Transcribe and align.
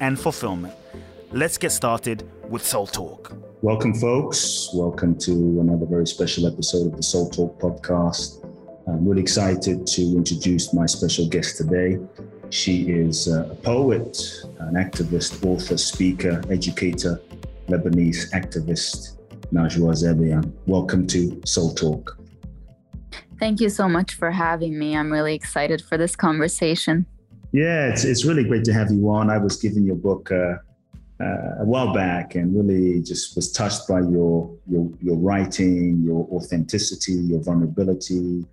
and 0.00 0.18
fulfillment. 0.18 0.74
Let's 1.32 1.58
get 1.58 1.72
started 1.72 2.28
with 2.48 2.64
Soul 2.64 2.86
Talk. 2.86 3.32
Welcome, 3.60 3.94
folks. 3.94 4.70
Welcome 4.72 5.18
to 5.18 5.32
another 5.60 5.84
very 5.84 6.06
special 6.06 6.46
episode 6.46 6.86
of 6.86 6.96
the 6.96 7.02
Soul 7.02 7.28
Talk 7.28 7.60
podcast. 7.60 8.44
I'm 8.86 9.06
really 9.06 9.20
excited 9.20 9.86
to 9.86 10.02
introduce 10.02 10.72
my 10.72 10.86
special 10.86 11.28
guest 11.28 11.56
today. 11.56 11.98
She 12.50 12.90
is 12.90 13.28
uh, 13.28 13.48
a 13.50 13.54
poet, 13.54 14.16
an 14.60 14.74
activist, 14.74 15.44
author, 15.44 15.76
speaker, 15.76 16.40
educator, 16.50 17.20
Lebanese 17.68 18.30
activist, 18.32 19.18
Najwa 19.52 19.92
Zebian. 19.92 20.52
Welcome 20.66 21.06
to 21.08 21.42
Soul 21.44 21.74
Talk. 21.74 22.16
Thank 23.38 23.60
you 23.60 23.68
so 23.68 23.88
much 23.88 24.14
for 24.14 24.30
having 24.30 24.78
me. 24.78 24.96
I'm 24.96 25.12
really 25.12 25.34
excited 25.34 25.82
for 25.82 25.98
this 25.98 26.16
conversation. 26.16 27.06
Yeah, 27.52 27.88
it's, 27.88 28.04
it's 28.04 28.24
really 28.24 28.44
great 28.44 28.64
to 28.64 28.72
have 28.72 28.90
you 28.90 29.08
on. 29.08 29.30
I 29.30 29.38
was 29.38 29.56
given 29.56 29.84
your 29.84 29.96
book 29.96 30.30
uh, 30.30 30.56
uh, 31.20 31.60
a 31.60 31.64
while 31.64 31.92
back 31.94 32.34
and 32.34 32.54
really 32.54 33.02
just 33.02 33.34
was 33.36 33.50
touched 33.52 33.88
by 33.88 34.00
your, 34.00 34.54
your, 34.66 34.90
your 35.02 35.16
writing, 35.16 36.02
your 36.04 36.28
authenticity, 36.30 37.12
your 37.12 37.42
vulnerability, 37.42 38.44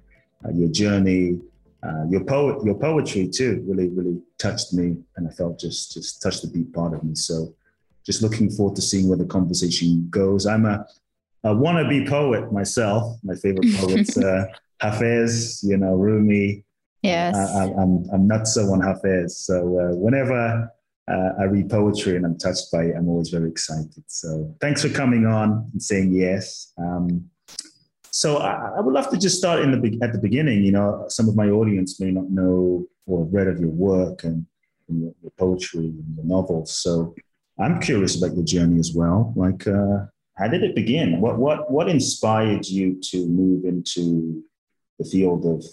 uh, 0.45 0.51
your 0.53 0.69
journey, 0.69 1.39
uh, 1.83 2.05
your 2.09 2.23
poet, 2.23 2.65
your 2.65 2.75
poetry 2.75 3.27
too, 3.27 3.63
really, 3.67 3.89
really 3.89 4.19
touched 4.37 4.73
me. 4.73 4.97
And 5.17 5.27
I 5.27 5.31
felt 5.31 5.59
just, 5.59 5.93
just 5.93 6.21
touched 6.21 6.41
the 6.41 6.47
deep 6.47 6.73
part 6.73 6.93
of 6.93 7.03
me. 7.03 7.15
So 7.15 7.53
just 8.05 8.21
looking 8.21 8.49
forward 8.49 8.75
to 8.77 8.81
seeing 8.81 9.07
where 9.07 9.17
the 9.17 9.25
conversation 9.25 10.07
goes. 10.09 10.45
I'm 10.45 10.65
a, 10.65 10.85
a 11.43 11.49
wannabe 11.49 12.07
poet 12.09 12.51
myself. 12.51 13.17
My 13.23 13.35
favorite 13.35 13.75
poets, 13.75 14.17
uh, 14.17 14.45
Hafez, 14.81 15.63
you 15.63 15.77
know, 15.77 15.93
Rumi. 15.95 16.64
Yes. 17.05 17.35
I, 17.35 17.65
am 17.65 17.79
I'm, 17.79 18.09
I'm 18.13 18.27
not 18.27 18.47
so 18.47 18.61
on 18.73 18.79
Hafez. 18.81 19.31
So 19.31 19.79
uh, 19.79 19.95
whenever 19.95 20.71
uh, 21.07 21.29
I 21.39 21.43
read 21.43 21.69
poetry 21.69 22.15
and 22.15 22.25
I'm 22.25 22.37
touched 22.37 22.71
by 22.71 22.85
it, 22.85 22.95
I'm 22.97 23.07
always 23.07 23.29
very 23.29 23.49
excited. 23.49 24.03
So 24.07 24.55
thanks 24.59 24.81
for 24.81 24.89
coming 24.89 25.25
on 25.25 25.69
and 25.71 25.81
saying 25.81 26.13
yes. 26.13 26.73
Um, 26.77 27.29
so 28.11 28.37
I, 28.37 28.77
I, 28.77 28.79
would 28.79 28.93
love 28.93 29.09
to 29.09 29.17
just 29.17 29.37
start 29.37 29.59
in 29.59 29.71
the 29.71 29.99
at 30.01 30.13
the 30.13 30.19
beginning. 30.19 30.63
You 30.63 30.71
know, 30.71 31.05
some 31.09 31.27
of 31.27 31.35
my 31.35 31.49
audience 31.49 31.99
may 31.99 32.11
not 32.11 32.29
know 32.29 32.87
or 33.05 33.25
have 33.25 33.33
read 33.33 33.47
of 33.47 33.59
your 33.59 33.69
work 33.69 34.23
and, 34.23 34.45
and 34.87 35.01
your, 35.01 35.13
your, 35.21 35.31
poetry 35.37 35.87
and 35.87 36.15
your 36.15 36.25
novels. 36.25 36.77
So 36.77 37.13
I'm 37.59 37.81
curious 37.81 38.15
about 38.15 38.35
your 38.35 38.45
journey 38.45 38.79
as 38.79 38.93
well. 38.95 39.33
Like, 39.35 39.67
uh, 39.67 40.05
how 40.37 40.47
did 40.47 40.63
it 40.63 40.75
begin? 40.75 41.19
What 41.19 41.37
what 41.37 41.69
what 41.69 41.89
inspired 41.89 42.65
you 42.65 42.99
to 43.11 43.27
move 43.27 43.65
into 43.65 44.43
the 44.97 45.05
field 45.05 45.45
of 45.45 45.63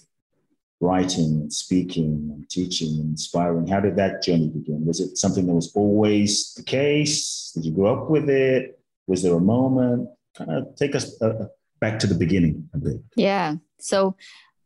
writing 0.82 1.41
and 1.41 1.53
speaking 1.53 2.28
and 2.32 2.48
teaching 2.50 3.00
and 3.00 3.10
inspiring? 3.10 3.66
How 3.69 3.81
did 3.81 3.97
that 3.97 4.22
journey 4.22 4.48
begin? 4.48 4.84
Was 4.84 5.00
it 5.00 5.16
something 5.16 5.47
that 5.47 5.54
was 5.54 5.72
always 5.75 6.53
the 6.54 6.62
case? 6.62 7.53
Did 7.54 7.65
you 7.65 7.72
grow 7.72 8.03
up 8.03 8.10
with 8.10 8.28
it? 8.28 8.78
Was 9.06 9.22
there 9.22 9.34
a 9.34 9.41
moment? 9.41 10.09
Kind 10.37 10.50
of 10.50 10.75
take 10.76 10.94
us 10.94 11.20
uh, 11.22 11.47
back 11.81 11.98
to 12.00 12.06
the 12.06 12.15
beginning 12.15 12.69
a 12.75 12.78
bit. 12.78 13.00
Yeah. 13.16 13.56
So 13.78 14.16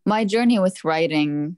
my 0.05 0.25
journey 0.25 0.59
with 0.59 0.85
writing 0.85 1.57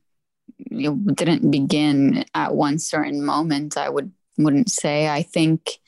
you 0.56 0.90
know, 0.90 1.14
didn't 1.14 1.50
begin 1.50 2.24
at 2.34 2.54
one 2.54 2.78
certain 2.78 3.24
moment. 3.24 3.76
I 3.76 3.88
would 3.88 4.12
wouldn't 4.36 4.70
say. 4.70 5.08
I 5.08 5.22
think 5.22 5.78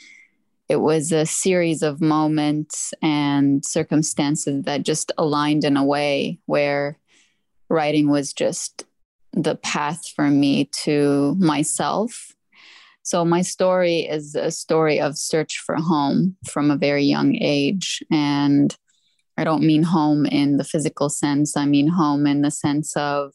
it 0.68 0.76
was 0.76 1.10
a 1.10 1.26
series 1.26 1.82
of 1.82 2.00
moments 2.00 2.94
and 3.02 3.64
circumstances 3.64 4.64
that 4.64 4.84
just 4.84 5.10
aligned 5.18 5.64
in 5.64 5.76
a 5.76 5.84
way 5.84 6.38
where 6.46 6.98
writing 7.70 8.10
was 8.10 8.32
just 8.32 8.84
the 9.32 9.56
path 9.56 10.06
for 10.14 10.28
me 10.28 10.68
to 10.82 11.36
myself. 11.38 12.32
So, 13.02 13.24
my 13.24 13.42
story 13.42 14.00
is 14.00 14.34
a 14.34 14.50
story 14.50 15.00
of 15.00 15.16
search 15.16 15.62
for 15.64 15.76
home 15.76 16.36
from 16.46 16.70
a 16.70 16.76
very 16.76 17.04
young 17.04 17.34
age. 17.36 18.02
And 18.10 18.76
I 19.36 19.44
don't 19.44 19.62
mean 19.62 19.84
home 19.84 20.26
in 20.26 20.58
the 20.58 20.64
physical 20.64 21.08
sense, 21.08 21.56
I 21.56 21.64
mean 21.64 21.88
home 21.88 22.26
in 22.26 22.42
the 22.42 22.50
sense 22.50 22.96
of 22.96 23.32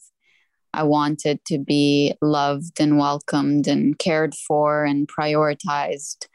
I 0.72 0.82
wanted 0.82 1.42
to 1.46 1.58
be 1.58 2.14
loved 2.20 2.80
and 2.80 2.98
welcomed 2.98 3.66
and 3.66 3.98
cared 3.98 4.34
for 4.34 4.84
and 4.84 5.08
prioritized 5.08 6.26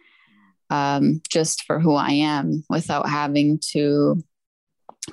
um, 0.72 1.22
just 1.30 1.64
for 1.64 1.80
who 1.80 1.94
I 1.94 2.12
am 2.12 2.64
without 2.68 3.08
having 3.08 3.60
to 3.72 4.24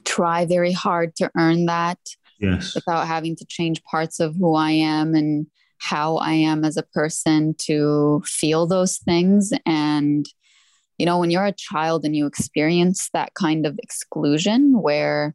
try 0.05 0.47
very 0.47 0.72
hard 0.72 1.15
to 1.16 1.31
earn 1.37 1.66
that. 1.66 1.99
Yes. 2.41 2.75
Without 2.75 3.06
having 3.06 3.37
to 3.37 3.47
change 3.47 3.82
parts 3.84 4.21
of 4.21 4.37
who 4.37 4.54
I 4.54 4.71
am 4.71 5.15
and 5.15 5.47
how 5.78 6.16
I 6.16 6.32
am 6.32 6.65
as 6.65 6.76
a 6.76 6.82
person 6.82 7.54
to 7.59 8.22
feel 8.25 8.66
those 8.66 8.99
things. 8.99 9.53
And, 9.65 10.26
you 10.99 11.06
know, 11.06 11.19
when 11.19 11.31
you're 11.31 11.47
a 11.47 11.53
child 11.53 12.04
and 12.04 12.15
you 12.15 12.26
experience 12.26 13.10
that 13.12 13.34
kind 13.34 13.66
of 13.66 13.78
exclusion 13.82 14.81
where 14.81 15.34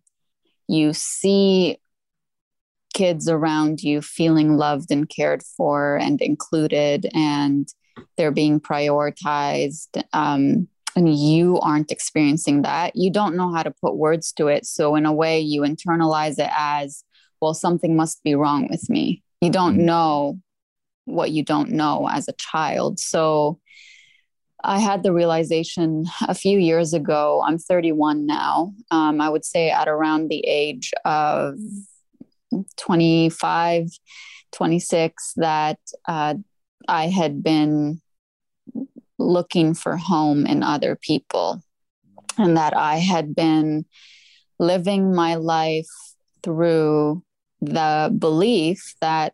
you 0.68 0.94
see 0.94 1.78
kids 2.94 3.28
around 3.28 3.82
you 3.82 4.02
feeling 4.02 4.56
loved 4.56 4.92
and 4.92 5.10
cared 5.10 5.44
for 5.44 5.98
and 5.98 6.22
included 6.22 7.08
and 7.14 7.68
they're 8.18 8.32
being 8.32 8.60
prioritized 8.60 10.04
um, 10.14 10.68
and 10.96 11.14
you 11.14 11.60
aren't 11.60 11.92
experiencing 11.92 12.62
that 12.62 12.96
you 12.96 13.12
don't 13.12 13.36
know 13.36 13.54
how 13.54 13.64
to 13.64 13.72
put 13.72 13.96
words 13.96 14.32
to 14.32 14.48
it 14.48 14.66
so 14.66 14.96
in 14.96 15.06
a 15.06 15.14
way 15.14 15.40
you 15.40 15.62
internalize 15.62 16.40
it 16.40 16.52
as 16.56 17.04
well 17.42 17.54
something 17.54 17.96
must 17.96 18.24
be 18.24 18.36
wrong 18.36 18.68
with 18.70 18.90
me 18.90 19.24
you 19.42 19.50
don't 19.50 19.76
mm-hmm. 19.76 19.86
know 19.86 20.40
what 21.06 21.32
you 21.32 21.44
don't 21.44 21.70
know 21.70 22.08
as 22.12 22.28
a 22.28 22.34
child 22.34 23.00
so 23.00 23.60
I 24.64 24.80
had 24.80 25.04
the 25.04 25.14
realization 25.14 26.06
a 26.28 26.34
few 26.34 26.58
years 26.58 26.94
ago. 26.94 27.44
I'm 27.46 27.58
31 27.58 28.26
now. 28.26 28.74
Um, 28.92 29.20
I 29.20 29.30
would 29.30 29.44
say 29.44 29.70
at 29.70 29.90
around 29.90 30.30
the 30.30 30.40
age 30.48 30.94
of 31.04 31.56
25, 32.78 33.90
26, 34.54 35.34
that 35.36 35.80
uh, 36.08 36.36
I 36.88 37.08
had 37.08 37.44
been 37.44 38.02
looking 39.24 39.74
for 39.74 39.98
home 39.98 40.46
in 40.46 40.64
other 40.64 40.96
people 40.96 41.62
and 42.38 42.58
that 42.58 42.76
I 42.76 42.98
had 42.98 43.36
been 43.36 43.86
living 44.60 45.14
my 45.14 45.36
life 45.36 45.90
through 46.42 47.24
the 47.62 48.14
belief 48.18 48.96
that 49.02 49.34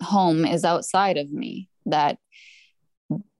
home 0.00 0.44
is 0.44 0.64
outside 0.64 1.16
of 1.16 1.30
me, 1.32 1.68
that 1.86 2.18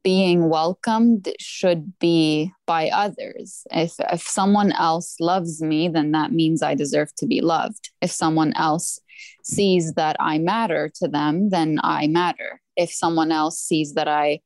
being 0.03 0.49
welcomed 0.49 1.29
should 1.41 1.99
be 1.99 2.53
by 2.67 2.89
others. 2.89 3.67
If, 3.71 3.95
if 4.11 4.23
someone 4.23 4.73
else 4.73 5.17
loves 5.21 5.61
me, 5.61 5.89
then 5.89 6.13
that 6.13 6.33
means 6.33 6.63
I 6.63 6.75
deserve 6.75 7.15
to 7.17 7.27
be 7.27 7.41
loved. 7.41 7.91
If 8.01 8.11
someone 8.11 8.53
else 8.57 9.01
sees 9.45 9.95
that 9.95 10.17
I 10.21 10.39
matter 10.39 10.91
to 10.97 11.09
them, 11.09 11.51
then 11.51 11.81
I 11.83 12.07
matter. 12.07 12.61
If 12.77 12.93
someone 12.93 13.33
else 13.33 13.59
sees 13.59 13.95
that 13.95 14.09
I 14.09 14.41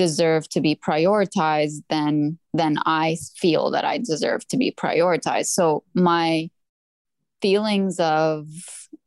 deserve 0.00 0.48
to 0.48 0.62
be 0.62 0.74
prioritized, 0.74 1.82
then 1.90 2.38
then 2.54 2.78
I 2.86 3.18
feel 3.36 3.70
that 3.72 3.84
I 3.84 3.98
deserve 3.98 4.48
to 4.48 4.56
be 4.56 4.72
prioritized. 4.72 5.48
So 5.48 5.84
my 5.94 6.48
feelings 7.42 8.00
of 8.00 8.46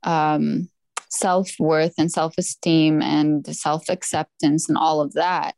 um, 0.04 0.70
self 1.10 1.50
worth 1.60 1.96
and 1.98 2.12
self 2.12 2.36
esteem 2.38 3.02
and 3.02 3.44
self 3.56 3.90
acceptance 3.90 4.70
and 4.70 4.78
all 4.78 5.02
of 5.02 5.14
that, 5.14 5.56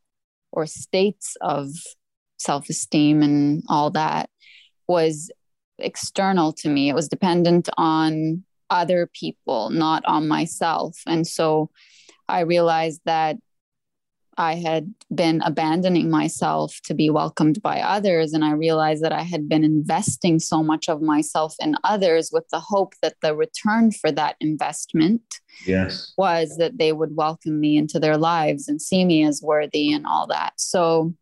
or 0.53 0.65
states 0.65 1.35
of 1.41 1.67
self 2.37 2.69
esteem 2.69 3.21
and 3.21 3.61
all 3.67 3.91
that, 3.91 4.29
was 4.87 5.29
external 5.79 6.53
to 6.53 6.69
me. 6.69 6.87
It 6.87 6.95
was 6.95 7.09
dependent 7.09 7.67
on 7.75 8.45
other 8.69 9.09
people, 9.13 9.69
not 9.69 10.01
on 10.05 10.29
myself. 10.29 10.97
And 11.05 11.27
so 11.27 11.71
I 12.29 12.39
realized 12.39 13.01
that 13.03 13.35
I 14.37 14.55
had 14.55 14.93
been 15.13 15.41
abandoning 15.43 16.09
myself 16.09 16.79
to 16.85 16.93
be 16.93 17.09
welcomed 17.09 17.61
by 17.61 17.79
others. 17.79 18.33
And 18.33 18.43
I 18.43 18.51
realized 18.51 19.03
that 19.03 19.13
I 19.13 19.21
had 19.21 19.47
been 19.47 19.63
investing 19.63 20.39
so 20.39 20.61
much 20.61 20.89
of 20.89 21.01
myself 21.01 21.55
in 21.59 21.75
others 21.83 22.29
with 22.33 22.47
the 22.49 22.59
hope 22.59 22.95
that 23.01 23.15
the 23.21 23.35
return 23.35 23.91
for 23.91 24.11
that 24.11 24.35
investment 24.41 25.21
yes. 25.65 26.13
was 26.17 26.57
that 26.57 26.77
they 26.77 26.91
would 26.91 27.15
welcome 27.15 27.59
me 27.59 27.77
into 27.77 27.99
their 27.99 28.17
lives 28.17 28.67
and 28.67 28.81
see 28.81 29.05
me 29.05 29.23
as 29.23 29.41
worthy 29.41 29.93
and 29.93 30.05
all 30.05 30.27
that. 30.27 30.53
So 30.57 31.13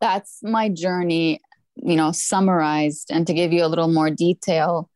that's 0.00 0.38
my 0.42 0.68
journey, 0.68 1.40
you 1.76 1.96
know, 1.96 2.10
summarized. 2.12 3.10
And 3.10 3.26
to 3.26 3.34
give 3.34 3.52
you 3.52 3.64
a 3.64 3.68
little 3.68 3.88
more 3.88 4.10
detail, 4.10 4.88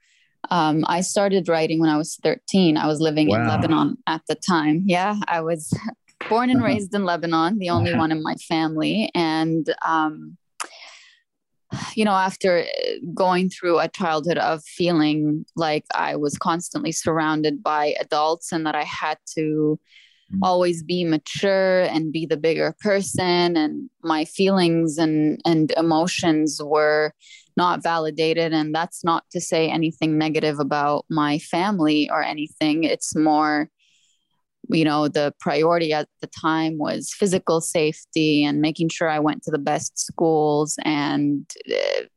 um, 0.51 0.85
I 0.87 1.01
started 1.03 1.49
writing 1.49 1.81
when 1.81 1.91
I 1.91 1.99
was 1.99 2.17
13. 2.23 2.77
I 2.77 2.87
was 2.87 3.01
living 3.01 3.29
wow. 3.29 3.37
in 3.37 3.49
Lebanon 3.49 3.99
at 4.07 4.23
the 4.29 4.35
time. 4.35 4.85
Yeah, 4.87 5.17
I 5.27 5.41
was 5.43 5.77
born 6.29 6.51
and 6.51 6.61
uh-huh. 6.61 6.69
raised 6.69 6.95
in 6.95 7.05
Lebanon, 7.05 7.59
the 7.59 7.71
only 7.71 7.91
uh-huh. 7.91 8.01
one 8.01 8.13
in 8.13 8.23
my 8.23 8.35
family. 8.35 9.11
And, 9.15 9.73
um, 9.87 10.37
you 11.95 12.05
know, 12.05 12.13
after 12.13 12.65
going 13.15 13.51
through 13.51 13.81
a 13.81 13.89
childhood 13.89 14.39
of 14.39 14.63
feeling 14.65 15.45
like 15.57 15.85
I 15.95 16.17
was 16.17 16.39
constantly 16.39 16.93
surrounded 16.93 17.63
by 17.63 17.95
adults 18.01 18.53
and 18.53 18.65
that 18.67 18.77
I 18.77 18.85
had 18.85 19.19
to 19.35 19.79
mm. 20.33 20.39
always 20.43 20.83
be 20.83 21.05
mature 21.05 21.83
and 21.83 22.13
be 22.13 22.25
the 22.25 22.37
bigger 22.37 22.75
person, 22.81 23.57
and 23.57 23.91
my 24.03 24.25
feelings 24.25 24.97
and, 24.97 25.41
and 25.45 25.73
emotions 25.77 26.61
were 26.63 27.13
not 27.57 27.83
validated. 27.83 28.53
And 28.53 28.75
that's 28.75 29.03
not 29.03 29.25
to 29.33 29.41
say 29.41 29.69
anything 29.69 30.19
negative 30.19 30.61
about 30.61 31.05
my 31.11 31.39
family 31.39 32.09
or 32.11 32.23
anything. 32.23 32.85
It's 32.85 33.17
more 33.17 33.71
you 34.69 34.85
know 34.85 35.09
the 35.09 35.33
priority 35.41 35.93
at 35.93 36.09
the 36.21 36.27
time 36.29 36.79
was 36.79 37.13
physical 37.13 37.61
safety 37.61 38.45
and 38.45 38.61
making 38.61 38.89
sure 38.89 39.09
i 39.09 39.19
went 39.19 39.43
to 39.43 39.51
the 39.51 39.59
best 39.59 39.99
schools. 39.99 40.77
And 40.85 41.49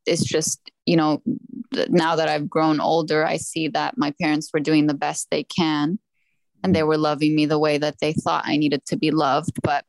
it's 0.06 0.24
just 0.24 0.72
you 0.86 0.96
know 0.96 1.22
now 1.90 2.16
that 2.16 2.28
i've 2.30 2.50
grown 2.50 2.80
older 2.80 3.24
i 3.26 3.38
see 3.38 3.68
that 3.68 3.98
my 3.98 4.12
parents 4.20 4.50
were 4.52 4.60
doing 4.60 4.88
the 4.88 4.94
best 4.96 5.28
they 5.30 5.44
can 5.44 6.00
and 6.64 6.74
they 6.74 6.80
mm-hmm. 6.80 6.90
were 6.90 6.98
loving 6.98 7.36
me 7.36 7.46
the 7.46 7.60
way 7.60 7.78
that 7.78 8.00
they 8.02 8.14
thought 8.14 8.44
i 8.48 8.58
needed 8.58 8.86
to 8.86 8.98
be 8.98 9.12
loved. 9.12 9.60
But 9.64 9.86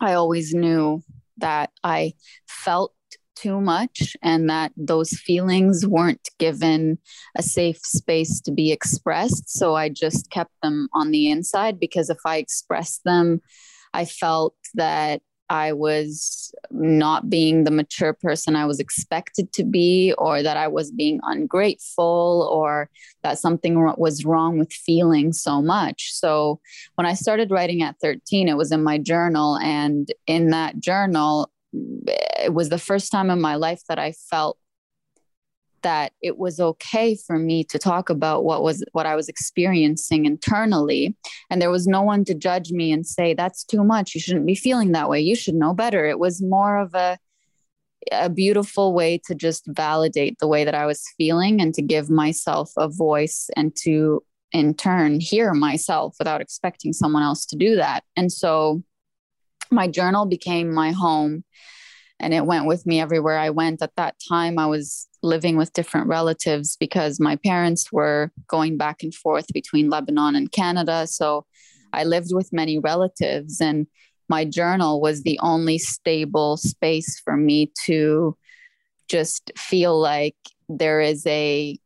i 0.00 0.14
always 0.14 0.54
knew 0.54 1.02
that 1.38 1.70
i 1.82 2.12
felt 2.46 2.94
too 3.34 3.60
much 3.60 4.16
and 4.22 4.48
that 4.50 4.72
those 4.76 5.10
feelings 5.10 5.86
weren't 5.86 6.28
given 6.38 6.98
a 7.36 7.42
safe 7.42 7.78
space 7.78 8.40
to 8.42 8.52
be 8.52 8.72
expressed. 8.72 9.50
So 9.50 9.74
I 9.74 9.88
just 9.88 10.30
kept 10.30 10.52
them 10.62 10.88
on 10.94 11.10
the 11.10 11.30
inside 11.30 11.78
because 11.78 12.10
if 12.10 12.18
I 12.24 12.36
expressed 12.36 13.02
them, 13.04 13.40
I 13.94 14.04
felt 14.04 14.54
that 14.74 15.22
I 15.52 15.74
was 15.74 16.54
not 16.70 17.28
being 17.28 17.64
the 17.64 17.70
mature 17.70 18.14
person 18.14 18.56
I 18.56 18.64
was 18.64 18.80
expected 18.80 19.52
to 19.52 19.64
be, 19.64 20.14
or 20.16 20.42
that 20.42 20.56
I 20.56 20.66
was 20.68 20.90
being 20.90 21.20
ungrateful, 21.24 22.48
or 22.50 22.88
that 23.22 23.38
something 23.38 23.78
was 23.98 24.24
wrong 24.24 24.58
with 24.58 24.72
feeling 24.72 25.34
so 25.34 25.60
much. 25.60 26.14
So, 26.14 26.58
when 26.94 27.06
I 27.06 27.12
started 27.12 27.50
writing 27.50 27.82
at 27.82 27.96
13, 28.00 28.48
it 28.48 28.56
was 28.56 28.72
in 28.72 28.82
my 28.82 28.96
journal. 28.96 29.58
And 29.58 30.08
in 30.26 30.50
that 30.50 30.80
journal, 30.80 31.50
it 31.72 32.52
was 32.52 32.68
the 32.68 32.78
first 32.78 33.10
time 33.10 33.30
in 33.30 33.40
my 33.40 33.54
life 33.56 33.82
that 33.88 33.98
I 33.98 34.12
felt 34.12 34.58
that 35.82 36.12
it 36.22 36.38
was 36.38 36.60
okay 36.60 37.16
for 37.16 37.38
me 37.38 37.64
to 37.64 37.78
talk 37.78 38.08
about 38.08 38.44
what 38.44 38.62
was 38.62 38.84
what 38.92 39.06
I 39.06 39.16
was 39.16 39.28
experiencing 39.28 40.24
internally. 40.24 41.16
And 41.50 41.60
there 41.60 41.70
was 41.70 41.86
no 41.86 42.02
one 42.02 42.24
to 42.26 42.34
judge 42.34 42.70
me 42.70 42.92
and 42.92 43.06
say 43.06 43.34
that's 43.34 43.64
too 43.64 43.84
much. 43.84 44.14
You 44.14 44.20
shouldn't 44.20 44.46
be 44.46 44.54
feeling 44.54 44.92
that 44.92 45.08
way. 45.08 45.20
You 45.20 45.34
should 45.34 45.54
know 45.54 45.74
better. 45.74 46.06
It 46.06 46.18
was 46.18 46.42
more 46.42 46.78
of 46.78 46.94
a 46.94 47.18
a 48.10 48.28
beautiful 48.28 48.94
way 48.94 49.16
to 49.26 49.34
just 49.34 49.64
validate 49.68 50.36
the 50.40 50.48
way 50.48 50.64
that 50.64 50.74
I 50.74 50.86
was 50.86 51.04
feeling 51.16 51.60
and 51.60 51.72
to 51.74 51.82
give 51.82 52.10
myself 52.10 52.72
a 52.76 52.88
voice 52.88 53.48
and 53.56 53.74
to 53.82 54.22
in 54.50 54.74
turn 54.74 55.20
hear 55.20 55.54
myself 55.54 56.16
without 56.18 56.40
expecting 56.40 56.92
someone 56.92 57.22
else 57.22 57.46
to 57.46 57.56
do 57.56 57.76
that. 57.76 58.04
And 58.16 58.30
so 58.30 58.82
my 59.72 59.88
journal 59.88 60.26
became 60.26 60.72
my 60.72 60.92
home 60.92 61.44
and 62.20 62.32
it 62.32 62.46
went 62.46 62.66
with 62.66 62.86
me 62.86 63.00
everywhere 63.00 63.38
I 63.38 63.50
went. 63.50 63.82
At 63.82 63.96
that 63.96 64.16
time, 64.28 64.58
I 64.58 64.66
was 64.66 65.08
living 65.22 65.56
with 65.56 65.72
different 65.72 66.06
relatives 66.06 66.76
because 66.76 67.18
my 67.18 67.36
parents 67.36 67.92
were 67.92 68.30
going 68.46 68.76
back 68.76 69.02
and 69.02 69.14
forth 69.14 69.46
between 69.52 69.90
Lebanon 69.90 70.36
and 70.36 70.50
Canada. 70.50 71.06
So 71.06 71.46
I 71.92 72.04
lived 72.04 72.30
with 72.32 72.52
many 72.52 72.78
relatives, 72.78 73.60
and 73.60 73.86
my 74.28 74.44
journal 74.44 75.00
was 75.00 75.22
the 75.22 75.38
only 75.40 75.78
stable 75.78 76.56
space 76.56 77.20
for 77.24 77.36
me 77.36 77.72
to 77.84 78.36
just 79.08 79.50
feel 79.58 80.00
like 80.00 80.36
there 80.68 81.00
is 81.00 81.26
a 81.26 81.78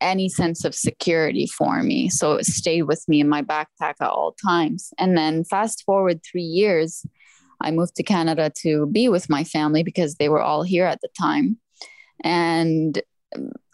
any 0.00 0.28
sense 0.28 0.64
of 0.64 0.74
security 0.74 1.46
for 1.46 1.82
me. 1.82 2.08
So 2.08 2.34
it 2.34 2.46
stayed 2.46 2.82
with 2.82 3.04
me 3.08 3.20
in 3.20 3.28
my 3.28 3.42
backpack 3.42 3.94
at 4.00 4.10
all 4.10 4.34
times. 4.44 4.90
And 4.98 5.16
then 5.16 5.44
fast 5.44 5.82
forward 5.84 6.20
three 6.22 6.42
years, 6.42 7.06
I 7.64 7.70
moved 7.70 7.96
to 7.96 8.02
Canada 8.02 8.52
to 8.62 8.86
be 8.86 9.08
with 9.08 9.30
my 9.30 9.42
family 9.42 9.82
because 9.82 10.16
they 10.16 10.28
were 10.28 10.42
all 10.42 10.62
here 10.62 10.84
at 10.84 11.00
the 11.00 11.08
time. 11.18 11.58
And 12.22 13.00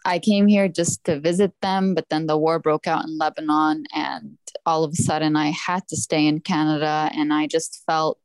I 0.05 0.17
came 0.17 0.47
here 0.47 0.67
just 0.67 1.03
to 1.03 1.19
visit 1.19 1.53
them, 1.61 1.93
but 1.93 2.07
then 2.09 2.25
the 2.25 2.37
war 2.37 2.57
broke 2.57 2.87
out 2.87 3.05
in 3.05 3.17
Lebanon, 3.19 3.83
and 3.93 4.37
all 4.65 4.83
of 4.83 4.93
a 4.93 4.95
sudden 4.95 5.35
I 5.35 5.51
had 5.51 5.87
to 5.89 5.95
stay 5.95 6.25
in 6.25 6.39
Canada. 6.39 7.11
And 7.13 7.31
I 7.31 7.45
just 7.45 7.83
felt 7.85 8.19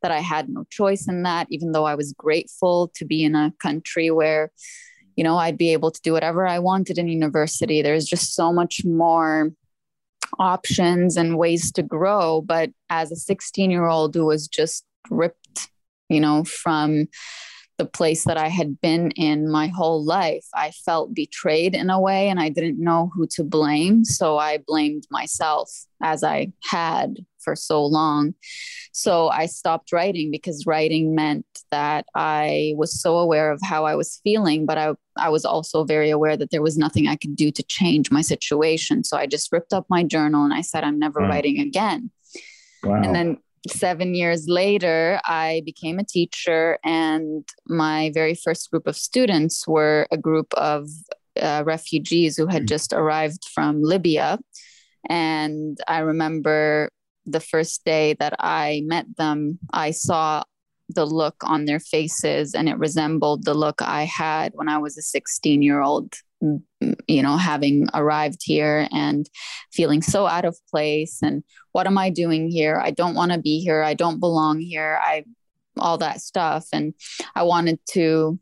that 0.00 0.12
I 0.12 0.20
had 0.20 0.48
no 0.48 0.64
choice 0.70 1.08
in 1.08 1.24
that, 1.24 1.48
even 1.50 1.72
though 1.72 1.84
I 1.84 1.96
was 1.96 2.14
grateful 2.14 2.90
to 2.94 3.04
be 3.04 3.22
in 3.22 3.34
a 3.34 3.52
country 3.60 4.10
where, 4.10 4.50
you 5.16 5.24
know, 5.24 5.36
I'd 5.36 5.58
be 5.58 5.72
able 5.74 5.90
to 5.90 6.00
do 6.00 6.12
whatever 6.12 6.46
I 6.46 6.58
wanted 6.58 6.96
in 6.96 7.08
university. 7.08 7.82
There's 7.82 8.06
just 8.06 8.34
so 8.34 8.52
much 8.52 8.82
more 8.84 9.52
options 10.38 11.16
and 11.16 11.36
ways 11.36 11.72
to 11.72 11.82
grow. 11.82 12.40
But 12.40 12.70
as 12.88 13.12
a 13.12 13.16
16 13.16 13.70
year 13.70 13.86
old 13.86 14.14
who 14.14 14.24
was 14.24 14.48
just 14.48 14.84
ripped, 15.08 15.68
you 16.08 16.20
know, 16.20 16.44
from 16.44 17.08
the 17.80 17.86
place 17.86 18.24
that 18.24 18.36
I 18.36 18.48
had 18.48 18.78
been 18.82 19.10
in 19.12 19.50
my 19.50 19.68
whole 19.68 20.04
life. 20.04 20.44
I 20.54 20.70
felt 20.70 21.14
betrayed 21.14 21.74
in 21.74 21.88
a 21.88 21.98
way 21.98 22.28
and 22.28 22.38
I 22.38 22.50
didn't 22.50 22.78
know 22.78 23.10
who 23.14 23.26
to 23.36 23.42
blame. 23.42 24.04
So 24.04 24.36
I 24.36 24.58
blamed 24.66 25.06
myself 25.10 25.70
as 26.02 26.22
I 26.22 26.52
had 26.62 27.24
for 27.42 27.56
so 27.56 27.82
long. 27.82 28.34
So 28.92 29.28
I 29.28 29.46
stopped 29.46 29.92
writing 29.92 30.30
because 30.30 30.66
writing 30.66 31.14
meant 31.14 31.46
that 31.70 32.04
I 32.14 32.74
was 32.76 33.00
so 33.00 33.16
aware 33.16 33.50
of 33.50 33.62
how 33.62 33.86
I 33.86 33.94
was 33.94 34.20
feeling, 34.22 34.66
but 34.66 34.76
I, 34.76 34.92
I 35.16 35.30
was 35.30 35.46
also 35.46 35.84
very 35.84 36.10
aware 36.10 36.36
that 36.36 36.50
there 36.50 36.60
was 36.60 36.76
nothing 36.76 37.06
I 37.06 37.16
could 37.16 37.34
do 37.34 37.50
to 37.50 37.62
change 37.62 38.10
my 38.10 38.20
situation. 38.20 39.04
So 39.04 39.16
I 39.16 39.24
just 39.26 39.50
ripped 39.52 39.72
up 39.72 39.86
my 39.88 40.02
journal 40.02 40.44
and 40.44 40.52
I 40.52 40.60
said, 40.60 40.84
I'm 40.84 40.98
never 40.98 41.20
wow. 41.20 41.28
writing 41.28 41.60
again. 41.60 42.10
Wow. 42.82 43.00
And 43.02 43.14
then 43.14 43.38
seven 43.68 44.14
years 44.14 44.46
later, 44.48 45.20
I 45.24 45.62
became 45.64 45.98
a 45.98 46.04
teacher, 46.04 46.78
and 46.84 47.46
my 47.66 48.10
very 48.14 48.34
first 48.34 48.70
group 48.70 48.86
of 48.86 48.96
students 48.96 49.66
were 49.66 50.06
a 50.10 50.16
group 50.16 50.52
of 50.54 50.88
uh, 51.40 51.62
refugees 51.64 52.36
who 52.36 52.46
had 52.46 52.62
mm. 52.62 52.68
just 52.68 52.92
arrived 52.92 53.44
from 53.54 53.82
Libya. 53.82 54.38
And 55.08 55.78
I 55.86 56.00
remember 56.00 56.90
the 57.26 57.40
first 57.40 57.84
day 57.84 58.14
that 58.14 58.34
I 58.38 58.82
met 58.84 59.06
them, 59.16 59.58
I 59.72 59.90
saw 59.92 60.42
the 60.88 61.06
look 61.06 61.36
on 61.44 61.64
their 61.66 61.80
faces, 61.80 62.54
and 62.54 62.68
it 62.68 62.78
resembled 62.78 63.44
the 63.44 63.54
look 63.54 63.80
I 63.82 64.04
had 64.04 64.52
when 64.54 64.68
I 64.68 64.78
was 64.78 64.98
a 64.98 65.02
16 65.02 65.62
year 65.62 65.80
old 65.80 66.14
you 66.40 67.22
know 67.22 67.36
having 67.36 67.88
arrived 67.92 68.40
here 68.42 68.88
and 68.92 69.28
feeling 69.72 70.00
so 70.00 70.26
out 70.26 70.44
of 70.44 70.56
place 70.70 71.18
and 71.22 71.44
what 71.72 71.86
am 71.86 71.98
i 71.98 72.10
doing 72.10 72.50
here? 72.50 72.80
I 72.82 72.90
don't 72.90 73.14
want 73.14 73.32
to 73.32 73.38
be 73.38 73.60
here. 73.60 73.82
I 73.82 73.94
don't 73.94 74.20
belong 74.20 74.60
here. 74.60 74.98
I 75.02 75.24
all 75.78 75.98
that 75.98 76.20
stuff. 76.20 76.66
And 76.72 76.94
i 77.34 77.42
wanted 77.42 77.78
to 77.92 78.38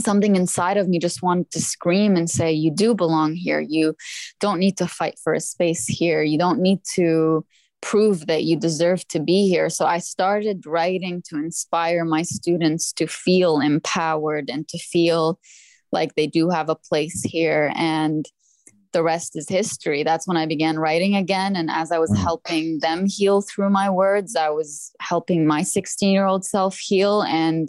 something 0.00 0.36
inside 0.36 0.76
of 0.76 0.88
me 0.88 1.00
just 1.00 1.22
wanted 1.22 1.50
to 1.50 1.60
scream 1.60 2.14
and 2.16 2.30
say 2.30 2.52
you 2.52 2.70
do 2.70 2.94
belong 2.94 3.34
here. 3.34 3.60
You 3.60 3.96
don't 4.40 4.60
need 4.60 4.76
to 4.76 4.86
fight 4.86 5.18
for 5.22 5.34
a 5.34 5.40
space 5.40 5.86
here. 5.86 6.22
You 6.22 6.38
don't 6.38 6.60
need 6.60 6.80
to 6.94 7.44
prove 7.80 8.26
that 8.26 8.44
you 8.44 8.56
deserve 8.56 9.06
to 9.08 9.20
be 9.20 9.48
here. 9.48 9.68
So 9.70 9.86
i 9.86 9.98
started 9.98 10.66
writing 10.66 11.22
to 11.28 11.36
inspire 11.36 12.04
my 12.04 12.22
students 12.22 12.92
to 12.94 13.06
feel 13.06 13.60
empowered 13.60 14.50
and 14.50 14.66
to 14.68 14.78
feel 14.78 15.38
like 15.92 16.14
they 16.14 16.26
do 16.26 16.50
have 16.50 16.68
a 16.68 16.74
place 16.74 17.22
here 17.22 17.72
and 17.74 18.26
the 18.92 19.02
rest 19.02 19.36
is 19.36 19.48
history. 19.48 20.02
That's 20.02 20.26
when 20.26 20.36
i 20.36 20.46
began 20.46 20.78
writing 20.78 21.14
again. 21.14 21.56
And 21.56 21.70
as 21.70 21.92
i 21.92 21.98
was 21.98 22.10
mm. 22.10 22.16
helping 22.16 22.80
them 22.80 23.06
heal 23.06 23.42
through 23.42 23.70
my 23.70 23.90
words 23.90 24.36
i 24.36 24.48
was 24.50 24.92
helping 25.00 25.46
my 25.46 25.62
16 25.62 26.10
year 26.10 26.26
old 26.26 26.44
self 26.44 26.78
heal 26.78 27.22
and 27.22 27.68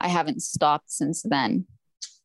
i 0.00 0.08
haven't 0.08 0.42
stopped 0.42 0.90
since 0.90 1.22
then. 1.22 1.66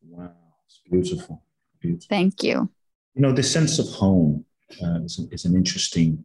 Wow 0.02 0.32
it's 0.66 0.80
beautiful 0.90 1.42
beautiful. 1.80 2.06
Thank 2.08 2.42
you. 2.42 2.68
You 3.14 3.22
know 3.22 3.32
the 3.32 3.42
sense 3.42 3.78
of 3.78 3.88
home 3.88 4.44
uh, 4.82 5.00
is, 5.04 5.20
is 5.30 5.44
an 5.44 5.54
interesting 5.54 6.24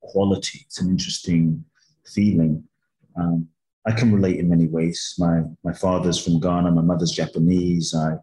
quality. 0.00 0.60
It's 0.66 0.80
an 0.80 0.88
interesting 0.88 1.64
feeling. 2.06 2.64
Um, 3.16 3.48
I 3.86 3.92
can 3.92 4.12
relate 4.12 4.38
in 4.38 4.48
many 4.48 4.66
ways. 4.66 5.14
My 5.18 5.42
my 5.64 5.72
father's 5.72 6.22
from 6.22 6.40
Ghana, 6.40 6.70
my 6.72 6.82
mother's 6.82 7.12
Japanese. 7.12 7.94
I 7.94 8.16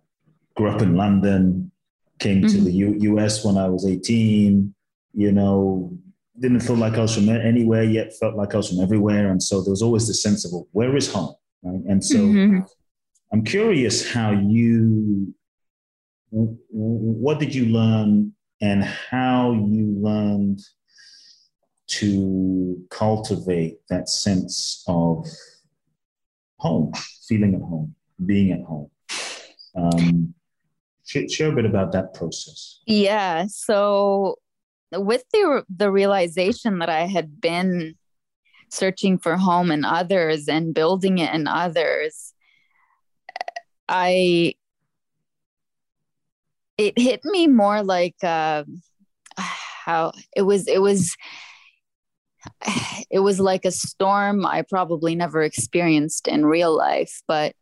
grew 0.55 0.69
up 0.69 0.81
in 0.81 0.95
London, 0.95 1.71
came 2.19 2.41
mm-hmm. 2.41 2.55
to 2.55 2.61
the 2.61 2.71
U- 2.71 2.97
US 3.13 3.43
when 3.43 3.57
I 3.57 3.67
was 3.67 3.85
18. 3.85 4.73
You 5.13 5.31
know, 5.31 5.97
didn't 6.39 6.59
feel 6.59 6.75
like 6.75 6.93
I 6.93 7.01
was 7.01 7.15
from 7.15 7.29
anywhere 7.29 7.83
yet, 7.83 8.13
felt 8.19 8.35
like 8.35 8.53
I 8.53 8.57
was 8.57 8.69
from 8.69 8.81
everywhere. 8.81 9.31
And 9.31 9.41
so 9.41 9.61
there 9.61 9.71
was 9.71 9.81
always 9.81 10.07
this 10.07 10.21
sense 10.21 10.45
of, 10.45 10.51
well, 10.51 10.67
where 10.71 10.95
is 10.95 11.11
home? 11.11 11.35
Right? 11.63 11.81
And 11.87 12.03
so 12.03 12.17
mm-hmm. 12.17 12.59
I'm 13.33 13.43
curious 13.43 14.09
how 14.09 14.31
you, 14.31 15.33
what 16.29 17.39
did 17.39 17.55
you 17.55 17.65
learn 17.65 18.33
and 18.61 18.83
how 18.83 19.53
you 19.53 19.95
learned 19.99 20.61
to 21.87 22.81
cultivate 22.89 23.79
that 23.89 24.09
sense 24.09 24.83
of 24.87 25.25
home, 26.57 26.91
feeling 27.27 27.55
at 27.55 27.61
home, 27.61 27.95
being 28.25 28.51
at 28.51 28.61
home. 28.61 28.89
Um, 29.75 30.33
share 31.05 31.51
a 31.51 31.55
bit 31.55 31.65
about 31.65 31.91
that 31.93 32.13
process. 32.13 32.79
Yeah. 32.85 33.45
So, 33.47 34.39
with 34.91 35.23
the 35.31 35.63
the 35.75 35.91
realization 35.91 36.79
that 36.79 36.89
I 36.89 37.05
had 37.05 37.39
been 37.39 37.95
searching 38.69 39.17
for 39.17 39.37
home 39.37 39.71
in 39.71 39.85
others 39.85 40.47
and 40.47 40.73
building 40.73 41.19
it 41.19 41.33
in 41.33 41.47
others, 41.47 42.33
I 43.87 44.55
it 46.77 46.97
hit 46.99 47.23
me 47.23 47.47
more 47.47 47.83
like 47.83 48.15
uh, 48.23 48.63
how 49.37 50.11
it 50.35 50.43
was. 50.43 50.67
It 50.67 50.81
was 50.81 51.15
it 53.09 53.19
was 53.19 53.39
like 53.39 53.65
a 53.65 53.71
storm 53.71 54.45
I 54.45 54.63
probably 54.63 55.15
never 55.15 55.43
experienced 55.43 56.27
in 56.27 56.45
real 56.45 56.75
life, 56.75 57.21
but 57.27 57.53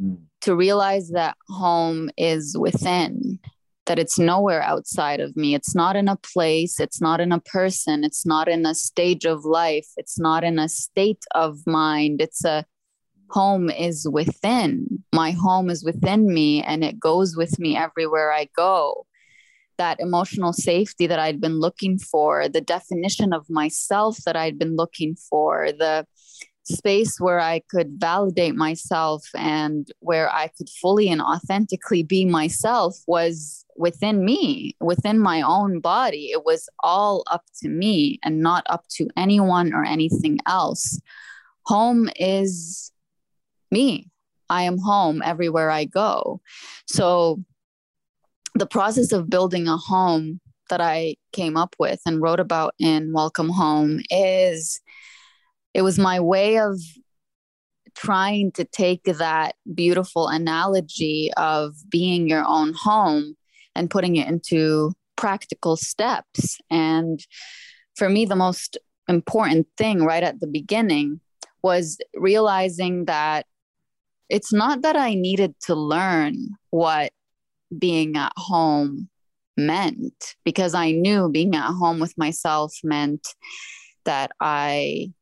mm. 0.00 0.18
to 0.42 0.54
realize 0.54 1.10
that 1.10 1.36
home 1.48 2.10
is 2.16 2.56
within, 2.58 3.38
that 3.86 3.98
it's 3.98 4.18
nowhere 4.18 4.62
outside 4.62 5.20
of 5.20 5.36
me. 5.36 5.54
It's 5.54 5.74
not 5.74 5.96
in 5.96 6.08
a 6.08 6.16
place, 6.16 6.80
it's 6.80 7.00
not 7.00 7.20
in 7.20 7.32
a 7.32 7.40
person, 7.40 8.04
it's 8.04 8.26
not 8.26 8.48
in 8.48 8.66
a 8.66 8.74
stage 8.74 9.24
of 9.24 9.44
life, 9.44 9.88
it's 9.96 10.18
not 10.18 10.44
in 10.44 10.58
a 10.58 10.68
state 10.68 11.24
of 11.34 11.58
mind. 11.66 12.20
It's 12.20 12.44
a 12.44 12.64
home 13.30 13.70
is 13.70 14.08
within. 14.08 15.02
My 15.12 15.32
home 15.32 15.68
is 15.68 15.84
within 15.84 16.32
me 16.32 16.62
and 16.62 16.84
it 16.84 17.00
goes 17.00 17.36
with 17.36 17.58
me 17.58 17.76
everywhere 17.76 18.32
I 18.32 18.48
go 18.56 19.06
that 19.78 20.00
emotional 20.00 20.52
safety 20.52 21.06
that 21.06 21.18
I'd 21.18 21.40
been 21.40 21.60
looking 21.60 21.98
for, 21.98 22.48
the 22.48 22.60
definition 22.60 23.32
of 23.32 23.48
myself 23.50 24.18
that 24.26 24.36
I'd 24.36 24.58
been 24.58 24.76
looking 24.76 25.16
for, 25.16 25.72
the 25.72 26.06
space 26.64 27.20
where 27.20 27.38
I 27.40 27.60
could 27.70 27.92
validate 28.00 28.56
myself 28.56 29.24
and 29.36 29.88
where 30.00 30.32
I 30.32 30.48
could 30.48 30.68
fully 30.68 31.08
and 31.08 31.22
authentically 31.22 32.02
be 32.02 32.24
myself 32.24 32.96
was 33.06 33.64
within 33.76 34.24
me, 34.24 34.76
within 34.80 35.18
my 35.18 35.42
own 35.42 35.80
body. 35.80 36.30
It 36.32 36.44
was 36.44 36.68
all 36.82 37.22
up 37.30 37.44
to 37.62 37.68
me 37.68 38.18
and 38.24 38.40
not 38.40 38.66
up 38.68 38.84
to 38.94 39.08
anyone 39.16 39.72
or 39.74 39.84
anything 39.84 40.38
else. 40.46 41.00
Home 41.66 42.10
is 42.16 42.90
me. 43.70 44.10
I 44.48 44.62
am 44.62 44.78
home 44.78 45.22
everywhere 45.24 45.70
I 45.70 45.84
go. 45.84 46.40
So 46.86 47.44
the 48.58 48.66
process 48.66 49.12
of 49.12 49.28
building 49.28 49.68
a 49.68 49.76
home 49.76 50.40
that 50.70 50.80
I 50.80 51.16
came 51.32 51.56
up 51.56 51.76
with 51.78 52.00
and 52.06 52.22
wrote 52.22 52.40
about 52.40 52.74
in 52.78 53.12
Welcome 53.12 53.50
Home 53.50 54.00
is 54.10 54.80
it 55.74 55.82
was 55.82 55.98
my 55.98 56.20
way 56.20 56.58
of 56.58 56.80
trying 57.94 58.52
to 58.52 58.64
take 58.64 59.04
that 59.04 59.54
beautiful 59.74 60.28
analogy 60.28 61.30
of 61.36 61.74
being 61.90 62.28
your 62.28 62.44
own 62.46 62.72
home 62.74 63.36
and 63.74 63.90
putting 63.90 64.16
it 64.16 64.26
into 64.26 64.92
practical 65.16 65.76
steps. 65.76 66.58
And 66.70 67.20
for 67.94 68.08
me, 68.08 68.24
the 68.24 68.36
most 68.36 68.78
important 69.08 69.66
thing 69.76 70.02
right 70.02 70.22
at 70.22 70.40
the 70.40 70.46
beginning 70.46 71.20
was 71.62 71.98
realizing 72.14 73.04
that 73.04 73.46
it's 74.28 74.52
not 74.52 74.82
that 74.82 74.96
I 74.96 75.14
needed 75.14 75.54
to 75.62 75.74
learn 75.74 76.48
what 76.70 77.12
being 77.76 78.16
at 78.16 78.32
home 78.36 79.08
meant 79.56 80.34
because 80.44 80.74
I 80.74 80.92
knew 80.92 81.30
being 81.30 81.54
at 81.54 81.72
home 81.72 81.98
with 81.98 82.16
myself 82.18 82.74
meant 82.84 83.26
that 84.04 84.30
I 84.40 85.12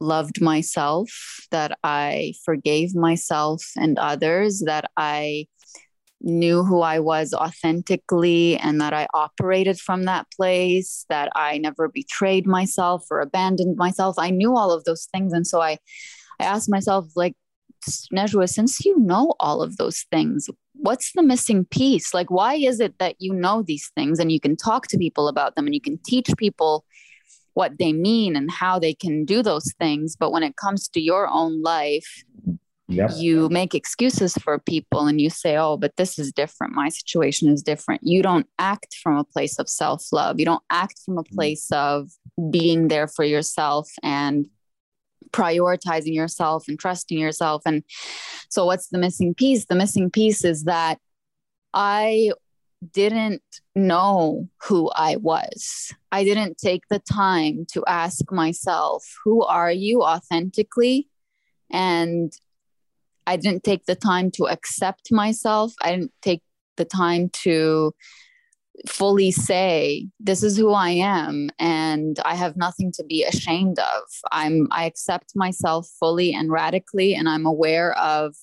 loved 0.00 0.40
myself, 0.40 1.10
that 1.50 1.78
I 1.82 2.34
forgave 2.44 2.94
myself 2.94 3.62
and 3.76 3.98
others, 3.98 4.62
that 4.64 4.90
I 4.96 5.46
knew 6.20 6.64
who 6.64 6.80
I 6.80 6.98
was 6.98 7.32
authentically 7.32 8.56
and 8.56 8.80
that 8.80 8.92
I 8.92 9.06
operated 9.14 9.78
from 9.78 10.04
that 10.04 10.26
place, 10.34 11.04
that 11.08 11.30
I 11.36 11.58
never 11.58 11.88
betrayed 11.88 12.46
myself 12.46 13.04
or 13.10 13.20
abandoned 13.20 13.76
myself. 13.76 14.16
I 14.18 14.30
knew 14.30 14.56
all 14.56 14.72
of 14.72 14.84
those 14.84 15.06
things. 15.12 15.32
And 15.32 15.46
so 15.46 15.60
I, 15.60 15.78
I 16.40 16.44
asked 16.44 16.70
myself, 16.70 17.06
like, 17.14 17.34
Najwa, 18.12 18.48
since 18.48 18.84
you 18.84 18.98
know 18.98 19.34
all 19.40 19.62
of 19.62 19.76
those 19.76 20.04
things, 20.10 20.48
what's 20.74 21.12
the 21.12 21.22
missing 21.22 21.64
piece? 21.64 22.14
Like, 22.14 22.30
why 22.30 22.54
is 22.54 22.80
it 22.80 22.98
that 22.98 23.16
you 23.18 23.32
know 23.32 23.62
these 23.62 23.90
things 23.94 24.18
and 24.18 24.30
you 24.32 24.40
can 24.40 24.56
talk 24.56 24.86
to 24.88 24.98
people 24.98 25.28
about 25.28 25.56
them 25.56 25.66
and 25.66 25.74
you 25.74 25.80
can 25.80 25.98
teach 26.04 26.28
people 26.36 26.84
what 27.54 27.78
they 27.78 27.92
mean 27.92 28.36
and 28.36 28.50
how 28.50 28.78
they 28.78 28.94
can 28.94 29.24
do 29.24 29.42
those 29.42 29.72
things? 29.78 30.16
But 30.18 30.32
when 30.32 30.42
it 30.42 30.56
comes 30.56 30.88
to 30.88 31.00
your 31.00 31.28
own 31.28 31.62
life, 31.62 32.24
Yep. 32.90 33.10
you 33.16 33.50
make 33.50 33.74
excuses 33.74 34.32
for 34.34 34.58
people 34.58 35.06
and 35.06 35.20
you 35.20 35.28
say, 35.28 35.58
oh, 35.58 35.76
but 35.76 35.96
this 35.98 36.18
is 36.18 36.32
different. 36.32 36.72
My 36.72 36.88
situation 36.88 37.50
is 37.50 37.62
different. 37.62 38.00
You 38.02 38.22
don't 38.22 38.46
act 38.58 38.96
from 39.02 39.18
a 39.18 39.24
place 39.24 39.58
of 39.58 39.68
self 39.68 40.06
love. 40.10 40.40
You 40.40 40.46
don't 40.46 40.62
act 40.70 40.98
from 41.04 41.18
a 41.18 41.22
mm. 41.22 41.34
place 41.34 41.70
of 41.70 42.08
being 42.50 42.88
there 42.88 43.06
for 43.06 43.26
yourself 43.26 43.90
and 44.02 44.46
prioritizing 45.32 46.14
yourself 46.14 46.64
and 46.68 46.78
trusting 46.78 47.18
yourself. 47.18 47.62
And 47.66 47.82
so, 48.48 48.64
what's 48.66 48.88
the 48.88 48.98
missing 48.98 49.34
piece? 49.34 49.66
The 49.66 49.74
missing 49.74 50.10
piece 50.10 50.44
is 50.44 50.64
that 50.64 50.98
I 51.74 52.32
didn't 52.92 53.42
know 53.74 54.48
who 54.62 54.90
I 54.94 55.16
was. 55.16 55.92
I 56.12 56.24
didn't 56.24 56.58
take 56.58 56.82
the 56.88 57.00
time 57.00 57.66
to 57.72 57.84
ask 57.86 58.30
myself, 58.30 59.04
who 59.24 59.42
are 59.42 59.72
you 59.72 60.02
authentically? 60.02 61.08
And 61.70 62.32
I 63.26 63.36
didn't 63.36 63.64
take 63.64 63.84
the 63.86 63.96
time 63.96 64.30
to 64.32 64.44
accept 64.44 65.12
myself. 65.12 65.74
I 65.82 65.90
didn't 65.90 66.12
take 66.22 66.42
the 66.76 66.84
time 66.84 67.28
to 67.42 67.94
fully 68.86 69.30
say 69.30 70.06
this 70.20 70.42
is 70.42 70.56
who 70.56 70.72
i 70.72 70.90
am 70.90 71.50
and 71.58 72.20
i 72.24 72.34
have 72.34 72.56
nothing 72.56 72.92
to 72.92 73.04
be 73.04 73.24
ashamed 73.24 73.78
of. 73.78 74.02
I'm 74.30 74.68
i 74.70 74.84
accept 74.84 75.32
myself 75.34 75.88
fully 75.98 76.32
and 76.32 76.50
radically 76.50 77.14
and 77.14 77.28
i'm 77.28 77.46
aware 77.46 77.96
of 77.98 78.36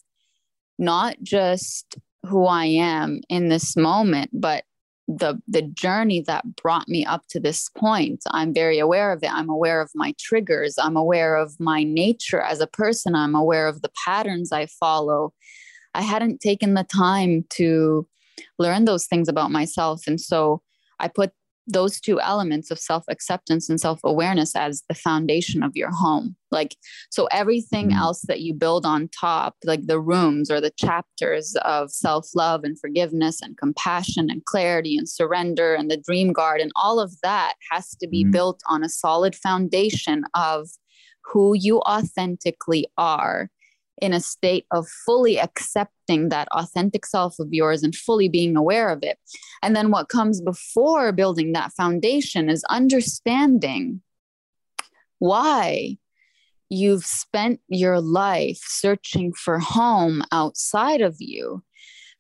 not 0.78 1.16
just 1.24 1.96
who 2.28 2.46
i 2.46 2.66
am 2.66 3.22
in 3.30 3.50
this 3.50 3.78
moment 3.78 4.30
but 4.34 4.64
the 5.08 5.40
the 5.48 5.62
journey 5.62 6.22
that 6.22 6.56
brought 6.56 6.88
me 6.88 7.06
up 7.06 7.24
to 7.30 7.40
this 7.40 7.70
point. 7.78 8.24
I'm 8.32 8.54
very 8.54 8.80
aware 8.80 9.12
of 9.12 9.24
it. 9.24 9.32
I'm 9.32 9.50
aware 9.50 9.82
of 9.82 9.92
my 9.94 10.16
triggers. 10.20 10.76
I'm 10.82 10.98
aware 10.98 11.36
of 11.36 11.60
my 11.60 11.84
nature 11.84 12.42
as 12.42 12.60
a 12.60 12.68
person. 12.68 13.14
I'm 13.14 13.36
aware 13.36 13.68
of 13.68 13.82
the 13.82 13.92
patterns 14.06 14.52
i 14.52 14.66
follow. 14.66 15.34
I 15.94 16.02
hadn't 16.02 16.42
taken 16.42 16.74
the 16.74 16.84
time 16.84 17.46
to 17.52 18.08
learn 18.60 18.86
those 18.86 19.08
things 19.08 19.28
about 19.28 19.52
myself. 19.52 20.04
And 20.08 20.20
so 20.20 20.62
I 21.00 21.08
put 21.08 21.32
those 21.68 22.00
two 22.00 22.20
elements 22.22 22.70
of 22.70 22.80
self 22.80 23.04
acceptance 23.10 23.70
and 23.70 23.80
self 23.80 24.00
awareness 24.04 24.56
as 24.56 24.84
the 24.88 24.96
foundation 24.96 25.64
of 25.64 25.76
your 25.76 25.92
home. 25.92 26.36
Like, 26.52 26.76
so 27.10 27.28
everything 27.32 27.90
mm-hmm. 27.90 27.98
else 27.98 28.22
that 28.28 28.42
you 28.42 28.54
build 28.54 28.86
on 28.86 29.10
top, 29.10 29.56
like 29.64 29.88
the 29.88 30.00
rooms 30.00 30.52
or 30.52 30.62
the 30.62 30.74
chapters 30.78 31.56
of 31.64 31.92
self 31.92 32.30
love 32.36 32.64
and 32.64 32.80
forgiveness 32.80 33.42
and 33.42 33.58
compassion 33.58 34.30
and 34.30 34.46
clarity 34.46 34.98
and 34.98 35.10
surrender 35.10 35.74
and 35.74 35.90
the 35.90 35.98
dream 36.06 36.34
garden, 36.34 36.72
all 36.76 37.00
of 37.00 37.14
that 37.22 37.56
has 37.72 37.96
to 37.96 38.08
be 38.08 38.24
mm-hmm. 38.24 38.32
built 38.32 38.62
on 38.70 38.84
a 38.84 38.90
solid 38.90 39.36
foundation 39.36 40.24
of 40.36 40.70
who 41.24 41.56
you 41.56 41.80
authentically 41.82 42.88
are 42.98 43.50
in 44.02 44.14
a 44.14 44.20
state 44.20 44.66
of 44.72 44.88
fully 45.06 45.40
accepting 45.40 46.30
that 46.30 46.48
authentic 46.52 47.06
self 47.06 47.40
of 47.40 47.48
yours 47.52 47.84
and 47.84 47.96
fully 47.96 48.28
being 48.28 48.58
aware 48.58 48.90
of 48.90 49.00
it. 49.04 49.18
And 49.64 49.76
then 49.76 49.92
what 49.92 50.10
comes 50.10 50.42
before 50.42 51.12
building 51.12 51.54
that 51.54 51.72
foundation 51.74 52.50
is 52.50 52.64
understanding 52.70 54.02
why 55.20 55.98
you've 56.70 57.06
spent 57.06 57.60
your 57.68 58.02
life 58.02 58.60
searching 58.66 59.34
for 59.34 59.60
home 59.60 60.24
outside 60.32 61.02
of 61.02 61.16
you. 61.20 61.64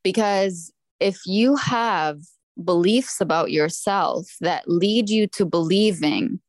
Because 0.03 0.71
if 0.99 1.19
you 1.25 1.55
have 1.55 2.19
beliefs 2.63 3.19
about 3.19 3.51
yourself 3.51 4.27
that 4.39 4.67
lead 4.67 5.09
you 5.09 5.27
to 5.27 5.45
believing 5.45 6.39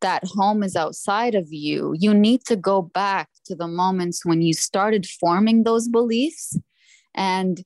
that 0.00 0.24
home 0.24 0.62
is 0.62 0.76
outside 0.76 1.34
of 1.34 1.52
you, 1.52 1.94
you 1.98 2.14
need 2.14 2.44
to 2.46 2.56
go 2.56 2.82
back 2.82 3.28
to 3.46 3.54
the 3.54 3.68
moments 3.68 4.24
when 4.24 4.42
you 4.42 4.54
started 4.54 5.06
forming 5.06 5.62
those 5.62 5.88
beliefs 5.88 6.58
and 7.14 7.62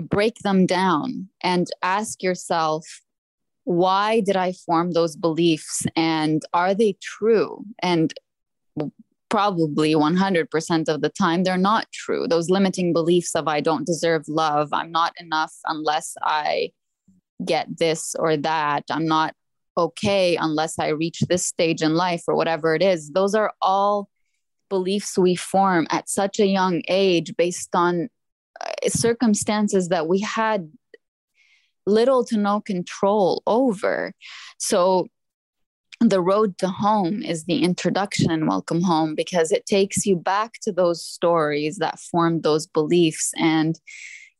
break 0.00 0.38
them 0.38 0.66
down 0.66 1.28
and 1.42 1.68
ask 1.82 2.22
yourself, 2.22 2.86
why 3.64 4.20
did 4.20 4.36
I 4.36 4.52
form 4.52 4.92
those 4.92 5.16
beliefs 5.16 5.84
and 5.96 6.42
are 6.52 6.74
they 6.74 6.96
true? 7.02 7.64
And 7.82 8.14
probably 9.28 9.94
100% 9.94 10.88
of 10.88 11.00
the 11.00 11.08
time, 11.08 11.42
they're 11.42 11.58
not 11.58 11.90
true. 11.92 12.28
Those 12.28 12.48
limiting 12.48 12.92
beliefs 12.92 13.34
of 13.34 13.48
I 13.48 13.60
don't 13.60 13.86
deserve 13.86 14.22
love, 14.28 14.68
I'm 14.72 14.92
not 14.92 15.14
enough 15.18 15.52
unless 15.66 16.14
I 16.22 16.70
get 17.44 17.78
this 17.78 18.14
or 18.18 18.36
that, 18.36 18.84
I'm 18.90 19.06
not 19.06 19.34
okay 19.76 20.36
unless 20.36 20.78
I 20.78 20.88
reach 20.88 21.20
this 21.20 21.44
stage 21.44 21.82
in 21.82 21.94
life 21.94 22.24
or 22.26 22.34
whatever 22.34 22.74
it 22.74 22.82
is. 22.82 23.10
Those 23.10 23.34
are 23.34 23.52
all 23.60 24.08
beliefs 24.68 25.18
we 25.18 25.36
form 25.36 25.86
at 25.90 26.08
such 26.08 26.40
a 26.40 26.46
young 26.46 26.82
age 26.88 27.36
based 27.36 27.74
on 27.74 28.08
uh, 28.60 28.88
circumstances 28.88 29.88
that 29.88 30.08
we 30.08 30.20
had 30.20 30.70
little 31.86 32.24
to 32.24 32.36
no 32.36 32.60
control 32.60 33.42
over. 33.46 34.12
So, 34.58 35.08
the 36.00 36.20
road 36.20 36.58
to 36.58 36.68
home 36.68 37.22
is 37.22 37.44
the 37.44 37.62
introduction 37.62 38.30
and 38.30 38.46
Welcome 38.46 38.82
Home 38.82 39.14
because 39.14 39.50
it 39.50 39.64
takes 39.64 40.04
you 40.04 40.14
back 40.14 40.54
to 40.62 40.70
those 40.70 41.02
stories 41.02 41.78
that 41.78 41.98
formed 41.98 42.42
those 42.42 42.66
beliefs 42.66 43.32
and 43.38 43.80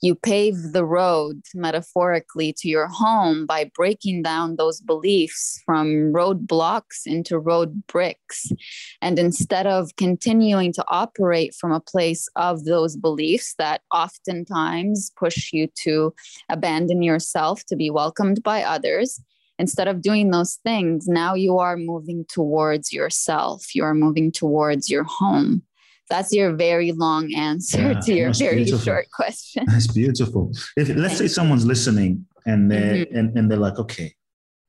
you 0.03 0.15
pave 0.15 0.73
the 0.73 0.85
road 0.85 1.41
metaphorically 1.55 2.53
to 2.59 2.69
your 2.69 2.87
home 2.87 3.47
by 3.47 3.71
breaking 3.75 4.23
down 4.23 4.57
those 4.57 4.81
beliefs 4.81 5.63
from 5.65 6.13
road 6.13 6.47
blocks 6.47 7.03
into 7.07 7.39
road 7.39 7.87
bricks. 7.87 8.53
And 9.01 9.19
instead 9.19 9.67
of 9.67 9.97
continuing 9.97 10.73
to 10.75 10.85
operate 10.89 11.55
from 11.55 11.73
a 11.73 11.81
place 11.81 12.29
of 12.37 12.65
those 12.65 12.97
beliefs 12.97 13.55
that 13.59 13.83
oftentimes 13.93 15.13
push 15.17 15.53
you 15.53 15.69
to 15.85 16.15
abandon 16.49 17.03
yourself 17.03 17.65
to 17.67 17.77
be 17.77 17.91
welcomed 17.91 18.43
by 18.43 18.63
others, 18.63 19.21
instead 19.59 19.89
of 19.89 20.03
doing 20.03 20.31
those 20.31 20.57
things, 20.63 21.09
now 21.09 21.35
you 21.35 21.59
are 21.59 21.77
moving 21.77 22.27
towards 22.29 22.93
yourself. 22.93 23.75
You 23.75 23.85
are 23.85 23.95
moving 23.95 24.31
towards 24.31 24.91
your 24.91 25.05
home 25.05 25.63
that's 26.09 26.33
your 26.33 26.55
very 26.55 26.93
long 26.93 27.35
answer 27.35 27.93
yeah, 27.93 28.01
to 28.01 28.15
your 28.15 28.33
very 28.33 28.57
beautiful. 28.65 28.85
short 28.85 29.11
question. 29.11 29.65
That's 29.67 29.87
beautiful. 29.89 30.53
If 30.77 30.89
let's 30.89 31.19
say 31.19 31.29
someone's 31.29 31.67
listening 31.67 32.27
and 32.47 32.71
they're 32.71 33.07
mm-hmm. 33.07 33.17
and, 33.17 33.39
and 33.39 33.51
they're 33.51 33.59
like, 33.59 33.79
okay, 33.79 34.15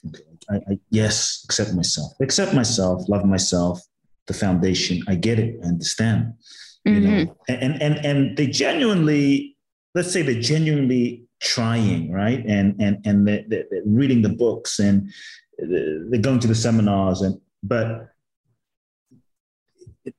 okay 0.07 0.23
I, 0.49 0.55
I, 0.55 0.79
yes, 0.89 1.41
accept 1.45 1.73
myself, 1.73 2.13
accept 2.21 2.53
myself, 2.53 3.07
love 3.07 3.25
myself, 3.25 3.81
the 4.27 4.33
foundation. 4.33 5.01
I 5.07 5.15
get 5.15 5.39
it, 5.39 5.59
I 5.63 5.67
understand. 5.67 6.33
You 6.85 6.93
mm-hmm. 6.93 7.23
know, 7.25 7.37
and 7.49 7.81
and 7.81 8.05
and 8.05 8.37
they 8.37 8.47
genuinely, 8.47 9.57
let's 9.93 10.11
say 10.11 10.21
they're 10.21 10.41
genuinely 10.41 11.25
trying, 11.39 12.11
right? 12.11 12.43
And 12.45 12.75
and 12.81 13.05
and 13.05 13.27
they're, 13.27 13.43
they're 13.47 13.67
reading 13.85 14.21
the 14.21 14.29
books 14.29 14.79
and 14.79 15.11
they're 15.59 16.21
going 16.21 16.39
to 16.39 16.47
the 16.47 16.55
seminars 16.55 17.21
and 17.21 17.39
but 17.63 18.09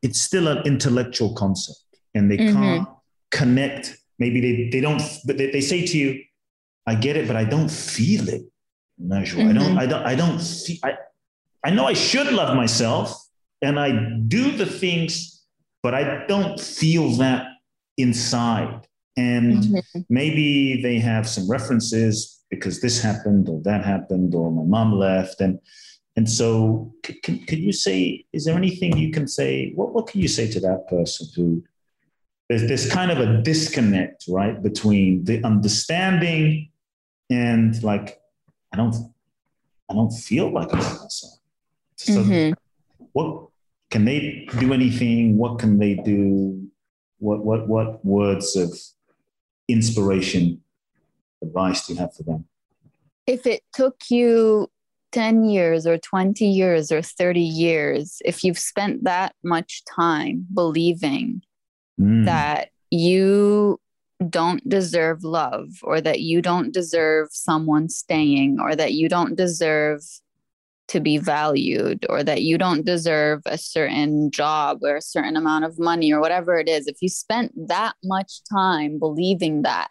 it's 0.03 0.21
still 0.21 0.49
an 0.49 0.59
intellectual 0.67 1.35
concept 1.35 1.79
and 2.15 2.31
they 2.31 2.39
mm-hmm. 2.39 2.55
can't 2.55 2.89
connect. 3.31 3.99
Maybe 4.19 4.41
they, 4.41 4.71
they 4.71 4.81
don't, 4.81 5.03
but 5.25 5.39
they, 5.39 5.51
they, 5.51 5.61
say 5.61 5.87
to 5.87 5.99
you, 5.99 6.23
I 6.87 6.95
get 6.95 7.17
it, 7.17 7.27
but 7.27 7.37
I 7.37 7.45
don't 7.45 7.71
feel 7.71 8.29
it. 8.29 8.43
Mm-hmm. 9.01 9.49
I 9.49 9.53
don't. 9.53 9.79
I 9.79 9.87
don't, 9.87 10.07
I 10.07 10.15
don't 10.15 10.41
see, 10.41 10.81
I, 10.83 10.95
I 11.65 11.71
know 11.71 11.87
I 11.87 11.93
should 11.93 12.33
love 12.33 12.57
myself 12.57 13.15
and 13.63 13.79
I 13.79 13.91
do 14.27 14.57
the 14.57 14.67
things, 14.67 15.43
but 15.83 15.95
I 15.95 16.27
don't 16.27 16.59
feel 16.59 17.11
that 17.17 17.47
inside. 17.97 18.87
And 19.17 19.65
mm-hmm. 19.65 20.01
maybe 20.09 20.81
they 20.83 20.99
have 20.99 21.29
some 21.29 21.51
references 21.51 22.45
because 22.51 22.81
this 22.81 23.03
happened 23.03 23.49
or 23.49 23.61
that 23.63 23.85
happened 23.85 24.35
or 24.35 24.51
my 24.51 24.63
mom 24.63 24.93
left. 24.93 25.41
And 25.41 25.59
and 26.19 26.29
so, 26.29 26.93
can, 27.05 27.39
could 27.47 27.61
you 27.61 27.73
say, 27.73 28.25
is 28.33 28.45
there 28.45 28.57
anything 28.57 28.99
you 28.99 29.13
can 29.13 29.29
say? 29.29 29.71
What, 29.77 29.95
what 29.95 30.09
can 30.09 30.21
you 30.21 30.27
say 30.27 30.51
to 30.51 30.59
that 30.59 30.89
person 30.89 31.29
who 31.37 31.63
there's, 32.49 32.67
there's 32.67 32.91
kind 32.91 33.13
of 33.13 33.21
a 33.21 33.41
disconnect, 33.41 34.25
right, 34.27 34.61
between 34.61 35.23
the 35.23 35.41
understanding 35.45 36.71
and 37.31 37.81
like, 37.85 38.21
I 38.73 38.79
don't, 38.79 38.97
I 39.89 39.95
don't 39.95 40.11
feel 40.11 40.53
like 40.53 40.73
I'm 40.73 40.81
myself. 40.81 41.39
So, 41.95 42.15
mm-hmm. 42.15 42.55
what 43.13 43.51
can 43.89 44.05
they 44.05 44.49
do? 44.59 44.73
Anything? 44.73 45.39
What 45.39 45.61
can 45.61 45.79
they 45.79 45.95
do? 45.95 46.69
What, 47.21 47.45
what, 47.45 47.69
what 47.69 48.05
words 48.05 48.57
of 48.57 48.77
inspiration, 49.69 50.63
advice 51.45 51.87
do 51.87 51.93
you 51.93 52.01
have 52.01 52.13
for 52.13 52.25
them? 52.25 52.45
If 53.25 53.47
it 53.47 53.63
took 53.73 54.11
you 54.11 54.69
10 55.13 55.45
years 55.45 55.87
or 55.87 55.99
20 55.99 56.45
years 56.45 56.93
or 56.93 57.03
30 57.03 57.41
years, 57.41 58.21
if 58.25 58.45
you've 58.45 58.59
spent 58.59 59.05
that 59.05 59.35
much 59.43 59.83
time 59.85 60.47
believing 60.53 61.43
mm. 62.01 62.25
that 62.25 62.69
you 62.91 63.81
don't 64.29 64.69
deserve 64.69 65.23
love 65.23 65.69
or 65.83 66.01
that 66.01 66.21
you 66.21 66.43
don't 66.43 66.73
deserve 66.73 67.29
someone 67.31 67.89
staying 67.89 68.59
or 68.61 68.75
that 68.75 68.93
you 68.93 69.09
don't 69.09 69.37
deserve 69.37 70.03
to 70.89 71.01
be 71.01 71.19
valued 71.19 72.05
or 72.09 72.25
that 72.25 72.43
you 72.43 72.59
don't 72.59 72.85
deserve 72.85 73.43
a 73.47 73.59
certain 73.59 74.31
job 74.31 74.79
or 74.83 74.97
a 74.97 75.03
certain 75.03 75.37
amount 75.37 75.65
of 75.65 75.79
money 75.79 76.13
or 76.13 76.21
whatever 76.21 76.59
it 76.59 76.69
is, 76.69 76.87
if 76.87 76.97
you 77.01 77.09
spent 77.09 77.53
that 77.69 77.95
much 78.03 78.41
time 78.51 78.99
believing 78.99 79.63
that, 79.63 79.89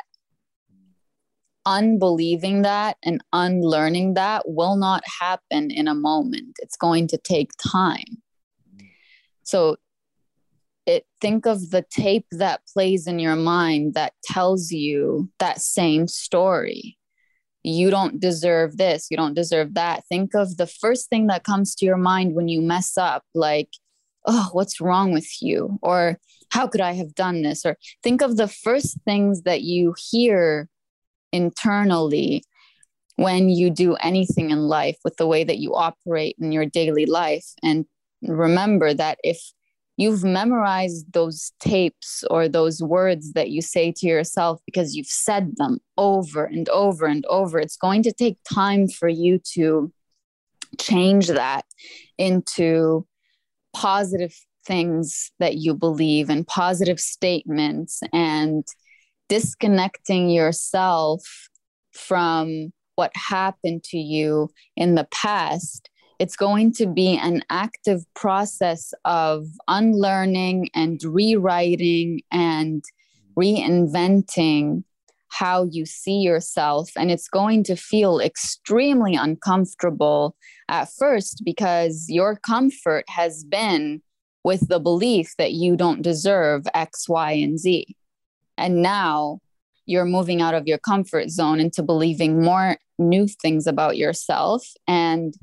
unbelieving 1.67 2.61
that 2.61 2.95
and 3.03 3.21
unlearning 3.33 4.13
that 4.13 4.43
will 4.47 4.77
not 4.77 5.03
happen 5.19 5.69
in 5.69 5.87
a 5.87 5.93
moment. 5.93 6.55
It's 6.59 6.77
going 6.77 7.07
to 7.09 7.17
take 7.17 7.51
time. 7.61 8.23
So 9.43 9.75
it 10.85 11.05
think 11.19 11.45
of 11.45 11.71
the 11.71 11.83
tape 11.89 12.25
that 12.31 12.61
plays 12.73 13.05
in 13.05 13.19
your 13.19 13.35
mind 13.35 13.95
that 13.95 14.13
tells 14.23 14.71
you 14.71 15.29
that 15.39 15.59
same 15.59 16.07
story. 16.07 16.97
You 17.63 17.89
don't 17.89 18.21
deserve 18.21 18.77
this, 18.77 19.07
you 19.11 19.17
don't 19.17 19.33
deserve 19.33 19.73
that. 19.73 20.05
Think 20.07 20.35
of 20.35 20.55
the 20.55 20.67
first 20.67 21.09
thing 21.09 21.27
that 21.27 21.43
comes 21.43 21.75
to 21.75 21.85
your 21.85 21.97
mind 21.97 22.33
when 22.33 22.47
you 22.47 22.61
mess 22.61 22.97
up, 22.97 23.23
like, 23.35 23.69
oh, 24.25 24.47
what's 24.53 24.79
wrong 24.79 25.11
with 25.11 25.41
you? 25.41 25.77
Or 25.81 26.17
how 26.49 26.67
could 26.67 26.79
I 26.79 26.93
have 26.93 27.13
done 27.13 27.41
this? 27.41 27.65
Or 27.65 27.75
think 28.03 28.21
of 28.21 28.37
the 28.37 28.47
first 28.47 28.99
things 29.03 29.41
that 29.41 29.63
you 29.63 29.93
hear 29.97 30.69
internally 31.31 32.43
when 33.17 33.49
you 33.49 33.69
do 33.69 33.95
anything 33.95 34.51
in 34.51 34.59
life 34.59 34.97
with 35.03 35.17
the 35.17 35.27
way 35.27 35.43
that 35.43 35.57
you 35.57 35.73
operate 35.75 36.35
in 36.39 36.51
your 36.51 36.65
daily 36.65 37.05
life. 37.05 37.45
And 37.63 37.85
remember 38.21 38.93
that 38.93 39.17
if 39.23 39.39
you've 39.97 40.23
memorized 40.23 41.11
those 41.13 41.51
tapes 41.59 42.23
or 42.29 42.47
those 42.47 42.81
words 42.81 43.33
that 43.33 43.49
you 43.49 43.61
say 43.61 43.91
to 43.91 44.05
yourself 44.05 44.61
because 44.65 44.95
you've 44.95 45.07
said 45.07 45.57
them 45.57 45.79
over 45.97 46.45
and 46.45 46.69
over 46.69 47.07
and 47.07 47.25
over, 47.25 47.59
it's 47.59 47.77
going 47.77 48.03
to 48.03 48.13
take 48.13 48.37
time 48.47 48.87
for 48.87 49.09
you 49.09 49.39
to 49.53 49.91
change 50.79 51.27
that 51.27 51.65
into 52.19 53.07
positive 53.75 54.35
things 54.65 55.31
that 55.39 55.55
you 55.55 55.73
believe 55.73 56.29
and 56.29 56.45
positive 56.45 56.99
statements 56.99 58.01
and 58.13 58.67
disconnecting 59.29 60.29
yourself 60.29 61.49
from 61.93 62.71
what 62.95 63.11
happened 63.15 63.83
to 63.83 63.97
you 63.97 64.49
in 64.75 64.95
the 64.95 65.07
past, 65.11 65.89
it's 66.19 66.35
going 66.35 66.73
to 66.73 66.87
be 66.87 67.17
an 67.17 67.43
active 67.49 68.03
process 68.15 68.93
of 69.05 69.45
unlearning 69.67 70.69
and 70.73 71.01
rewriting 71.03 72.21
and 72.31 72.83
reinventing 73.37 74.83
how 75.29 75.65
you 75.65 75.85
see 75.85 76.19
yourself. 76.19 76.89
And 76.97 77.11
it's 77.11 77.27
going 77.27 77.63
to 77.65 77.75
feel 77.75 78.19
extremely 78.19 79.15
uncomfortable 79.15 80.35
at 80.69 80.89
first 80.97 81.43
because 81.45 82.05
your 82.07 82.37
comfort 82.37 83.05
has 83.09 83.43
been 83.43 84.01
with 84.43 84.67
the 84.69 84.79
belief 84.79 85.35
that 85.37 85.53
you 85.53 85.75
don't 85.75 86.01
deserve 86.01 86.63
X, 86.73 87.07
Y, 87.07 87.33
and 87.33 87.59
Z. 87.59 87.95
And 88.57 88.81
now 88.81 89.39
you're 89.85 90.05
moving 90.05 90.41
out 90.41 90.53
of 90.53 90.67
your 90.67 90.77
comfort 90.79 91.29
zone 91.29 91.59
into 91.59 91.81
believing 91.83 92.41
more 92.43 92.77
new 92.99 93.27
things 93.27 93.67
about 93.67 93.97
yourself. 93.97 94.67
And 94.87 95.33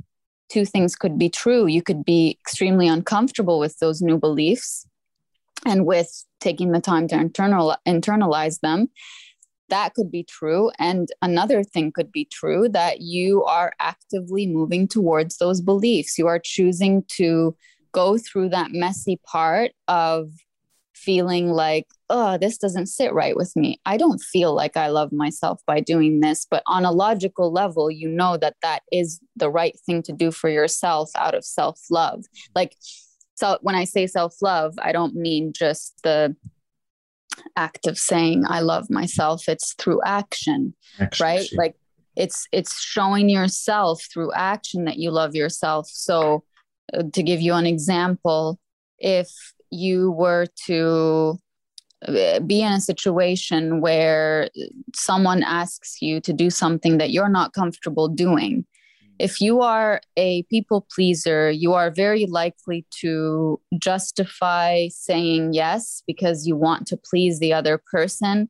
two 0.50 0.64
things 0.66 0.96
could 0.96 1.18
be 1.18 1.31
true. 1.31 1.66
You 1.66 1.83
could 1.83 2.05
be 2.05 2.37
extremely 2.40 2.87
uncomfortable 2.88 3.59
with 3.59 3.79
those 3.79 4.03
new 4.03 4.18
beliefs 4.18 4.87
and 5.64 5.87
with 5.87 6.27
taking 6.40 6.72
the 6.72 6.81
time 6.81 7.09
to 7.09 7.16
internal, 7.16 7.77
internalize 7.87 8.61
them. 8.61 8.90
that 9.68 9.94
could 9.94 10.11
be 10.11 10.22
true. 10.24 10.70
And 10.79 11.09
another 11.22 11.64
thing 11.64 11.92
could 11.92 12.12
be 12.12 12.27
true 12.27 12.68
that 12.70 13.00
you 13.00 13.44
are 13.44 13.72
actively 13.81 14.46
moving 14.46 14.87
towards 14.87 15.38
those 15.38 15.61
beliefs. 15.61 16.18
You 16.18 16.27
are 16.27 16.38
choosing 16.38 17.05
to 17.12 17.57
go 17.92 18.18
through 18.18 18.50
that 18.50 18.72
messy 18.72 19.20
part 19.24 19.72
of 19.88 20.31
feeling 20.94 21.50
like, 21.50 21.87
oh, 22.10 22.36
this 22.38 22.58
doesn't 22.58 22.86
sit 22.86 23.12
right 23.12 23.36
with 23.36 23.54
me. 23.56 23.80
I 23.86 23.96
don't 23.96 24.20
feel 24.20 24.54
like 24.54 24.76
I 24.76 24.88
love 24.88 25.12
myself 25.12 25.60
by 25.66 25.80
doing 25.80 26.20
this. 26.20 26.46
But 26.48 26.62
on 26.66 26.84
a 26.84 26.92
logical 26.92 27.52
level, 27.52 27.90
you 27.90 28.08
know 28.08 28.36
that 28.36 28.56
that 28.62 28.82
is 28.92 29.20
the 29.36 29.50
right 29.50 29.78
thing 29.86 30.02
to 30.02 30.12
do 30.12 30.30
for 30.30 30.50
yourself 30.50 31.10
out 31.16 31.34
of 31.34 31.44
self 31.44 31.80
love. 31.90 32.24
Like, 32.54 32.76
so 33.34 33.58
when 33.62 33.74
I 33.74 33.84
say 33.84 34.06
self 34.06 34.34
love, 34.42 34.74
I 34.82 34.92
don't 34.92 35.14
mean 35.14 35.52
just 35.52 36.00
the 36.02 36.36
act 37.56 37.86
of 37.86 37.98
saying 37.98 38.44
I 38.46 38.60
love 38.60 38.90
myself. 38.90 39.48
It's 39.48 39.74
through 39.74 40.00
action, 40.04 40.74
action 41.00 41.24
right? 41.24 41.48
Like 41.54 41.76
it's 42.16 42.46
it's 42.52 42.80
showing 42.80 43.28
yourself 43.28 44.04
through 44.12 44.32
action 44.32 44.84
that 44.84 44.98
you 44.98 45.10
love 45.10 45.34
yourself. 45.34 45.88
So 45.90 46.44
uh, 46.92 47.04
to 47.12 47.22
give 47.22 47.40
you 47.40 47.54
an 47.54 47.66
example, 47.66 48.58
if 48.98 49.30
you 49.70 50.12
were 50.12 50.46
to 50.66 51.38
be 52.46 52.62
in 52.62 52.72
a 52.72 52.80
situation 52.80 53.80
where 53.80 54.48
someone 54.94 55.42
asks 55.42 56.02
you 56.02 56.20
to 56.20 56.32
do 56.32 56.50
something 56.50 56.98
that 56.98 57.10
you're 57.10 57.28
not 57.28 57.52
comfortable 57.52 58.08
doing, 58.08 58.62
mm. 58.62 59.14
if 59.18 59.40
you 59.40 59.60
are 59.60 60.00
a 60.16 60.42
people 60.44 60.86
pleaser, 60.94 61.50
you 61.50 61.72
are 61.72 61.90
very 61.90 62.26
likely 62.26 62.86
to 63.00 63.60
justify 63.78 64.88
saying 64.88 65.52
yes 65.52 66.02
because 66.06 66.46
you 66.46 66.56
want 66.56 66.86
to 66.86 66.96
please 66.96 67.38
the 67.38 67.52
other 67.52 67.80
person. 67.90 68.48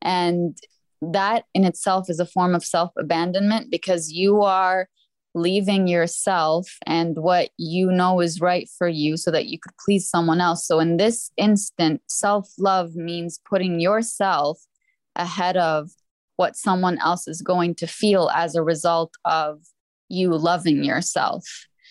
And 0.00 0.56
that 1.00 1.44
in 1.54 1.64
itself 1.64 2.08
is 2.08 2.20
a 2.20 2.26
form 2.26 2.54
of 2.54 2.64
self 2.64 2.92
abandonment 2.96 3.70
because 3.70 4.12
you 4.12 4.42
are 4.42 4.88
leaving 5.34 5.86
yourself 5.86 6.68
and 6.86 7.16
what 7.16 7.50
you 7.56 7.90
know 7.90 8.20
is 8.20 8.40
right 8.40 8.68
for 8.78 8.88
you 8.88 9.16
so 9.16 9.30
that 9.30 9.46
you 9.46 9.58
could 9.58 9.72
please 9.84 10.08
someone 10.08 10.40
else. 10.40 10.66
So, 10.66 10.80
in 10.80 10.96
this 10.96 11.30
instant, 11.36 12.02
self 12.06 12.50
love 12.58 12.94
means 12.94 13.40
putting 13.48 13.80
yourself 13.80 14.60
ahead 15.16 15.56
of 15.56 15.90
what 16.36 16.56
someone 16.56 16.98
else 16.98 17.28
is 17.28 17.42
going 17.42 17.74
to 17.76 17.86
feel 17.86 18.30
as 18.34 18.54
a 18.54 18.62
result 18.62 19.14
of 19.24 19.60
you 20.08 20.36
loving 20.36 20.84
yourself. 20.84 21.44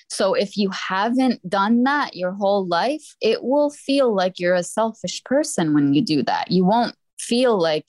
So 0.09 0.33
if 0.33 0.57
you 0.57 0.69
haven't 0.71 1.47
done 1.49 1.83
that 1.83 2.17
your 2.17 2.33
whole 2.33 2.67
life, 2.67 3.15
it 3.21 3.43
will 3.43 3.69
feel 3.69 4.13
like 4.13 4.39
you're 4.39 4.55
a 4.55 4.63
selfish 4.63 5.23
person 5.23 5.73
when 5.73 5.93
you 5.93 6.01
do 6.01 6.21
that. 6.23 6.51
You 6.51 6.65
won't 6.65 6.95
feel 7.17 7.57
like 7.57 7.85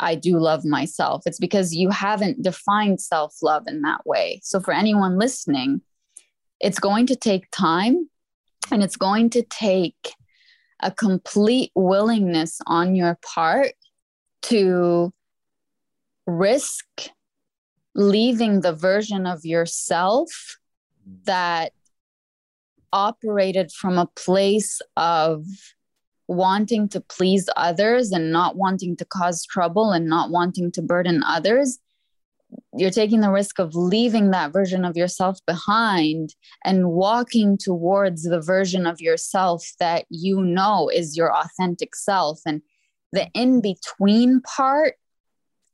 I 0.00 0.14
do 0.14 0.38
love 0.38 0.64
myself. 0.64 1.22
It's 1.26 1.38
because 1.38 1.74
you 1.74 1.90
haven't 1.90 2.42
defined 2.42 3.00
self 3.00 3.36
love 3.42 3.64
in 3.66 3.82
that 3.82 4.06
way. 4.06 4.40
So 4.42 4.60
for 4.60 4.72
anyone 4.72 5.18
listening, 5.18 5.82
it's 6.60 6.78
going 6.78 7.06
to 7.06 7.16
take 7.16 7.50
time 7.50 8.08
and 8.70 8.82
it's 8.82 8.96
going 8.96 9.30
to 9.30 9.42
take 9.42 10.14
a 10.80 10.90
complete 10.90 11.70
willingness 11.74 12.60
on 12.66 12.94
your 12.94 13.18
part 13.24 13.72
to 14.42 15.12
risk 16.26 16.84
leaving 17.94 18.60
the 18.60 18.72
version 18.72 19.26
of 19.26 19.44
yourself 19.44 20.58
that 21.24 21.72
operated 22.92 23.72
from 23.72 23.98
a 23.98 24.06
place 24.06 24.80
of 24.96 25.44
wanting 26.28 26.88
to 26.88 27.00
please 27.00 27.48
others 27.56 28.12
and 28.12 28.32
not 28.32 28.56
wanting 28.56 28.96
to 28.96 29.04
cause 29.04 29.44
trouble 29.44 29.90
and 29.90 30.06
not 30.06 30.30
wanting 30.30 30.70
to 30.72 30.82
burden 30.82 31.22
others 31.24 31.78
you're 32.76 32.90
taking 32.90 33.20
the 33.20 33.30
risk 33.30 33.58
of 33.58 33.74
leaving 33.74 34.30
that 34.30 34.52
version 34.52 34.84
of 34.84 34.96
yourself 34.96 35.38
behind 35.46 36.34
and 36.64 36.90
walking 36.90 37.56
towards 37.58 38.24
the 38.24 38.40
version 38.40 38.86
of 38.86 39.00
yourself 39.00 39.64
that 39.78 40.04
you 40.10 40.40
know 40.40 40.90
is 40.92 41.16
your 41.16 41.34
authentic 41.34 41.94
self 41.94 42.40
and 42.46 42.62
the 43.12 43.28
in 43.34 43.60
between 43.60 44.40
part 44.40 44.94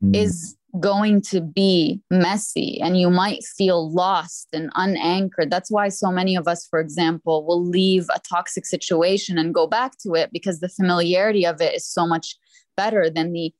mm. 0.03 0.15
is 0.15 0.57
going 0.81 1.23
to 1.23 1.41
be 1.41 2.01
messy 2.11 2.79
and 2.83 2.99
you 2.99 3.09
might 3.09 3.43
feel 3.43 3.91
lost 3.91 4.49
and 4.53 4.71
unanchored. 4.75 5.51
That's 5.51 5.71
why 5.71 5.89
so 5.89 6.11
many 6.11 6.37
of 6.37 6.47
us, 6.47 6.67
for 6.67 6.79
example, 6.79 7.47
will 7.47 7.65
leave 7.65 8.07
a 8.15 8.21
toxic 8.21 8.67
situation 8.67 9.39
and 9.39 9.55
go 9.55 9.67
back 9.67 9.97
to 10.03 10.15
it 10.15 10.31
because 10.33 10.61
the 10.61 10.69
familiarity 10.69 11.47
of 11.47 11.61
it 11.61 11.75
is 11.75 11.87
so 11.87 12.07
much 12.07 12.37
better 12.77 13.09
than 13.09 13.33
the 13.33 13.53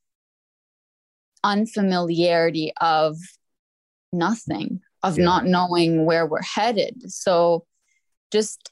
unfamiliarity 1.43 2.73
of 2.81 3.17
nothing, 4.13 4.81
of 5.03 5.19
yeah. 5.19 5.25
not 5.25 5.47
knowing 5.47 6.05
where 6.05 6.27
we're 6.27 6.43
headed. 6.43 7.11
So 7.11 7.65
just 8.31 8.71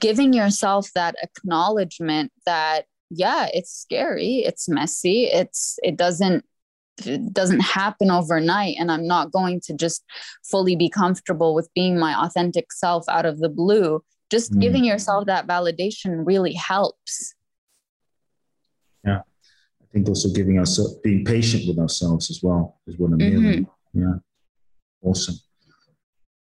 giving 0.00 0.32
yourself 0.32 0.90
that 0.94 1.14
acknowledgement 1.22 2.32
that 2.46 2.86
yeah 3.10 3.48
it's 3.52 3.70
scary 3.70 4.38
it's 4.38 4.68
messy 4.68 5.24
it's 5.24 5.78
it 5.82 5.96
doesn't 5.96 6.44
it 7.06 7.32
doesn't 7.32 7.60
happen 7.60 8.10
overnight 8.10 8.76
and 8.78 8.90
i'm 8.90 9.06
not 9.06 9.30
going 9.32 9.60
to 9.60 9.74
just 9.74 10.04
fully 10.44 10.76
be 10.76 10.88
comfortable 10.88 11.54
with 11.54 11.68
being 11.74 11.98
my 11.98 12.14
authentic 12.24 12.72
self 12.72 13.08
out 13.08 13.26
of 13.26 13.38
the 13.38 13.48
blue 13.48 14.02
just 14.30 14.52
mm. 14.52 14.60
giving 14.60 14.84
yourself 14.84 15.26
that 15.26 15.46
validation 15.46 16.26
really 16.26 16.52
helps. 16.52 17.34
Yeah. 19.04 19.20
I 19.20 19.84
think 19.92 20.08
also 20.08 20.28
giving 20.30 20.58
us 20.58 20.78
being 21.02 21.24
patient 21.24 21.64
with 21.66 21.78
ourselves 21.78 22.30
as 22.30 22.42
well 22.42 22.78
is 22.86 22.98
what 22.98 23.12
i'm 23.12 23.18
mm-hmm. 23.18 23.98
yeah. 23.98 24.14
Awesome. 25.02 25.36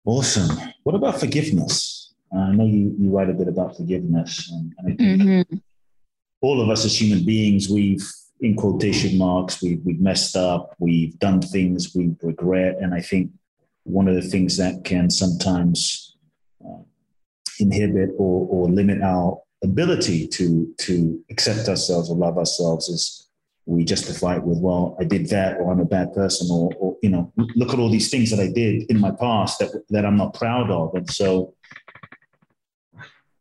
Awesome. 0.04 0.58
What 0.82 0.94
about 0.94 1.18
forgiveness? 1.18 2.14
Uh, 2.34 2.40
i 2.40 2.52
know 2.52 2.66
you, 2.66 2.94
you 2.98 3.10
write 3.10 3.30
a 3.30 3.34
bit 3.34 3.48
about 3.48 3.76
forgiveness 3.76 4.50
and, 4.50 4.72
and 4.78 4.92
i 4.92 4.96
think 4.96 5.22
mm-hmm. 5.22 5.56
all 6.40 6.62
of 6.62 6.70
us 6.70 6.82
as 6.86 6.98
human 6.98 7.26
beings 7.26 7.68
we've 7.68 8.10
in 8.42 8.56
quotation 8.56 9.16
marks, 9.16 9.62
we, 9.62 9.76
we've 9.84 10.00
messed 10.00 10.36
up, 10.36 10.74
we've 10.80 11.16
done 11.20 11.40
things 11.40 11.94
we 11.94 12.10
regret. 12.22 12.76
And 12.80 12.92
I 12.92 13.00
think 13.00 13.30
one 13.84 14.08
of 14.08 14.16
the 14.16 14.22
things 14.22 14.56
that 14.56 14.84
can 14.84 15.08
sometimes 15.10 16.16
uh, 16.64 16.82
inhibit 17.60 18.10
or, 18.18 18.46
or 18.48 18.68
limit 18.68 19.00
our 19.00 19.40
ability 19.62 20.26
to, 20.26 20.74
to 20.78 21.24
accept 21.30 21.68
ourselves 21.68 22.10
or 22.10 22.16
love 22.16 22.36
ourselves 22.36 22.88
is 22.88 23.28
we 23.64 23.84
justify 23.84 24.36
it 24.36 24.42
with, 24.42 24.58
well, 24.58 24.96
I 24.98 25.04
did 25.04 25.28
that, 25.28 25.58
or 25.58 25.70
I'm 25.70 25.78
a 25.78 25.84
bad 25.84 26.12
person, 26.12 26.48
or, 26.50 26.72
or 26.80 26.96
you 27.00 27.10
know, 27.10 27.32
look 27.54 27.72
at 27.72 27.78
all 27.78 27.88
these 27.88 28.10
things 28.10 28.28
that 28.30 28.40
I 28.40 28.48
did 28.48 28.90
in 28.90 28.98
my 28.98 29.12
past 29.12 29.60
that, 29.60 29.84
that 29.90 30.04
I'm 30.04 30.16
not 30.16 30.34
proud 30.34 30.68
of. 30.68 30.96
And 30.96 31.08
so, 31.08 31.54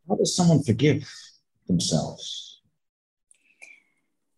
how 0.08 0.14
does 0.14 0.36
someone 0.36 0.62
forgive 0.62 1.12
themselves? 1.66 2.41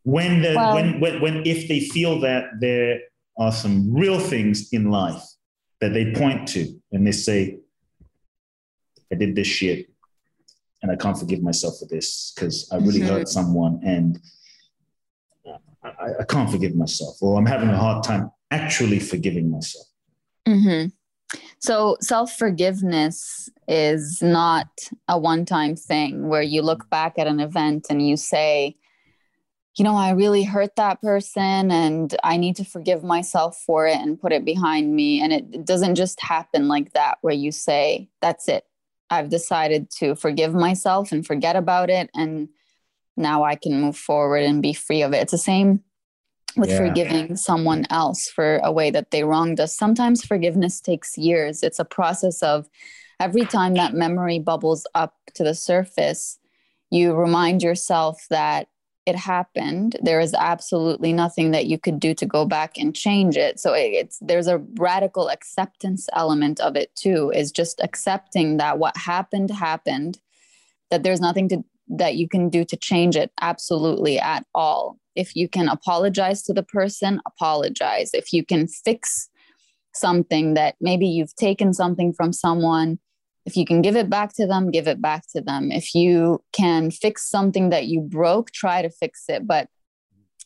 When 0.04 0.42
the 0.42 0.54
well, 0.54 0.74
when, 0.74 1.00
when 1.00 1.20
when 1.20 1.46
if 1.46 1.66
they 1.66 1.80
feel 1.80 2.20
that 2.20 2.44
there 2.60 3.00
are 3.38 3.50
some 3.50 3.92
real 3.92 4.20
things 4.20 4.72
in 4.72 4.90
life 4.90 5.22
that 5.80 5.92
they 5.92 6.12
point 6.12 6.46
to 6.46 6.80
and 6.92 7.06
they 7.06 7.12
say 7.12 7.58
i 9.10 9.16
did 9.16 9.34
this 9.34 9.46
shit 9.46 9.86
and 10.82 10.92
i 10.92 10.96
can't 10.96 11.18
forgive 11.18 11.42
myself 11.42 11.78
for 11.78 11.86
this 11.86 12.32
because 12.34 12.70
i 12.70 12.76
really 12.76 13.00
mm-hmm. 13.00 13.08
hurt 13.08 13.28
someone 13.28 13.80
and 13.84 14.20
I, 15.82 16.20
I, 16.20 16.24
can't 16.24 16.50
forgive 16.50 16.74
myself 16.74 17.16
or 17.20 17.38
i'm 17.38 17.46
having 17.46 17.70
a 17.70 17.76
hard 17.76 18.04
time 18.04 18.30
actually 18.50 19.00
forgiving 19.00 19.50
myself 19.50 19.86
mm-hmm. 20.46 20.88
so 21.58 21.96
self-forgiveness 22.00 23.48
is 23.68 24.22
not 24.22 24.68
a 25.08 25.18
one-time 25.18 25.76
thing 25.76 26.28
where 26.28 26.42
you 26.42 26.60
look 26.60 26.88
back 26.90 27.18
at 27.18 27.26
an 27.26 27.40
event 27.40 27.86
and 27.88 28.06
you 28.06 28.16
say 28.16 28.76
you 29.76 29.84
know, 29.84 29.96
I 29.96 30.10
really 30.10 30.44
hurt 30.44 30.76
that 30.76 31.02
person 31.02 31.70
and 31.70 32.14
I 32.22 32.36
need 32.36 32.56
to 32.56 32.64
forgive 32.64 33.02
myself 33.02 33.60
for 33.66 33.86
it 33.88 33.96
and 33.96 34.20
put 34.20 34.32
it 34.32 34.44
behind 34.44 34.94
me. 34.94 35.20
And 35.20 35.32
it, 35.32 35.46
it, 35.52 35.64
doesn't 35.64 35.96
just 35.96 36.20
happen 36.20 36.68
like 36.68 36.92
that, 36.92 37.18
where 37.22 37.34
you 37.34 37.50
say, 37.50 38.08
that's 38.22 38.48
it. 38.48 38.64
I've 39.10 39.30
decided 39.30 39.90
to 39.98 40.14
forgive 40.14 40.54
myself 40.54 41.10
and 41.10 41.26
forget 41.26 41.56
about 41.56 41.90
it. 41.90 42.08
And 42.14 42.50
now 43.16 43.42
I 43.42 43.56
can 43.56 43.80
move 43.80 43.96
forward 43.96 44.44
and 44.44 44.62
be 44.62 44.74
free 44.74 45.02
of 45.02 45.12
it. 45.12 45.22
It's 45.22 45.32
the 45.32 45.38
same 45.38 45.82
with 46.56 46.70
yeah. 46.70 46.78
forgiving 46.78 47.36
someone 47.36 47.84
else 47.90 48.28
for 48.28 48.58
a 48.58 48.70
way 48.70 48.90
that 48.90 49.10
they 49.10 49.24
wronged 49.24 49.58
us. 49.58 49.76
Sometimes 49.76 50.24
forgiveness 50.24 50.80
takes 50.80 51.18
years. 51.18 51.64
It's 51.64 51.80
a 51.80 51.84
process 51.84 52.42
of 52.44 52.68
every 53.18 53.44
time 53.44 53.74
that 53.74 53.94
memory 53.94 54.38
bubbles 54.38 54.86
up 54.94 55.14
to 55.34 55.42
the 55.42 55.54
surface, 55.54 56.38
you 56.90 57.12
remind 57.14 57.62
yourself 57.62 58.24
that 58.30 58.68
it 59.06 59.16
happened 59.16 59.96
there 60.02 60.20
is 60.20 60.34
absolutely 60.34 61.12
nothing 61.12 61.50
that 61.50 61.66
you 61.66 61.78
could 61.78 62.00
do 62.00 62.14
to 62.14 62.26
go 62.26 62.46
back 62.46 62.78
and 62.78 62.96
change 62.96 63.36
it. 63.36 63.60
So 63.60 63.74
it's 63.74 64.18
there's 64.20 64.46
a 64.46 64.58
radical 64.78 65.28
acceptance 65.28 66.08
element 66.14 66.60
of 66.60 66.76
it 66.76 66.94
too 66.96 67.30
is 67.34 67.52
just 67.52 67.80
accepting 67.80 68.56
that 68.56 68.78
what 68.78 68.96
happened 68.96 69.50
happened 69.50 70.18
that 70.90 71.02
there's 71.02 71.20
nothing 71.20 71.48
to 71.50 71.64
that 71.88 72.14
you 72.14 72.28
can 72.28 72.48
do 72.48 72.64
to 72.64 72.76
change 72.76 73.14
it 73.14 73.30
absolutely 73.40 74.18
at 74.18 74.46
all. 74.54 74.98
If 75.14 75.36
you 75.36 75.48
can 75.48 75.68
apologize 75.68 76.42
to 76.44 76.54
the 76.54 76.62
person 76.62 77.20
apologize. 77.26 78.10
If 78.14 78.32
you 78.32 78.44
can 78.44 78.66
fix 78.66 79.28
something 79.94 80.54
that 80.54 80.76
maybe 80.80 81.06
you've 81.06 81.36
taken 81.36 81.72
something 81.72 82.12
from 82.12 82.32
someone 82.32 82.98
if 83.46 83.56
you 83.56 83.64
can 83.64 83.82
give 83.82 83.96
it 83.96 84.08
back 84.08 84.32
to 84.34 84.46
them 84.46 84.70
give 84.70 84.88
it 84.88 85.00
back 85.00 85.24
to 85.28 85.40
them 85.40 85.70
if 85.70 85.94
you 85.94 86.42
can 86.52 86.90
fix 86.90 87.28
something 87.28 87.70
that 87.70 87.86
you 87.86 88.00
broke 88.00 88.50
try 88.52 88.82
to 88.82 88.90
fix 88.90 89.24
it 89.28 89.46
but 89.46 89.68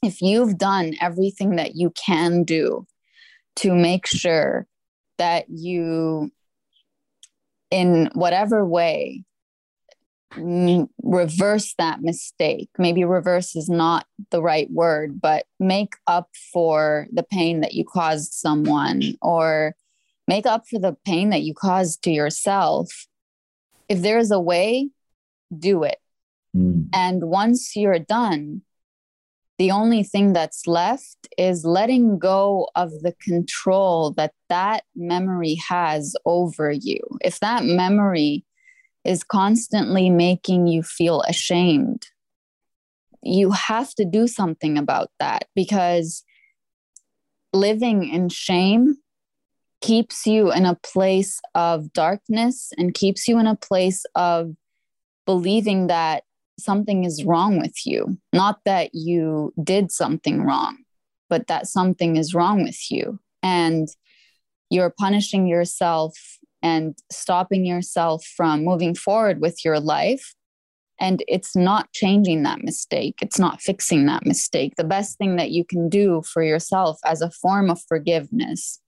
if 0.02 0.22
you've 0.22 0.56
done 0.58 0.94
everything 1.00 1.56
that 1.56 1.74
you 1.74 1.90
can 1.90 2.44
do 2.44 2.86
to 3.56 3.74
make 3.74 4.06
sure 4.06 4.66
that 5.18 5.46
you 5.48 6.30
in 7.70 8.08
whatever 8.14 8.64
way 8.64 9.24
reverse 10.36 11.74
that 11.78 12.02
mistake. 12.02 12.68
Maybe 12.78 13.04
reverse 13.04 13.56
is 13.56 13.68
not 13.68 14.06
the 14.30 14.42
right 14.42 14.70
word, 14.70 15.20
but 15.20 15.46
make 15.58 15.94
up 16.06 16.28
for 16.52 17.06
the 17.12 17.22
pain 17.22 17.60
that 17.60 17.74
you 17.74 17.84
caused 17.84 18.32
someone 18.32 19.02
or 19.22 19.74
make 20.28 20.46
up 20.46 20.68
for 20.68 20.78
the 20.78 20.96
pain 21.04 21.30
that 21.30 21.42
you 21.42 21.54
caused 21.54 22.04
to 22.04 22.10
yourself. 22.10 23.08
If 23.88 24.02
there's 24.02 24.30
a 24.30 24.38
way, 24.38 24.90
do 25.58 25.82
it. 25.82 25.98
Mm. 26.54 26.90
And 26.92 27.24
once 27.24 27.74
you're 27.74 27.98
done, 27.98 28.62
the 29.58 29.72
only 29.72 30.04
thing 30.04 30.34
that's 30.34 30.68
left 30.68 31.26
is 31.36 31.64
letting 31.64 32.18
go 32.18 32.68
of 32.76 32.90
the 33.00 33.14
control 33.20 34.12
that 34.12 34.32
that 34.48 34.84
memory 34.94 35.56
has 35.68 36.14
over 36.24 36.70
you. 36.70 37.00
If 37.22 37.40
that 37.40 37.64
memory 37.64 38.44
is 39.04 39.24
constantly 39.24 40.10
making 40.10 40.68
you 40.68 40.82
feel 40.82 41.22
ashamed, 41.22 42.06
you 43.22 43.50
have 43.50 43.94
to 43.94 44.04
do 44.04 44.28
something 44.28 44.78
about 44.78 45.10
that 45.18 45.48
because 45.56 46.22
living 47.52 48.08
in 48.08 48.28
shame 48.28 48.98
keeps 49.80 50.26
you 50.26 50.52
in 50.52 50.66
a 50.66 50.78
place 50.82 51.40
of 51.54 51.92
darkness 51.92 52.72
and 52.76 52.94
keeps 52.94 53.28
you 53.28 53.38
in 53.38 53.46
a 53.46 53.56
place 53.56 54.04
of 54.14 54.52
believing 55.26 55.86
that 55.86 56.24
something 56.58 57.04
is 57.04 57.24
wrong 57.24 57.60
with 57.60 57.86
you. 57.86 58.18
Not 58.32 58.60
that 58.64 58.90
you 58.92 59.52
did 59.62 59.92
something 59.92 60.42
wrong, 60.42 60.78
but 61.28 61.46
that 61.46 61.66
something 61.66 62.16
is 62.16 62.34
wrong 62.34 62.64
with 62.64 62.90
you. 62.90 63.20
And 63.42 63.88
you're 64.70 64.94
punishing 64.98 65.46
yourself 65.46 66.16
and 66.62 66.96
stopping 67.10 67.64
yourself 67.64 68.24
from 68.36 68.64
moving 68.64 68.94
forward 68.94 69.40
with 69.40 69.64
your 69.64 69.78
life. 69.78 70.34
And 71.00 71.22
it's 71.28 71.54
not 71.54 71.92
changing 71.92 72.42
that 72.42 72.64
mistake. 72.64 73.18
It's 73.22 73.38
not 73.38 73.62
fixing 73.62 74.06
that 74.06 74.26
mistake. 74.26 74.74
The 74.76 74.82
best 74.82 75.16
thing 75.16 75.36
that 75.36 75.52
you 75.52 75.64
can 75.64 75.88
do 75.88 76.22
for 76.22 76.42
yourself 76.42 76.98
as 77.04 77.22
a 77.22 77.30
form 77.30 77.70
of 77.70 77.80
forgiveness, 77.88 78.80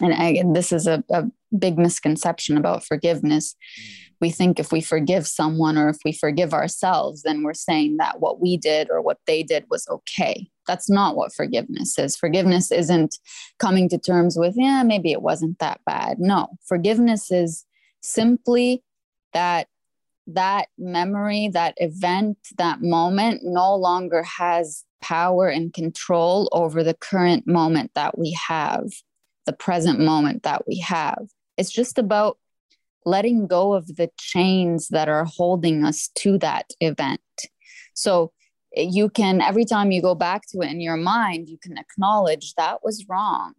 and 0.00 0.14
I, 0.14 0.42
this 0.52 0.72
is 0.72 0.86
a, 0.86 1.02
a 1.10 1.24
big 1.56 1.78
misconception 1.78 2.56
about 2.56 2.84
forgiveness. 2.84 3.54
Mm 3.54 4.08
we 4.20 4.30
think 4.30 4.58
if 4.58 4.72
we 4.72 4.80
forgive 4.80 5.26
someone 5.26 5.78
or 5.78 5.88
if 5.88 5.98
we 6.04 6.12
forgive 6.12 6.52
ourselves, 6.52 7.22
then 7.22 7.42
we're 7.42 7.54
saying 7.54 7.98
that 7.98 8.20
what 8.20 8.40
we 8.40 8.56
did 8.56 8.90
or 8.90 9.00
what 9.00 9.18
they 9.26 9.42
did 9.42 9.64
was 9.70 9.86
okay. 9.88 10.48
That's 10.66 10.90
not 10.90 11.16
what 11.16 11.32
forgiveness 11.32 11.98
is. 11.98 12.16
Forgiveness 12.16 12.72
isn't 12.72 13.18
coming 13.58 13.88
to 13.90 13.98
terms 13.98 14.36
with, 14.36 14.54
yeah, 14.56 14.82
maybe 14.82 15.12
it 15.12 15.22
wasn't 15.22 15.58
that 15.60 15.80
bad. 15.86 16.18
No, 16.18 16.48
forgiveness 16.66 17.30
is 17.30 17.64
simply 18.02 18.82
that 19.32 19.68
that 20.26 20.68
memory, 20.76 21.48
that 21.48 21.74
event, 21.78 22.38
that 22.58 22.82
moment 22.82 23.42
no 23.44 23.74
longer 23.74 24.22
has 24.24 24.84
power 25.00 25.48
and 25.48 25.72
control 25.72 26.48
over 26.52 26.82
the 26.82 26.92
current 26.94 27.46
moment 27.46 27.92
that 27.94 28.18
we 28.18 28.36
have, 28.48 28.90
the 29.48 29.54
present 29.54 29.98
moment 29.98 30.42
that 30.42 30.68
we 30.68 30.78
have. 30.80 31.26
It's 31.56 31.72
just 31.72 31.96
about 31.96 32.36
letting 33.06 33.46
go 33.46 33.72
of 33.72 33.86
the 33.96 34.10
chains 34.18 34.88
that 34.88 35.08
are 35.08 35.24
holding 35.24 35.84
us 35.84 36.10
to 36.16 36.36
that 36.38 36.66
event. 36.82 37.22
So 37.94 38.32
you 38.76 39.08
can, 39.08 39.40
every 39.40 39.64
time 39.64 39.90
you 39.90 40.02
go 40.02 40.14
back 40.14 40.42
to 40.50 40.60
it 40.60 40.70
in 40.70 40.82
your 40.82 40.98
mind, 40.98 41.48
you 41.48 41.56
can 41.56 41.78
acknowledge 41.78 42.52
that 42.58 42.84
was 42.84 43.06
wrong. 43.08 43.54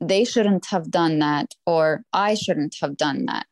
They 0.00 0.24
shouldn't 0.24 0.66
have 0.66 0.90
done 0.90 1.20
that, 1.20 1.54
or 1.64 2.02
I 2.12 2.34
shouldn't 2.34 2.74
have 2.80 2.96
done 2.96 3.26
that. 3.26 3.46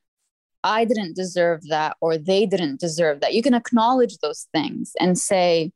I 0.64 0.84
didn't 0.84 1.14
deserve 1.14 1.60
that, 1.68 1.96
or 2.00 2.18
they 2.18 2.44
didn't 2.44 2.80
deserve 2.80 3.20
that. 3.20 3.34
You 3.34 3.42
can 3.42 3.54
acknowledge 3.54 4.18
those 4.18 4.48
things 4.52 4.94
and 4.98 5.16
say, 5.16 5.70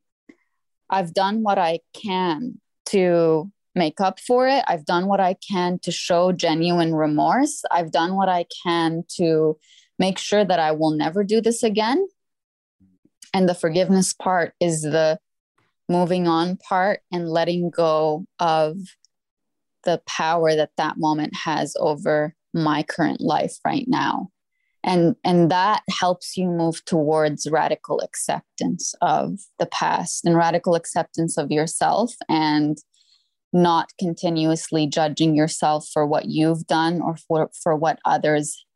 I've 0.91 1.15
done 1.15 1.45
what 1.45 1.59
I 1.59 1.79
can 1.93 2.61
to 2.87 3.53
make 3.75 4.01
up 4.01 4.21
for 4.21 4.47
it. 4.47 4.65
I've 4.69 4.85
done 4.85 5.07
what 5.07 5.21
I 5.21 5.35
can 5.35 5.79
to 5.81 5.91
show 5.91 6.33
genuine 6.33 6.95
remorse. 6.95 7.63
I've 7.71 7.91
done 7.91 8.15
what 8.15 8.29
I 8.29 8.47
can 8.63 9.05
to 9.17 9.59
make 9.99 10.19
sure 10.19 10.45
that 10.45 10.59
I 10.59 10.73
will 10.73 10.91
never 10.91 11.25
do 11.25 11.41
this 11.41 11.63
again. 11.63 12.07
And 13.33 13.49
the 13.49 13.55
forgiveness 13.55 14.13
part 14.13 14.55
is 14.61 14.83
the 14.83 15.19
moving 15.89 16.29
on 16.29 16.57
part 16.57 17.01
and 17.13 17.29
letting 17.29 17.71
go 17.71 18.27
of 18.39 18.79
the 19.85 20.01
power 20.07 20.55
that 20.55 20.71
that 20.77 20.97
moment 20.97 21.35
has 21.45 21.77
over 21.79 22.35
my 22.55 22.83
current 22.83 23.21
life 23.21 23.57
right 23.65 23.85
now 23.87 24.31
and 24.85 25.17
and 25.25 25.51
that 25.51 25.83
helps 25.91 26.37
you 26.37 26.49
move 26.49 26.85
towards 26.85 27.51
radical 27.51 28.01
acceptance 28.01 28.95
of 29.01 29.39
the 29.59 29.67
past 29.67 30.25
and 30.25 30.37
radical 30.37 30.75
acceptance 30.75 31.39
of 31.39 31.51
yourself 31.51 32.15
and 32.29 32.79
not 33.55 33.89
continuously 33.99 34.87
judging 34.87 35.35
yourself 35.35 35.89
for 35.93 36.05
what 36.05 36.27
you've 36.27 36.67
done 36.67 37.01
or 37.01 37.17
for, 37.17 37.51
for 37.63 37.77
what 37.77 38.01
others 38.05 38.67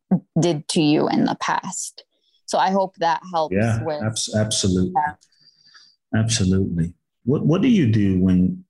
did 0.40 0.66
to 0.68 0.80
you 0.80 1.08
in 1.08 1.24
the 1.24 1.36
past. 1.40 2.04
So 2.46 2.56
I 2.56 2.70
hope 2.70 2.94
that 2.96 3.20
helps. 3.30 3.54
Yeah, 3.54 3.82
with, 3.82 4.02
abs- 4.02 4.34
absolutely. 4.34 4.92
Yeah. 4.94 6.20
Absolutely. 6.20 6.94
What, 7.24 7.44
what 7.44 7.60
do 7.60 7.68
you 7.68 7.92
do 7.92 8.18
when 8.18 8.64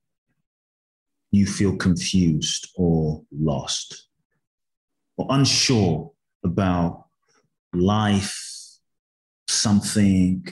you 1.31 1.45
feel 1.45 1.77
confused 1.77 2.67
or 2.75 3.23
lost 3.31 4.07
or 5.15 5.27
unsure 5.29 6.11
about 6.43 7.05
life, 7.71 8.35
something, 9.47 10.45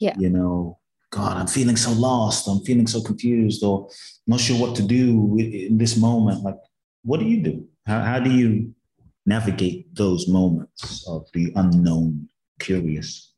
yeah. 0.00 0.14
you 0.18 0.30
know, 0.30 0.78
God, 1.10 1.36
I'm 1.36 1.46
feeling 1.46 1.76
so 1.76 1.92
lost. 1.92 2.48
I'm 2.48 2.60
feeling 2.60 2.86
so 2.86 3.00
confused, 3.00 3.62
or 3.62 3.88
not 4.26 4.40
sure 4.40 4.58
what 4.58 4.76
to 4.76 4.82
do 4.82 5.36
in 5.38 5.78
this 5.78 5.96
moment. 5.96 6.42
Like, 6.42 6.56
what 7.04 7.20
do 7.20 7.26
you 7.26 7.42
do? 7.42 7.68
How, 7.86 8.02
how 8.02 8.18
do 8.18 8.30
you 8.30 8.74
navigate 9.24 9.94
those 9.94 10.28
moments 10.28 11.06
of 11.08 11.26
the 11.32 11.52
unknown, 11.54 12.28
curious? 12.58 13.32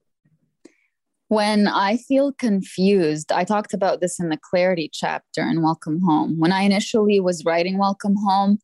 When 1.28 1.68
I 1.68 1.98
feel 1.98 2.33
confused, 2.33 3.33
I 3.33 3.44
talked 3.44 3.74
about 3.74 4.00
this 4.00 4.18
in 4.18 4.31
the 4.31 4.38
clarity 4.38 4.88
chapter 4.90 5.42
in 5.42 5.61
Welcome 5.61 6.00
Home. 6.00 6.38
When 6.38 6.52
I 6.52 6.62
initially 6.62 7.20
was 7.20 7.44
writing 7.44 7.76
Welcome 7.76 8.16
Home, 8.24 8.59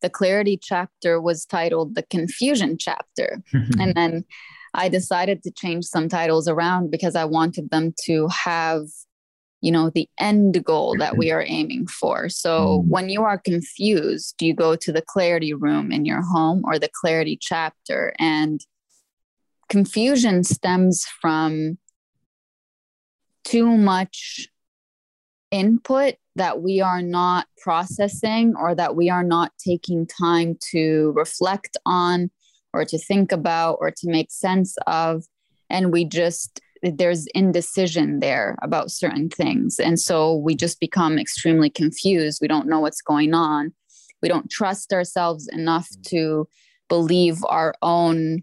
the 0.00 0.10
clarity 0.10 0.56
chapter 0.60 1.20
was 1.20 1.44
titled 1.44 1.96
the 1.96 2.04
confusion 2.04 2.76
chapter. 2.78 3.42
and 3.80 3.94
then 3.96 4.24
I 4.74 4.88
decided 4.88 5.42
to 5.44 5.52
change 5.52 5.84
some 5.84 6.08
titles 6.08 6.48
around 6.48 6.90
because 6.90 7.14
I 7.14 7.24
wanted 7.24 7.70
them 7.70 7.94
to 8.06 8.28
have, 8.28 8.82
you 9.60 9.70
know, 9.70 9.90
the 9.90 10.08
end 10.18 10.64
goal 10.64 10.96
that 10.98 11.16
we 11.16 11.30
are 11.30 11.44
aiming 11.46 11.86
for. 11.86 12.28
So 12.28 12.80
mm. 12.80 12.88
when 12.88 13.08
you 13.08 13.22
are 13.22 13.38
confused, 13.38 14.34
you 14.42 14.52
go 14.52 14.74
to 14.74 14.92
the 14.92 15.02
clarity 15.02 15.54
room 15.54 15.92
in 15.92 16.04
your 16.04 16.22
home 16.22 16.62
or 16.64 16.78
the 16.78 16.90
clarity 16.92 17.38
chapter. 17.40 18.12
And 18.18 18.60
confusion 19.68 20.42
stems 20.42 21.06
from 21.20 21.78
too 23.44 23.76
much 23.76 24.48
input 25.52 26.16
that 26.36 26.60
we 26.60 26.80
are 26.80 27.02
not 27.02 27.46
processing 27.58 28.54
or 28.58 28.74
that 28.74 28.96
we 28.96 29.08
are 29.08 29.22
not 29.22 29.52
taking 29.64 30.04
time 30.04 30.58
to 30.72 31.12
reflect 31.14 31.76
on 31.86 32.30
or 32.74 32.84
to 32.84 32.98
think 32.98 33.32
about 33.32 33.78
or 33.80 33.90
to 33.90 34.08
make 34.08 34.30
sense 34.30 34.76
of. 34.86 35.24
And 35.70 35.92
we 35.92 36.04
just, 36.04 36.60
there's 36.82 37.26
indecision 37.28 38.20
there 38.20 38.58
about 38.62 38.90
certain 38.90 39.30
things. 39.30 39.78
And 39.78 39.98
so 39.98 40.36
we 40.36 40.54
just 40.54 40.80
become 40.80 41.18
extremely 41.18 41.70
confused. 41.70 42.38
We 42.42 42.48
don't 42.48 42.68
know 42.68 42.80
what's 42.80 43.00
going 43.00 43.32
on. 43.32 43.72
We 44.20 44.28
don't 44.28 44.50
trust 44.50 44.92
ourselves 44.92 45.48
enough 45.52 45.88
mm. 45.88 46.02
to 46.10 46.48
believe 46.88 47.38
our 47.48 47.74
own 47.80 48.42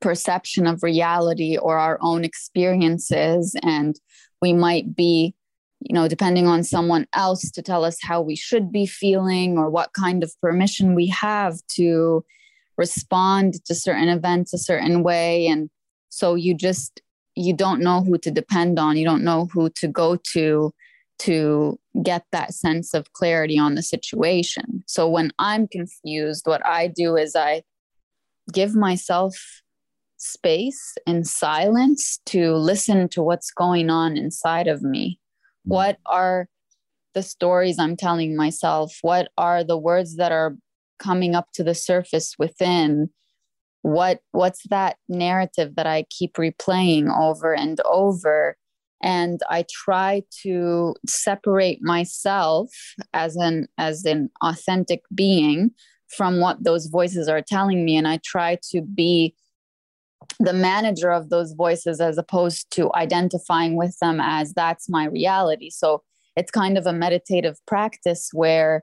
perception 0.00 0.66
of 0.66 0.82
reality 0.82 1.56
or 1.56 1.78
our 1.78 1.98
own 2.00 2.24
experiences. 2.24 3.54
And 3.62 3.98
we 4.40 4.52
might 4.52 4.94
be 4.94 5.34
you 5.84 5.94
know, 5.94 6.08
depending 6.08 6.46
on 6.46 6.64
someone 6.64 7.06
else 7.12 7.50
to 7.50 7.62
tell 7.62 7.84
us 7.84 7.98
how 8.02 8.20
we 8.22 8.34
should 8.34 8.72
be 8.72 8.86
feeling 8.86 9.58
or 9.58 9.68
what 9.68 9.92
kind 9.92 10.22
of 10.22 10.32
permission 10.40 10.94
we 10.94 11.06
have 11.08 11.58
to 11.68 12.24
respond 12.76 13.64
to 13.64 13.74
certain 13.74 14.08
events 14.08 14.52
a 14.52 14.58
certain 14.58 15.02
way. 15.02 15.46
And 15.46 15.70
so 16.08 16.34
you 16.34 16.54
just 16.54 17.00
you 17.36 17.52
don't 17.52 17.80
know 17.80 18.00
who 18.02 18.16
to 18.18 18.30
depend 18.30 18.78
on. 18.78 18.96
You 18.96 19.04
don't 19.04 19.24
know 19.24 19.46
who 19.46 19.68
to 19.70 19.88
go 19.88 20.16
to 20.32 20.72
to 21.20 21.78
get 22.02 22.24
that 22.32 22.52
sense 22.52 22.92
of 22.94 23.12
clarity 23.12 23.58
on 23.58 23.74
the 23.74 23.82
situation. 23.82 24.82
So 24.86 25.08
when 25.08 25.32
i'm 25.38 25.68
confused 25.68 26.46
what 26.46 26.64
i 26.66 26.88
do 26.88 27.16
is 27.16 27.36
i 27.36 27.62
give 28.52 28.74
myself 28.74 29.34
space 30.16 30.94
and 31.06 31.26
silence 31.26 32.20
to 32.26 32.54
listen 32.54 33.08
to 33.08 33.22
what's 33.22 33.50
going 33.50 33.90
on 33.90 34.16
inside 34.16 34.66
of 34.66 34.82
me. 34.82 35.18
Mm. 35.66 35.74
what 35.74 35.98
are 36.06 36.48
the 37.14 37.22
stories 37.22 37.78
i'm 37.78 37.96
telling 37.96 38.36
myself? 38.36 38.98
What 39.02 39.28
are 39.38 39.62
the 39.62 39.78
words 39.78 40.16
that 40.16 40.32
are 40.32 40.56
coming 40.98 41.34
up 41.34 41.48
to 41.54 41.64
the 41.64 41.74
surface 41.74 42.34
within 42.38 43.10
what 43.82 44.20
what's 44.32 44.62
that 44.70 44.96
narrative 45.08 45.74
that 45.76 45.86
i 45.86 46.04
keep 46.08 46.34
replaying 46.34 47.14
over 47.20 47.54
and 47.54 47.80
over? 47.84 48.56
And 49.02 49.40
i 49.50 49.66
try 49.70 50.22
to 50.42 50.94
separate 51.06 51.80
myself 51.82 52.70
as 53.12 53.36
an 53.36 53.68
as 53.76 54.04
an 54.06 54.30
authentic 54.42 55.02
being 55.14 55.72
from 56.08 56.40
what 56.40 56.64
those 56.64 56.86
voices 56.86 57.28
are 57.28 57.42
telling 57.42 57.84
me. 57.84 57.96
And 57.96 58.08
i 58.08 58.20
try 58.24 58.58
to 58.70 58.80
be 58.80 59.34
the 60.40 60.52
manager 60.54 61.12
of 61.12 61.28
those 61.28 61.52
voices 61.52 62.00
as 62.00 62.16
opposed 62.16 62.70
to 62.72 62.90
identifying 62.94 63.76
with 63.76 63.96
them 64.00 64.18
as 64.20 64.54
that's 64.54 64.88
my 64.88 65.04
reality. 65.04 65.70
So 65.70 66.02
it's 66.36 66.50
kind 66.50 66.78
of 66.78 66.86
a 66.86 66.92
meditative 66.92 67.56
practice 67.66 68.30
where 68.32 68.82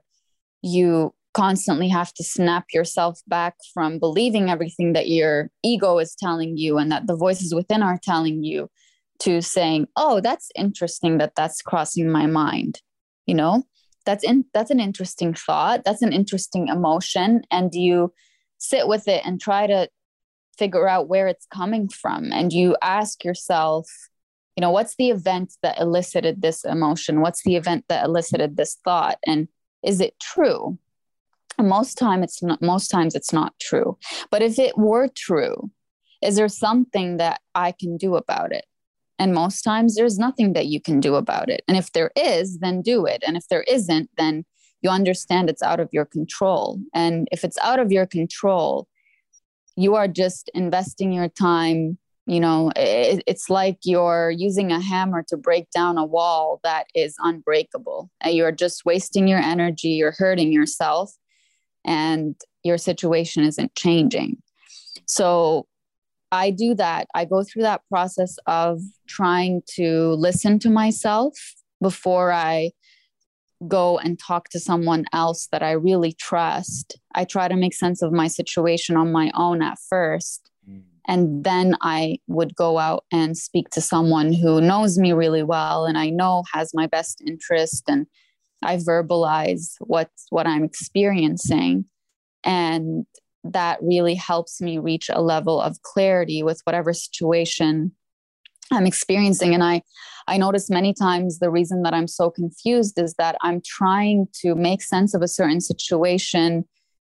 you 0.62 1.12
constantly 1.34 1.88
have 1.88 2.12
to 2.12 2.22
snap 2.22 2.66
yourself 2.72 3.20
back 3.26 3.54
from 3.72 3.98
believing 3.98 4.50
everything 4.50 4.92
that 4.92 5.08
your 5.08 5.50
ego 5.62 5.98
is 5.98 6.14
telling 6.14 6.56
you 6.56 6.78
and 6.78 6.92
that 6.92 7.06
the 7.06 7.16
voices 7.16 7.54
within 7.54 7.82
are 7.82 7.98
telling 8.02 8.42
you 8.42 8.68
to 9.18 9.40
saying 9.40 9.86
oh 9.96 10.20
that's 10.20 10.50
interesting 10.56 11.18
that 11.18 11.34
that's 11.34 11.62
crossing 11.62 12.10
my 12.10 12.26
mind 12.26 12.80
you 13.26 13.34
know? 13.34 13.64
That's 14.04 14.24
in 14.24 14.44
that's 14.52 14.70
an 14.70 14.80
interesting 14.80 15.34
thought. 15.34 15.84
That's 15.84 16.02
an 16.02 16.12
interesting 16.12 16.68
emotion. 16.68 17.42
And 17.50 17.72
you 17.72 18.12
sit 18.58 18.88
with 18.88 19.06
it 19.06 19.22
and 19.24 19.40
try 19.40 19.66
to 19.66 19.88
figure 20.58 20.88
out 20.88 21.08
where 21.08 21.28
it's 21.28 21.46
coming 21.46 21.88
from. 21.88 22.32
And 22.32 22.52
you 22.52 22.76
ask 22.82 23.24
yourself 23.24 23.88
you 24.56 24.60
know 24.60 24.70
what's 24.70 24.96
the 24.96 25.08
event 25.08 25.54
that 25.62 25.80
elicited 25.80 26.42
this 26.42 26.64
emotion? 26.64 27.20
What's 27.20 27.42
the 27.42 27.56
event 27.56 27.86
that 27.88 28.04
elicited 28.04 28.56
this 28.56 28.76
thought? 28.84 29.18
And 29.26 29.48
is 29.82 30.00
it 30.00 30.14
true 30.20 30.78
most 31.62 31.96
time 31.96 32.22
it's 32.22 32.42
not 32.42 32.62
most 32.62 32.88
times 32.88 33.14
it's 33.14 33.32
not 33.32 33.54
true. 33.60 33.96
But 34.30 34.42
if 34.42 34.58
it 34.58 34.76
were 34.76 35.08
true 35.08 35.70
is 36.22 36.36
there 36.36 36.48
something 36.48 37.16
that 37.16 37.40
i 37.54 37.72
can 37.72 37.96
do 37.96 38.16
about 38.16 38.52
it? 38.52 38.64
And 39.18 39.34
most 39.34 39.62
times 39.62 39.94
there's 39.94 40.18
nothing 40.18 40.52
that 40.54 40.66
you 40.66 40.80
can 40.80 41.00
do 41.00 41.16
about 41.16 41.48
it. 41.48 41.62
And 41.68 41.76
if 41.76 41.92
there 41.92 42.10
is 42.16 42.58
then 42.58 42.82
do 42.82 43.06
it. 43.06 43.22
And 43.26 43.36
if 43.36 43.48
there 43.48 43.64
isn't 43.64 44.10
then 44.16 44.44
you 44.82 44.90
understand 44.90 45.48
it's 45.48 45.62
out 45.62 45.80
of 45.80 45.88
your 45.92 46.04
control. 46.04 46.80
And 46.92 47.28
if 47.30 47.44
it's 47.44 47.58
out 47.58 47.78
of 47.78 47.92
your 47.92 48.06
control 48.06 48.88
you 49.76 49.94
are 49.94 50.08
just 50.08 50.50
investing 50.54 51.12
your 51.12 51.28
time 51.28 51.98
you 52.26 52.38
know 52.38 52.70
it, 52.76 53.22
it's 53.26 53.50
like 53.50 53.78
you're 53.84 54.30
using 54.30 54.70
a 54.70 54.80
hammer 54.80 55.24
to 55.26 55.36
break 55.36 55.68
down 55.70 55.98
a 55.98 56.04
wall 56.04 56.60
that 56.62 56.86
is 56.94 57.16
unbreakable. 57.18 58.10
And 58.20 58.34
you're 58.34 58.52
just 58.52 58.84
wasting 58.84 59.26
your 59.26 59.40
energy 59.40 59.88
you're 59.88 60.14
hurting 60.16 60.52
yourself 60.52 61.12
and 61.84 62.34
your 62.62 62.78
situation 62.78 63.44
isn't 63.44 63.74
changing. 63.74 64.36
So 65.06 65.66
I 66.30 66.50
do 66.50 66.74
that. 66.74 67.08
I 67.14 67.24
go 67.24 67.42
through 67.42 67.62
that 67.62 67.82
process 67.88 68.38
of 68.46 68.80
trying 69.06 69.62
to 69.74 70.12
listen 70.12 70.58
to 70.60 70.70
myself 70.70 71.34
before 71.80 72.32
I 72.32 72.72
go 73.68 73.98
and 73.98 74.18
talk 74.18 74.48
to 74.48 74.58
someone 74.58 75.04
else 75.12 75.48
that 75.52 75.62
I 75.62 75.72
really 75.72 76.12
trust. 76.12 76.98
I 77.14 77.24
try 77.24 77.48
to 77.48 77.56
make 77.56 77.74
sense 77.74 78.02
of 78.02 78.12
my 78.12 78.28
situation 78.28 78.96
on 78.96 79.12
my 79.12 79.30
own 79.34 79.62
at 79.62 79.78
first. 79.88 80.50
Mm. 80.68 80.82
And 81.06 81.44
then 81.44 81.76
I 81.80 82.18
would 82.28 82.54
go 82.54 82.78
out 82.78 83.04
and 83.12 83.36
speak 83.36 83.68
to 83.70 83.80
someone 83.80 84.32
who 84.32 84.60
knows 84.60 84.98
me 84.98 85.12
really 85.12 85.42
well 85.42 85.84
and 85.84 85.98
I 85.98 86.10
know 86.10 86.44
has 86.52 86.72
my 86.74 86.86
best 86.86 87.22
interest 87.26 87.84
and 87.88 88.06
I 88.62 88.76
verbalize 88.76 89.74
what's 89.80 90.26
what 90.30 90.46
I'm 90.46 90.64
experiencing. 90.64 91.84
And 92.44 93.06
that 93.44 93.78
really 93.82 94.14
helps 94.14 94.60
me 94.60 94.78
reach 94.78 95.10
a 95.12 95.20
level 95.20 95.60
of 95.60 95.82
clarity 95.82 96.42
with 96.42 96.60
whatever 96.64 96.92
situation 96.92 97.92
I'm 98.70 98.86
experiencing. 98.86 99.54
And 99.54 99.62
I 99.62 99.82
I 100.28 100.36
notice 100.36 100.70
many 100.70 100.94
times 100.94 101.38
the 101.38 101.50
reason 101.50 101.82
that 101.82 101.94
I'm 101.94 102.06
so 102.06 102.30
confused 102.30 102.98
is 102.98 103.14
that 103.14 103.36
I'm 103.42 103.60
trying 103.64 104.28
to 104.42 104.54
make 104.54 104.82
sense 104.82 105.14
of 105.14 105.22
a 105.22 105.28
certain 105.28 105.60
situation 105.60 106.64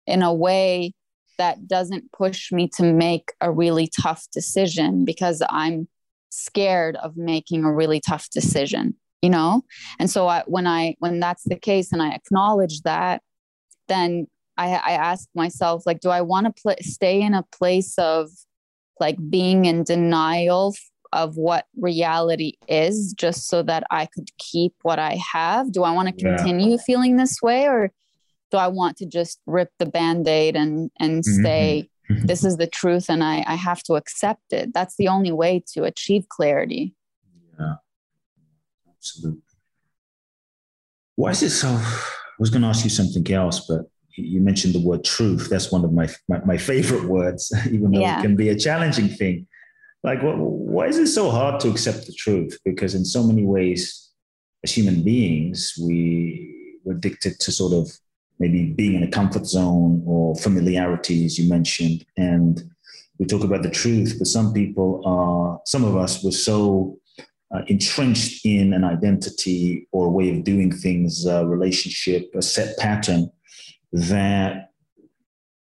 in 0.07 0.23
a 0.23 0.33
way 0.33 0.93
that 1.39 1.67
doesn't 1.67 2.13
push 2.13 2.53
me 2.53 2.69
to 2.77 2.83
make 2.83 3.33
a 3.41 3.51
really 3.51 3.87
tough 3.89 4.27
decision 4.33 5.05
because 5.05 5.43
I'm 5.49 5.89
scared 6.31 6.97
of 6.97 7.17
making 7.17 7.65
a 7.65 7.73
really 7.73 8.01
tough 8.01 8.29
decision 8.31 8.97
you 9.23 9.31
know? 9.31 9.63
And 9.99 10.11
so 10.11 10.29
I, 10.29 10.43
when 10.47 10.67
i 10.67 10.95
when 10.99 11.21
that's 11.21 11.45
the 11.45 11.57
case 11.57 11.93
and 11.93 12.03
i 12.03 12.11
acknowledge 12.11 12.83
that 12.83 13.23
then 13.89 14.27
i 14.57 14.69
i 14.75 14.93
ask 14.93 15.29
myself 15.35 15.85
like 15.87 16.01
do 16.01 16.11
i 16.11 16.21
want 16.21 16.47
to 16.47 16.63
pl- 16.63 16.83
stay 16.83 17.21
in 17.21 17.35
a 17.35 17.45
place 17.53 17.97
of 17.99 18.31
like 19.01 19.17
being 19.31 19.65
in 19.65 19.85
denial 19.85 20.75
of 21.13 21.37
what 21.37 21.67
reality 21.77 22.53
is 22.69 23.15
just 23.17 23.49
so 23.49 23.63
that 23.63 23.85
i 23.91 24.07
could 24.07 24.31
keep 24.39 24.75
what 24.83 24.99
i 24.99 25.19
have? 25.33 25.73
Do 25.73 25.83
i 25.83 25.91
want 25.91 26.09
to 26.09 26.25
continue 26.25 26.73
yeah. 26.73 26.83
feeling 26.87 27.17
this 27.17 27.41
way 27.43 27.67
or 27.67 27.91
do 28.51 28.57
i 28.57 28.69
want 28.69 28.97
to 28.99 29.07
just 29.07 29.41
rip 29.47 29.71
the 29.79 29.87
band-aid 29.87 30.57
and 30.57 30.91
and 30.99 31.23
mm-hmm. 31.25 31.43
say 31.43 31.91
this 32.09 32.43
is 32.45 32.57
the 32.57 32.67
truth 32.67 33.11
and 33.11 33.23
I, 33.23 33.45
I 33.47 33.55
have 33.55 33.83
to 33.85 33.95
accept 33.95 34.53
it 34.53 34.73
that's 34.73 34.97
the 34.97 35.09
only 35.09 35.33
way 35.33 35.63
to 35.75 35.85
achieve 35.85 36.27
clarity. 36.29 36.95
Yeah 37.59 37.75
Absolutely. 39.17 39.43
Why 41.17 41.31
is 41.31 41.43
it 41.43 41.51
so? 41.51 41.69
I 41.69 42.39
was 42.39 42.51
going 42.51 42.63
to 42.63 42.69
ask 42.69 42.85
you 42.85 42.91
something 42.91 43.33
else, 43.33 43.67
but 43.67 43.83
you 44.17 44.41
mentioned 44.41 44.75
the 44.75 44.81
word 44.81 45.05
truth. 45.05 45.49
That's 45.51 45.73
one 45.73 45.85
of 45.85 45.93
my 45.93 46.09
my, 46.29 46.45
my 46.45 46.57
favorite 46.57 47.05
words, 47.05 47.53
even 47.67 47.91
though 47.91 48.01
yeah. 48.01 48.19
it 48.19 48.23
can 48.23 48.37
be 48.37 48.51
a 48.51 48.59
challenging 48.59 49.09
thing. 49.09 49.47
Like, 50.05 50.23
what, 50.23 50.39
why 50.39 50.87
is 50.87 50.97
it 50.97 51.09
so 51.09 51.31
hard 51.31 51.61
to 51.61 51.71
accept 51.71 52.07
the 52.07 52.13
truth? 52.13 52.57
Because 52.65 52.95
in 52.95 53.05
so 53.05 53.25
many 53.25 53.45
ways, 53.45 54.11
as 54.63 54.73
human 54.73 55.03
beings, 55.03 55.75
we 55.83 56.81
we're 56.85 56.97
addicted 56.97 57.41
to 57.41 57.53
sort 57.53 57.73
of 57.73 57.91
maybe 58.39 58.67
being 58.67 58.95
in 58.95 59.03
a 59.03 59.11
comfort 59.11 59.47
zone 59.47 60.03
or 60.07 60.37
familiarity, 60.37 61.25
as 61.25 61.39
you 61.39 61.49
mentioned, 61.49 62.05
and 62.17 62.63
we 63.19 63.27
talk 63.27 63.43
about 63.43 63.63
the 63.63 63.71
truth. 63.71 64.15
But 64.19 64.29
some 64.29 64.53
people 64.53 65.03
are, 65.05 65.61
some 65.67 65.85
of 65.85 65.97
us 65.97 66.23
were 66.23 66.31
so 66.31 66.99
uh, 67.55 67.63
entrenched 67.67 68.45
in 68.45 68.73
an 68.73 68.85
identity 68.85 69.89
or 69.93 70.11
way 70.11 70.31
of 70.31 70.45
doing 70.45 70.71
things, 70.71 71.25
a 71.27 71.47
relationship, 71.47 72.31
a 72.35 72.43
set 72.43 72.77
pattern, 72.79 73.31
that 73.93 74.73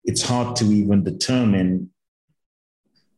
it's 0.05 0.23
hard 0.23 0.55
to 0.57 0.65
even 0.67 1.03
determine. 1.03 1.91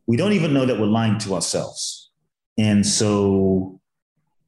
We 0.07 0.17
don't 0.17 0.33
even 0.33 0.55
know 0.55 0.65
that 0.67 0.79
we're 0.79 0.87
lying 0.87 1.19
to 1.19 1.35
ourselves. 1.35 2.11
And 2.57 2.87
so, 2.87 3.81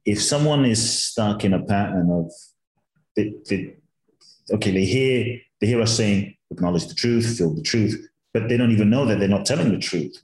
if 0.05 0.21
someone 0.21 0.65
is 0.65 1.03
stuck 1.03 1.45
in 1.45 1.53
a 1.53 1.63
pattern 1.63 2.09
of, 2.09 2.31
they, 3.15 3.33
they, 3.47 3.75
okay, 4.51 4.71
they 4.71 4.85
hear, 4.85 5.39
they 5.61 5.67
hear 5.67 5.81
us 5.81 5.95
saying, 5.95 6.35
acknowledge 6.49 6.87
the 6.87 6.95
truth, 6.95 7.37
feel 7.37 7.53
the 7.53 7.61
truth, 7.61 8.09
but 8.33 8.49
they 8.49 8.57
don't 8.57 8.71
even 8.71 8.89
know 8.89 9.05
that 9.05 9.19
they're 9.19 9.27
not 9.27 9.45
telling 9.45 9.71
the 9.71 9.77
truth. 9.77 10.17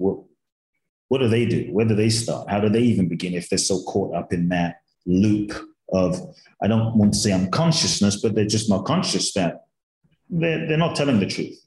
What 1.07 1.19
do 1.19 1.27
they 1.27 1.45
do? 1.45 1.67
Where 1.71 1.85
do 1.85 1.95
they 1.95 2.09
start? 2.09 2.49
How 2.49 2.59
do 2.59 2.69
they 2.69 2.81
even 2.81 3.07
begin 3.07 3.33
if 3.33 3.49
they're 3.49 3.57
so 3.57 3.83
caught 3.83 4.15
up 4.15 4.33
in 4.33 4.49
that 4.49 4.81
loop 5.05 5.53
of, 5.93 6.19
I 6.61 6.67
don't 6.67 6.97
want 6.97 7.13
to 7.13 7.19
say 7.19 7.31
unconsciousness, 7.31 8.21
but 8.21 8.33
they're 8.33 8.45
just 8.45 8.69
not 8.69 8.85
conscious 8.85 9.33
that 9.33 9.65
they're, 10.29 10.67
they're 10.67 10.77
not 10.77 10.95
telling 10.95 11.19
the 11.19 11.27
truth. 11.27 11.59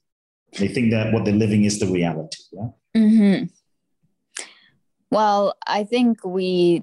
They 0.59 0.68
think 0.68 0.91
that 0.91 1.12
what 1.12 1.24
they're 1.24 1.34
living 1.34 1.64
is 1.64 1.78
the 1.78 1.86
reality. 1.86 2.39
Yeah? 2.53 2.68
Mm-hmm. 2.97 3.45
Well, 5.11 5.55
I 5.66 5.84
think 5.84 6.24
we 6.24 6.82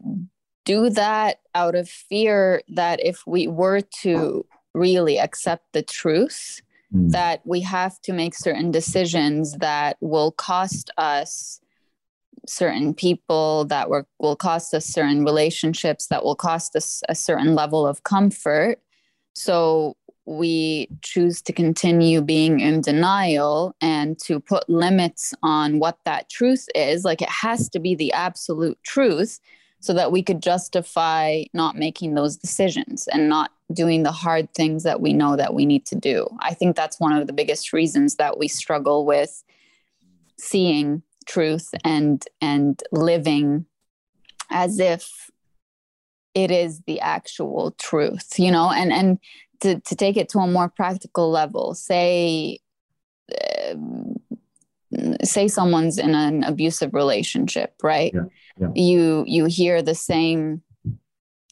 do 0.63 0.89
that 0.91 1.41
out 1.53 1.75
of 1.75 1.89
fear 1.89 2.61
that 2.69 3.03
if 3.03 3.21
we 3.27 3.47
were 3.47 3.81
to 4.01 4.45
really 4.73 5.19
accept 5.19 5.73
the 5.73 5.83
truth, 5.83 6.61
mm. 6.93 7.11
that 7.11 7.41
we 7.45 7.61
have 7.61 7.99
to 8.01 8.13
make 8.13 8.33
certain 8.33 8.71
decisions 8.71 9.53
that 9.57 9.97
will 9.99 10.31
cost 10.31 10.89
us 10.97 11.59
certain 12.47 12.93
people 12.93 13.65
that 13.65 13.89
were, 13.89 14.05
will 14.19 14.35
cost 14.35 14.73
us 14.73 14.85
certain 14.85 15.23
relationships 15.23 16.07
that 16.07 16.23
will 16.23 16.35
cost 16.35 16.75
us 16.75 17.01
a 17.09 17.15
certain 17.15 17.55
level 17.55 17.85
of 17.87 18.03
comfort 18.03 18.79
so 19.35 19.97
we 20.25 20.87
choose 21.01 21.41
to 21.43 21.53
continue 21.53 22.21
being 22.21 22.59
in 22.59 22.81
denial 22.81 23.75
and 23.79 24.17
to 24.19 24.39
put 24.39 24.67
limits 24.69 25.33
on 25.43 25.79
what 25.79 25.99
that 26.05 26.29
truth 26.29 26.67
is, 26.73 27.05
like 27.05 27.21
it 27.21 27.29
has 27.29 27.69
to 27.69 27.79
be 27.79 27.93
the 27.93 28.11
absolute 28.13 28.77
truth 28.83 29.39
so 29.81 29.93
that 29.93 30.11
we 30.11 30.23
could 30.23 30.41
justify 30.41 31.43
not 31.53 31.75
making 31.75 32.15
those 32.15 32.37
decisions 32.37 33.07
and 33.09 33.29
not 33.29 33.51
doing 33.71 34.01
the 34.01 34.11
hard 34.11 34.51
things 34.55 34.81
that 34.81 34.99
we 34.99 35.13
know 35.13 35.35
that 35.35 35.53
we 35.53 35.65
need 35.65 35.85
to 35.85 35.95
do. 35.95 36.27
I 36.39 36.55
think 36.55 36.75
that's 36.75 36.99
one 36.99 37.13
of 37.13 37.27
the 37.27 37.33
biggest 37.33 37.71
reasons 37.71 38.15
that 38.15 38.39
we 38.39 38.47
struggle 38.47 39.05
with 39.05 39.43
seeing 40.39 41.03
truth 41.25 41.73
and 41.83 42.25
and 42.41 42.81
living 42.91 43.65
as 44.49 44.79
if 44.79 45.29
it 46.33 46.51
is 46.51 46.81
the 46.85 46.99
actual 46.99 47.71
truth 47.79 48.37
you 48.37 48.51
know 48.51 48.71
and 48.71 48.91
and 48.91 49.19
to, 49.61 49.79
to 49.81 49.95
take 49.95 50.17
it 50.17 50.29
to 50.29 50.39
a 50.39 50.47
more 50.47 50.69
practical 50.69 51.31
level 51.31 51.73
say 51.73 52.59
uh, 53.31 53.75
say 55.23 55.47
someone's 55.47 55.97
in 55.97 56.13
an 56.13 56.43
abusive 56.43 56.93
relationship 56.93 57.73
right 57.81 58.13
yeah, 58.13 58.23
yeah. 58.59 58.67
you 58.75 59.23
you 59.27 59.45
hear 59.45 59.81
the 59.81 59.95
same 59.95 60.61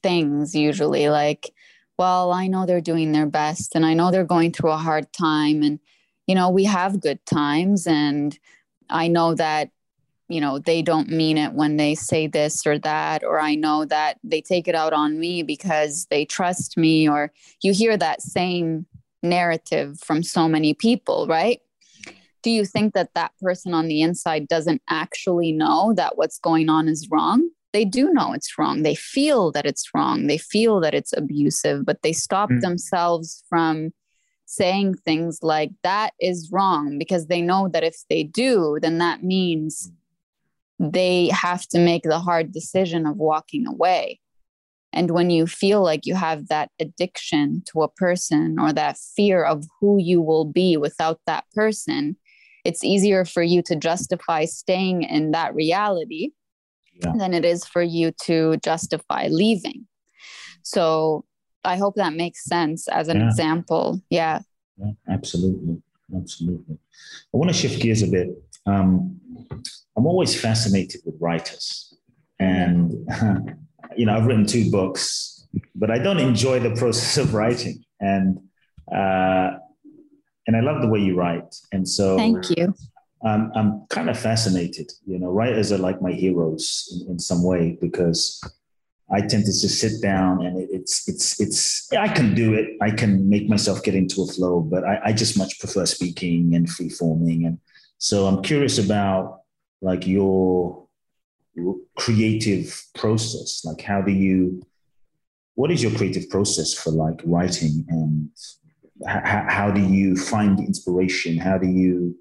things 0.01 0.53
usually 0.53 1.09
like 1.09 1.51
well 1.97 2.31
i 2.31 2.47
know 2.47 2.65
they're 2.65 2.81
doing 2.81 3.11
their 3.11 3.25
best 3.25 3.75
and 3.75 3.85
i 3.85 3.93
know 3.93 4.11
they're 4.11 4.25
going 4.25 4.51
through 4.51 4.71
a 4.71 4.77
hard 4.77 5.11
time 5.13 5.63
and 5.63 5.79
you 6.27 6.35
know 6.35 6.49
we 6.49 6.65
have 6.65 7.01
good 7.01 7.25
times 7.25 7.87
and 7.87 8.37
i 8.89 9.07
know 9.07 9.33
that 9.35 9.69
you 10.29 10.39
know 10.39 10.59
they 10.59 10.81
don't 10.81 11.09
mean 11.09 11.37
it 11.37 11.53
when 11.53 11.77
they 11.77 11.95
say 11.95 12.27
this 12.27 12.65
or 12.65 12.79
that 12.79 13.23
or 13.23 13.39
i 13.39 13.55
know 13.55 13.85
that 13.85 14.17
they 14.23 14.41
take 14.41 14.67
it 14.67 14.75
out 14.75 14.93
on 14.93 15.19
me 15.19 15.43
because 15.43 16.07
they 16.09 16.25
trust 16.25 16.77
me 16.77 17.07
or 17.07 17.31
you 17.61 17.73
hear 17.73 17.97
that 17.97 18.21
same 18.21 18.85
narrative 19.23 19.99
from 20.01 20.21
so 20.21 20.47
many 20.47 20.73
people 20.73 21.25
right? 21.27 21.61
Do 22.43 22.51
you 22.51 22.65
think 22.65 22.93
that 22.93 23.13
that 23.15 23.31
person 23.41 23.73
on 23.73 23.87
the 23.87 24.01
inside 24.01 24.49
doesn't 24.49 24.81
actually 24.89 25.53
know 25.53 25.93
that 25.95 26.17
what's 26.17 26.39
going 26.39 26.67
on 26.69 26.89
is 26.89 27.07
wrong? 27.09 27.49
They 27.71 27.85
do 27.85 28.11
know 28.11 28.33
it's 28.33 28.57
wrong. 28.57 28.83
They 28.83 28.95
feel 28.95 29.49
that 29.53 29.65
it's 29.65 29.89
wrong. 29.95 30.27
They 30.27 30.37
feel 30.37 30.81
that 30.81 30.93
it's 30.93 31.13
abusive 31.13 31.85
but 31.85 32.01
they 32.03 32.11
stop 32.11 32.49
mm. 32.49 32.59
themselves 32.59 33.43
from 33.47 33.93
saying 34.55 34.95
things 35.05 35.39
like 35.41 35.71
that 35.83 36.13
is 36.19 36.49
wrong 36.51 36.97
because 36.97 37.27
they 37.27 37.41
know 37.41 37.67
that 37.67 37.83
if 37.83 37.97
they 38.09 38.23
do 38.23 38.77
then 38.81 38.97
that 38.97 39.23
means 39.23 39.91
they 40.79 41.29
have 41.29 41.67
to 41.67 41.79
make 41.79 42.03
the 42.03 42.19
hard 42.19 42.51
decision 42.51 43.05
of 43.05 43.17
walking 43.17 43.67
away. 43.67 44.19
And 44.91 45.11
when 45.11 45.29
you 45.29 45.47
feel 45.47 45.81
like 45.81 46.05
you 46.05 46.15
have 46.15 46.49
that 46.49 46.69
addiction 46.79 47.63
to 47.71 47.81
a 47.81 47.89
person 47.89 48.59
or 48.59 48.71
that 48.73 48.97
fear 49.15 49.43
of 49.43 49.65
who 49.79 49.97
you 49.99 50.21
will 50.21 50.45
be 50.45 50.77
without 50.77 51.19
that 51.25 51.45
person, 51.55 52.15
it's 52.63 52.83
easier 52.83 53.25
for 53.25 53.41
you 53.41 53.61
to 53.63 53.75
justify 53.75 54.45
staying 54.45 55.03
in 55.03 55.31
that 55.31 55.55
reality 55.55 56.29
yeah. 56.93 57.13
than 57.17 57.33
it 57.33 57.43
is 57.43 57.65
for 57.65 57.81
you 57.81 58.11
to 58.23 58.57
justify 58.57 59.27
leaving. 59.29 59.87
So 60.61 61.25
I 61.63 61.77
hope 61.77 61.95
that 61.95 62.13
makes 62.13 62.45
sense 62.45 62.87
as 62.87 63.07
an 63.07 63.19
yeah. 63.19 63.27
example. 63.27 64.01
Yeah. 64.09 64.39
yeah. 64.77 64.91
Absolutely. 65.09 65.81
Absolutely. 66.15 66.77
I 67.33 67.37
want 67.37 67.49
to 67.49 67.57
shift 67.57 67.81
gears 67.81 68.03
a 68.03 68.07
bit. 68.07 68.29
Um, 68.65 69.19
I'm 69.97 70.05
always 70.05 70.39
fascinated 70.39 71.01
with 71.05 71.15
writers. 71.19 71.93
And, 72.39 72.91
you 73.95 74.05
know, 74.05 74.15
I've 74.15 74.25
written 74.25 74.45
two 74.45 74.69
books, 74.69 75.47
but 75.75 75.91
I 75.91 75.97
don't 75.97 76.19
enjoy 76.19 76.59
the 76.59 76.71
process 76.75 77.17
of 77.17 77.33
writing. 77.33 77.83
And, 77.99 78.39
uh, 78.91 79.51
and 80.45 80.55
I 80.57 80.59
love 80.59 80.81
the 80.81 80.87
way 80.87 80.99
you 80.99 81.15
write. 81.15 81.55
And 81.71 81.87
so, 81.87 82.17
thank 82.17 82.49
you. 82.57 82.73
I'm, 83.25 83.51
I'm 83.55 83.85
kind 83.87 84.09
of 84.09 84.19
fascinated. 84.19 84.91
You 85.05 85.19
know, 85.19 85.31
writers 85.31 85.71
are 85.71 85.77
like 85.77 86.01
my 86.01 86.11
heroes 86.11 87.05
in, 87.07 87.13
in 87.13 87.19
some 87.19 87.41
way 87.41 87.77
because 87.79 88.43
I 89.13 89.21
tend 89.21 89.45
to 89.45 89.51
just 89.51 89.79
sit 89.79 90.01
down 90.01 90.45
and 90.45 90.59
it, 90.59 90.69
it's 90.71 91.07
it's 91.07 91.39
it's 91.39 91.93
I 91.93 92.07
can 92.07 92.33
do 92.33 92.53
it. 92.53 92.77
I 92.81 92.89
can 92.91 93.29
make 93.29 93.47
myself 93.47 93.83
get 93.83 93.95
into 93.95 94.23
a 94.23 94.27
flow, 94.27 94.61
but 94.61 94.83
I, 94.83 94.99
I 95.05 95.13
just 95.13 95.37
much 95.37 95.59
prefer 95.59 95.85
speaking 95.85 96.55
and 96.55 96.69
free 96.69 96.89
forming. 96.89 97.45
And 97.45 97.59
so 97.99 98.25
I'm 98.25 98.41
curious 98.41 98.79
about 98.79 99.41
like 99.81 100.07
your 100.07 100.83
creative 101.95 102.83
process 102.95 103.63
like 103.63 103.81
how 103.81 104.01
do 104.01 104.11
you 104.11 104.61
what 105.53 105.69
is 105.69 105.83
your 105.83 105.91
creative 105.91 106.27
process 106.29 106.73
for 106.73 106.89
like 106.89 107.19
writing 107.25 107.85
and 107.89 108.29
h- 109.07 109.47
how 109.49 109.69
do 109.69 109.81
you 109.81 110.15
find 110.15 110.59
inspiration 110.59 111.37
how 111.37 111.57
do 111.57 111.67
you 111.67 112.15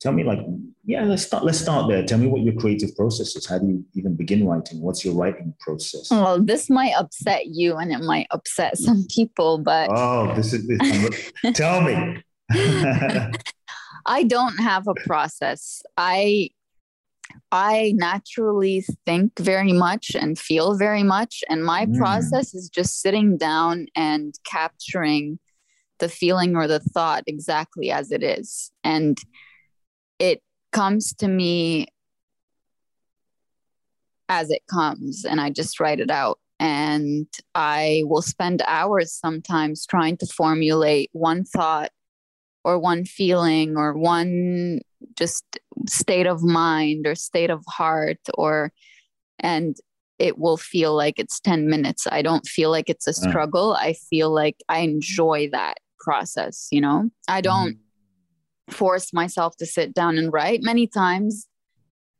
tell 0.00 0.12
me 0.12 0.24
like 0.24 0.40
yeah 0.84 1.02
let's 1.04 1.22
start 1.22 1.44
let's 1.44 1.58
start 1.58 1.88
there 1.88 2.04
tell 2.04 2.18
me 2.18 2.26
what 2.26 2.42
your 2.42 2.54
creative 2.54 2.94
process 2.96 3.34
is 3.36 3.46
how 3.46 3.58
do 3.58 3.66
you 3.66 3.84
even 3.94 4.14
begin 4.14 4.46
writing 4.46 4.80
what's 4.80 5.04
your 5.04 5.14
writing 5.14 5.54
process 5.60 6.10
well 6.10 6.42
this 6.42 6.70
might 6.70 6.92
upset 6.94 7.46
you 7.46 7.76
and 7.76 7.92
it 7.92 8.00
might 8.00 8.26
upset 8.30 8.76
some 8.78 9.06
people 9.14 9.58
but 9.58 9.90
oh 9.92 10.32
this 10.34 10.52
is 10.52 10.66
this 10.66 11.32
tell 11.54 11.80
me 11.80 12.22
i 14.06 14.22
don't 14.24 14.58
have 14.58 14.86
a 14.88 14.94
process 15.06 15.82
i 15.96 16.48
I 17.52 17.92
naturally 17.96 18.84
think 19.06 19.38
very 19.38 19.72
much 19.72 20.12
and 20.14 20.38
feel 20.38 20.76
very 20.76 21.02
much. 21.02 21.42
And 21.48 21.64
my 21.64 21.86
mm. 21.86 21.96
process 21.96 22.54
is 22.54 22.68
just 22.68 23.00
sitting 23.00 23.36
down 23.36 23.86
and 23.94 24.34
capturing 24.44 25.38
the 25.98 26.08
feeling 26.08 26.56
or 26.56 26.66
the 26.66 26.80
thought 26.80 27.24
exactly 27.26 27.90
as 27.90 28.12
it 28.12 28.22
is. 28.22 28.70
And 28.84 29.18
comes 30.72 31.12
to 31.14 31.28
me 31.28 31.88
as 34.28 34.50
it 34.50 34.62
comes, 34.66 35.24
and 35.24 35.40
I 35.40 35.50
just 35.50 35.80
write 35.80 36.00
it 36.00 36.10
out. 36.10 36.38
And 36.60 37.28
I 37.54 38.02
will 38.06 38.22
spend 38.22 38.62
hours 38.66 39.12
sometimes 39.12 39.86
trying 39.86 40.16
to 40.18 40.26
formulate 40.26 41.08
one 41.12 41.44
thought 41.44 41.90
or 42.64 42.78
one 42.78 43.04
feeling 43.04 43.76
or 43.76 43.96
one 43.96 44.80
just 45.16 45.44
state 45.88 46.26
of 46.26 46.42
mind 46.42 47.06
or 47.06 47.14
state 47.14 47.50
of 47.50 47.64
heart 47.68 48.18
or 48.34 48.72
and 49.38 49.76
it 50.18 50.36
will 50.36 50.56
feel 50.56 50.94
like 50.94 51.18
it's 51.18 51.40
10 51.40 51.68
minutes 51.68 52.06
i 52.10 52.20
don't 52.20 52.46
feel 52.46 52.70
like 52.70 52.90
it's 52.90 53.06
a 53.06 53.12
mm. 53.12 53.28
struggle 53.28 53.74
i 53.74 53.94
feel 54.10 54.30
like 54.30 54.56
i 54.68 54.80
enjoy 54.80 55.48
that 55.50 55.78
process 56.00 56.68
you 56.70 56.80
know 56.80 57.08
i 57.28 57.40
don't 57.40 57.74
mm-hmm. 57.74 57.87
Force 58.68 59.12
myself 59.12 59.56
to 59.56 59.66
sit 59.66 59.94
down 59.94 60.18
and 60.18 60.32
write 60.32 60.62
many 60.62 60.86
times 60.86 61.48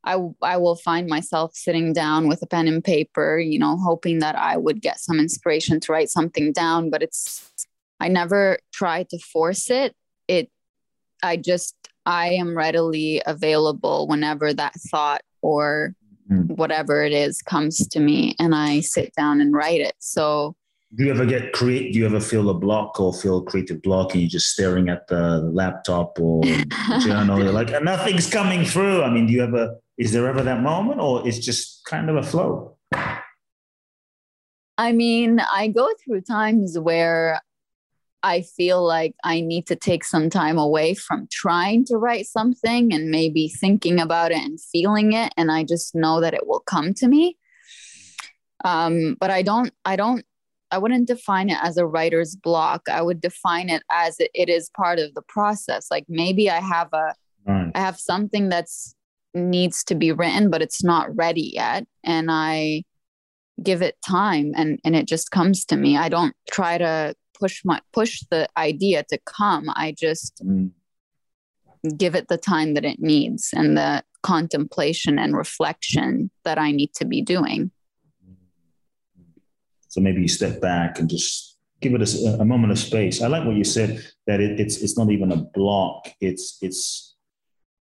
I, 0.04 0.16
I 0.42 0.56
will 0.56 0.76
find 0.76 1.06
myself 1.06 1.54
sitting 1.54 1.92
down 1.92 2.28
with 2.28 2.40
a 2.42 2.46
pen 2.46 2.68
and 2.68 2.82
paper, 2.82 3.38
you 3.38 3.58
know, 3.58 3.76
hoping 3.76 4.20
that 4.20 4.36
I 4.36 4.56
would 4.56 4.80
get 4.80 5.00
some 5.00 5.18
inspiration 5.18 5.80
to 5.80 5.92
write 5.92 6.08
something 6.08 6.52
down. 6.52 6.88
But 6.88 7.02
it's, 7.02 7.50
I 8.00 8.08
never 8.08 8.58
try 8.72 9.02
to 9.10 9.18
force 9.18 9.70
it. 9.70 9.94
It, 10.28 10.50
I 11.22 11.36
just 11.36 11.74
I 12.06 12.28
am 12.30 12.56
readily 12.56 13.20
available 13.26 14.06
whenever 14.06 14.54
that 14.54 14.74
thought 14.90 15.20
or 15.42 15.94
mm. 16.30 16.56
whatever 16.56 17.04
it 17.04 17.12
is 17.12 17.42
comes 17.42 17.86
to 17.88 18.00
me 18.00 18.34
and 18.38 18.54
I 18.54 18.80
sit 18.80 19.12
down 19.14 19.42
and 19.42 19.52
write 19.52 19.80
it. 19.80 19.94
So 19.98 20.56
do 20.94 21.04
you 21.04 21.10
ever 21.10 21.26
get 21.26 21.52
create 21.52 21.92
do 21.92 21.98
you 21.98 22.06
ever 22.06 22.20
feel 22.20 22.48
a 22.48 22.54
block 22.54 22.98
or 22.98 23.12
feel 23.12 23.38
a 23.38 23.44
creative 23.44 23.82
block 23.82 24.12
and 24.12 24.22
you're 24.22 24.30
just 24.30 24.50
staring 24.50 24.88
at 24.88 25.06
the 25.08 25.40
laptop 25.52 26.18
or 26.18 26.42
journal 27.00 27.42
you're 27.42 27.52
like 27.52 27.70
nothing's 27.82 28.28
coming 28.28 28.64
through 28.64 29.02
i 29.02 29.10
mean 29.10 29.26
do 29.26 29.32
you 29.32 29.42
ever 29.42 29.76
is 29.98 30.12
there 30.12 30.26
ever 30.26 30.42
that 30.42 30.62
moment 30.62 31.00
or 31.00 31.26
it's 31.26 31.38
just 31.38 31.84
kind 31.84 32.08
of 32.08 32.16
a 32.16 32.22
flow 32.22 32.76
i 34.78 34.92
mean 34.92 35.40
i 35.52 35.68
go 35.68 35.88
through 36.04 36.20
times 36.20 36.78
where 36.78 37.40
I 38.22 38.42
feel 38.42 38.84
like 38.84 39.14
I 39.22 39.40
need 39.40 39.68
to 39.68 39.76
take 39.76 40.02
some 40.02 40.28
time 40.28 40.58
away 40.58 40.94
from 40.94 41.28
trying 41.30 41.84
to 41.84 41.96
write 41.96 42.26
something 42.26 42.92
and 42.92 43.10
maybe 43.10 43.48
thinking 43.48 44.00
about 44.00 44.32
it 44.32 44.38
and 44.38 44.60
feeling 44.60 45.12
it. 45.12 45.32
And 45.36 45.52
I 45.52 45.62
just 45.62 45.94
know 45.94 46.20
that 46.20 46.34
it 46.34 46.46
will 46.46 46.60
come 46.60 46.94
to 46.94 47.06
me. 47.06 47.38
Um, 48.64 49.16
but 49.20 49.30
I 49.30 49.42
don't, 49.42 49.72
I 49.84 49.94
don't, 49.94 50.24
I 50.70 50.78
wouldn't 50.78 51.08
define 51.08 51.48
it 51.50 51.58
as 51.62 51.76
a 51.76 51.86
writer's 51.86 52.36
block. 52.36 52.82
I 52.90 53.02
would 53.02 53.20
define 53.20 53.68
it 53.70 53.82
as 53.90 54.18
it, 54.20 54.30
it 54.34 54.48
is 54.48 54.70
part 54.76 54.98
of 54.98 55.14
the 55.14 55.22
process. 55.22 55.88
Like 55.90 56.04
maybe 56.08 56.50
I 56.50 56.60
have 56.60 56.88
a, 56.92 57.14
right. 57.46 57.72
I 57.74 57.80
have 57.80 57.98
something 57.98 58.48
that's 58.48 58.94
needs 59.34 59.84
to 59.84 59.94
be 59.94 60.12
written, 60.12 60.50
but 60.50 60.62
it's 60.62 60.82
not 60.82 61.14
ready 61.16 61.52
yet. 61.54 61.86
And 62.04 62.28
I 62.30 62.84
give 63.62 63.82
it 63.82 63.96
time 64.06 64.52
and, 64.56 64.78
and 64.84 64.94
it 64.94 65.06
just 65.06 65.30
comes 65.30 65.64
to 65.66 65.76
me. 65.76 65.96
I 65.96 66.08
don't 66.08 66.34
try 66.50 66.78
to 66.78 67.14
push 67.38 67.62
my 67.64 67.80
push 67.92 68.22
the 68.30 68.48
idea 68.56 69.04
to 69.08 69.18
come 69.24 69.64
i 69.76 69.94
just 69.96 70.42
mm. 70.44 70.70
give 71.96 72.14
it 72.14 72.28
the 72.28 72.36
time 72.36 72.74
that 72.74 72.84
it 72.84 72.98
needs 72.98 73.50
and 73.54 73.76
the 73.76 74.02
contemplation 74.22 75.18
and 75.18 75.36
reflection 75.36 76.30
that 76.44 76.58
i 76.58 76.72
need 76.72 76.92
to 76.94 77.04
be 77.04 77.22
doing 77.22 77.70
so 79.98 80.02
maybe 80.02 80.22
you 80.22 80.28
step 80.28 80.60
back 80.60 81.00
and 81.00 81.10
just 81.10 81.56
give 81.80 81.92
it 81.92 82.02
a, 82.02 82.40
a, 82.40 82.44
moment 82.44 82.70
of 82.70 82.78
space. 82.78 83.20
I 83.20 83.26
like 83.26 83.44
what 83.44 83.56
you 83.56 83.64
said 83.64 84.00
that 84.28 84.40
it, 84.40 84.60
it's 84.60 84.76
it's 84.76 84.96
not 84.96 85.10
even 85.10 85.32
a 85.32 85.36
block. 85.36 86.08
It's 86.20 86.56
it's 86.62 87.16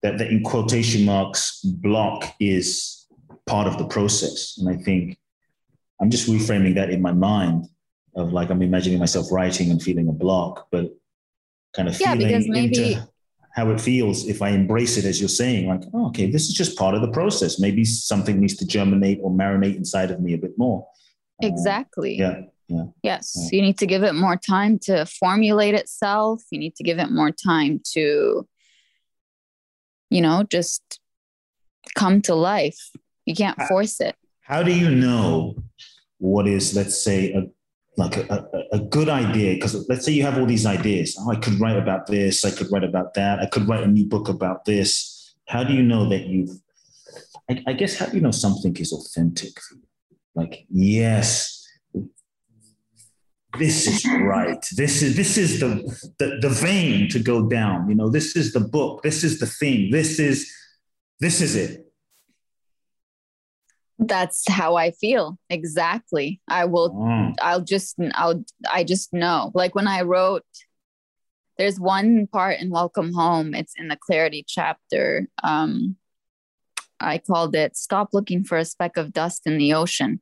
that 0.02 0.18
the 0.18 0.28
in 0.28 0.42
quotation 0.42 1.06
marks 1.06 1.60
block 1.62 2.34
is 2.38 3.06
part 3.46 3.66
of 3.66 3.78
the 3.78 3.86
process, 3.86 4.58
and 4.58 4.68
I 4.68 4.76
think 4.82 5.16
I'm 5.98 6.10
just 6.10 6.28
reframing 6.28 6.74
that 6.74 6.90
in 6.90 7.00
my 7.00 7.12
mind 7.12 7.68
of 8.14 8.34
like 8.34 8.50
I'm 8.50 8.60
imagining 8.60 8.98
myself 8.98 9.32
writing 9.32 9.70
and 9.70 9.82
feeling 9.82 10.08
a 10.10 10.12
block, 10.12 10.66
but 10.70 10.90
kind 11.74 11.88
of 11.88 11.98
yeah, 11.98 12.14
maybe- 12.14 12.34
into 12.34 13.08
how 13.54 13.70
it 13.70 13.80
feels 13.80 14.26
if 14.26 14.42
I 14.42 14.50
embrace 14.50 14.96
it 14.96 15.04
as 15.04 15.20
you're 15.20 15.28
saying, 15.28 15.68
like, 15.68 15.84
oh, 15.94 16.08
okay, 16.08 16.28
this 16.28 16.48
is 16.48 16.54
just 16.54 16.76
part 16.76 16.96
of 16.96 17.02
the 17.02 17.12
process. 17.12 17.60
Maybe 17.60 17.84
something 17.84 18.40
needs 18.40 18.56
to 18.56 18.66
germinate 18.66 19.20
or 19.22 19.30
marinate 19.30 19.76
inside 19.76 20.10
of 20.10 20.20
me 20.20 20.34
a 20.34 20.38
bit 20.38 20.58
more. 20.58 20.84
Exactly. 21.42 22.20
Uh, 22.20 22.30
yeah. 22.30 22.40
Yeah. 22.68 22.84
Yes. 23.02 23.36
Yeah. 23.36 23.56
You 23.56 23.62
need 23.62 23.78
to 23.78 23.86
give 23.86 24.02
it 24.02 24.14
more 24.14 24.36
time 24.36 24.78
to 24.80 25.04
formulate 25.06 25.74
itself. 25.74 26.42
You 26.50 26.58
need 26.58 26.76
to 26.76 26.82
give 26.82 26.98
it 26.98 27.10
more 27.10 27.30
time 27.30 27.80
to, 27.92 28.46
you 30.10 30.20
know, 30.20 30.44
just 30.44 31.00
come 31.94 32.22
to 32.22 32.34
life. 32.34 32.90
You 33.26 33.34
can't 33.34 33.60
force 33.62 34.00
it. 34.00 34.16
How 34.40 34.62
do 34.62 34.72
you 34.72 34.90
know 34.90 35.56
what 36.18 36.46
is, 36.46 36.74
let's 36.74 37.02
say, 37.02 37.32
a 37.32 37.42
like 37.96 38.16
a, 38.16 38.48
a, 38.72 38.76
a 38.76 38.78
good 38.80 39.08
idea 39.08 39.54
because 39.54 39.88
let's 39.88 40.04
say 40.04 40.10
you 40.10 40.24
have 40.24 40.36
all 40.36 40.46
these 40.46 40.66
ideas 40.66 41.16
oh, 41.20 41.30
i 41.30 41.36
could 41.36 41.60
write 41.60 41.76
about 41.76 42.08
this 42.08 42.44
i 42.44 42.50
could 42.50 42.66
write 42.72 42.82
about 42.82 43.14
that 43.14 43.38
i 43.38 43.46
could 43.46 43.68
write 43.68 43.84
a 43.84 43.86
new 43.86 44.04
book 44.04 44.28
about 44.28 44.64
this 44.64 45.32
how 45.46 45.62
do 45.62 45.72
you 45.72 45.82
know 45.82 46.08
that 46.08 46.26
you've 46.26 46.50
i, 47.48 47.62
I 47.68 47.72
guess 47.72 47.96
how 47.96 48.06
do 48.06 48.16
you 48.16 48.20
know 48.20 48.32
something 48.32 48.76
is 48.78 48.92
authentic 48.92 49.60
like 50.34 50.66
yes. 50.70 51.60
This 53.58 53.86
is 53.86 54.04
right. 54.20 54.64
This 54.76 55.02
is 55.02 55.16
this 55.16 55.38
is 55.38 55.60
the, 55.60 55.76
the 56.18 56.38
the 56.40 56.48
vein 56.48 57.08
to 57.10 57.20
go 57.20 57.48
down. 57.48 57.88
You 57.88 57.94
know 57.94 58.10
this 58.10 58.34
is 58.34 58.52
the 58.52 58.60
book. 58.60 59.02
This 59.02 59.22
is 59.22 59.38
the 59.38 59.46
theme. 59.46 59.90
This 59.92 60.18
is 60.18 60.50
this 61.20 61.40
is 61.40 61.54
it. 61.54 61.80
That's 63.98 64.42
how 64.50 64.74
i 64.74 64.90
feel. 64.90 65.38
Exactly. 65.50 66.40
I 66.48 66.64
will 66.64 66.90
mm. 66.90 67.34
i'll 67.40 67.60
just 67.60 67.96
i'll 68.14 68.44
i 68.72 68.82
just 68.82 69.12
know. 69.12 69.52
Like 69.54 69.74
when 69.74 69.86
i 69.86 70.02
wrote 70.02 70.42
there's 71.56 71.78
one 71.78 72.26
part 72.26 72.58
in 72.58 72.70
welcome 72.70 73.12
home. 73.12 73.54
It's 73.54 73.74
in 73.76 73.86
the 73.86 73.96
clarity 73.96 74.44
chapter. 74.46 75.28
Um 75.44 75.96
i 77.00 77.18
called 77.18 77.54
it 77.54 77.76
stop 77.76 78.08
looking 78.12 78.44
for 78.44 78.56
a 78.56 78.64
speck 78.64 78.96
of 78.96 79.12
dust 79.12 79.42
in 79.46 79.58
the 79.58 79.74
ocean 79.74 80.20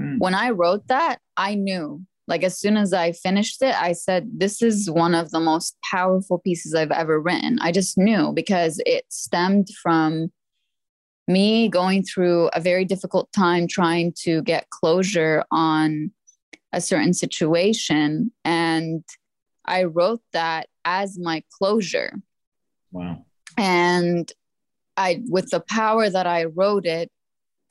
mm. 0.00 0.18
when 0.18 0.34
i 0.34 0.50
wrote 0.50 0.86
that 0.88 1.18
i 1.36 1.54
knew 1.54 2.00
like 2.26 2.42
as 2.42 2.58
soon 2.58 2.76
as 2.76 2.92
i 2.92 3.12
finished 3.12 3.62
it 3.62 3.74
i 3.80 3.92
said 3.92 4.28
this 4.32 4.62
is 4.62 4.90
one 4.90 5.14
of 5.14 5.30
the 5.30 5.40
most 5.40 5.76
powerful 5.90 6.38
pieces 6.38 6.74
i've 6.74 6.90
ever 6.90 7.20
written 7.20 7.58
i 7.60 7.70
just 7.70 7.98
knew 7.98 8.32
because 8.32 8.80
it 8.86 9.04
stemmed 9.08 9.68
from 9.82 10.30
me 11.30 11.68
going 11.68 12.02
through 12.02 12.48
a 12.48 12.60
very 12.60 12.84
difficult 12.84 13.32
time 13.32 13.66
trying 13.68 14.12
to 14.24 14.42
get 14.42 14.68
closure 14.70 15.44
on 15.50 16.10
a 16.72 16.80
certain 16.80 17.14
situation. 17.14 18.32
And 18.44 19.04
I 19.64 19.84
wrote 19.84 20.22
that 20.32 20.68
as 20.84 21.18
my 21.18 21.42
closure. 21.58 22.20
Wow. 22.92 23.24
And 23.56 24.30
I, 24.96 25.22
with 25.28 25.50
the 25.50 25.60
power 25.60 26.08
that 26.08 26.26
I 26.26 26.44
wrote 26.44 26.86
it, 26.86 27.10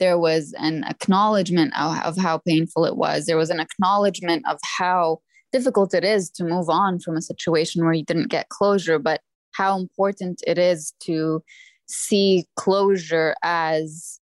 there 0.00 0.18
was 0.18 0.54
an 0.58 0.82
acknowledgement 0.84 1.72
of, 1.78 1.96
of 2.02 2.16
how 2.16 2.38
painful 2.38 2.86
it 2.86 2.96
was. 2.96 3.26
There 3.26 3.36
was 3.36 3.50
an 3.50 3.60
acknowledgement 3.60 4.44
of 4.48 4.58
how 4.78 5.20
difficult 5.52 5.94
it 5.94 6.04
is 6.04 6.30
to 6.30 6.44
move 6.44 6.68
on 6.68 6.98
from 6.98 7.16
a 7.16 7.22
situation 7.22 7.84
where 7.84 7.92
you 7.92 8.04
didn't 8.04 8.30
get 8.30 8.48
closure, 8.48 8.98
but 8.98 9.20
how 9.52 9.78
important 9.78 10.42
it 10.46 10.58
is 10.58 10.94
to 11.00 11.42
see 11.86 12.46
closure 12.56 13.34
as 13.42 14.20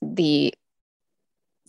the 0.00 0.54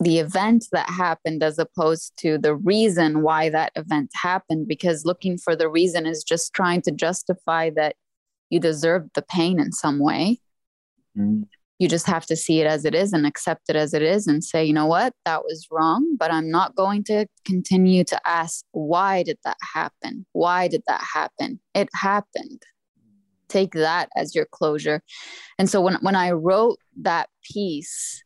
the 0.00 0.18
event 0.20 0.66
that 0.70 0.88
happened 0.88 1.42
as 1.42 1.58
opposed 1.58 2.12
to 2.16 2.38
the 2.38 2.54
reason 2.54 3.22
why 3.22 3.48
that 3.48 3.72
event 3.74 4.10
happened 4.14 4.68
because 4.68 5.04
looking 5.04 5.36
for 5.36 5.56
the 5.56 5.68
reason 5.68 6.06
is 6.06 6.22
just 6.22 6.54
trying 6.54 6.80
to 6.80 6.92
justify 6.92 7.68
that 7.70 7.96
you 8.48 8.60
deserve 8.60 9.08
the 9.14 9.22
pain 9.22 9.58
in 9.58 9.72
some 9.72 9.98
way 9.98 10.38
mm. 11.18 11.42
You 11.78 11.88
just 11.88 12.06
have 12.06 12.26
to 12.26 12.36
see 12.36 12.60
it 12.60 12.66
as 12.66 12.84
it 12.84 12.94
is 12.94 13.12
and 13.12 13.24
accept 13.26 13.62
it 13.68 13.76
as 13.76 13.94
it 13.94 14.02
is 14.02 14.26
and 14.26 14.42
say 14.42 14.64
you 14.64 14.72
know 14.72 14.86
what? 14.86 15.12
That 15.24 15.44
was 15.44 15.66
wrong 15.70 16.16
but 16.18 16.32
i'm 16.32 16.50
not 16.50 16.74
going 16.74 17.04
to 17.04 17.26
continue 17.44 18.04
to 18.04 18.20
ask 18.26 18.64
why 18.72 19.22
did 19.22 19.38
that 19.44 19.56
happen? 19.74 20.26
Why 20.32 20.68
did 20.68 20.82
that 20.86 21.02
happen? 21.14 21.60
It 21.74 21.88
happened. 21.94 22.62
Take 23.48 23.72
that 23.72 24.10
as 24.16 24.34
your 24.34 24.46
closure. 24.46 25.02
And 25.58 25.68
so 25.70 25.80
when 25.80 25.94
when 26.00 26.16
i 26.16 26.30
wrote 26.32 26.78
that 27.02 27.28
piece 27.42 28.22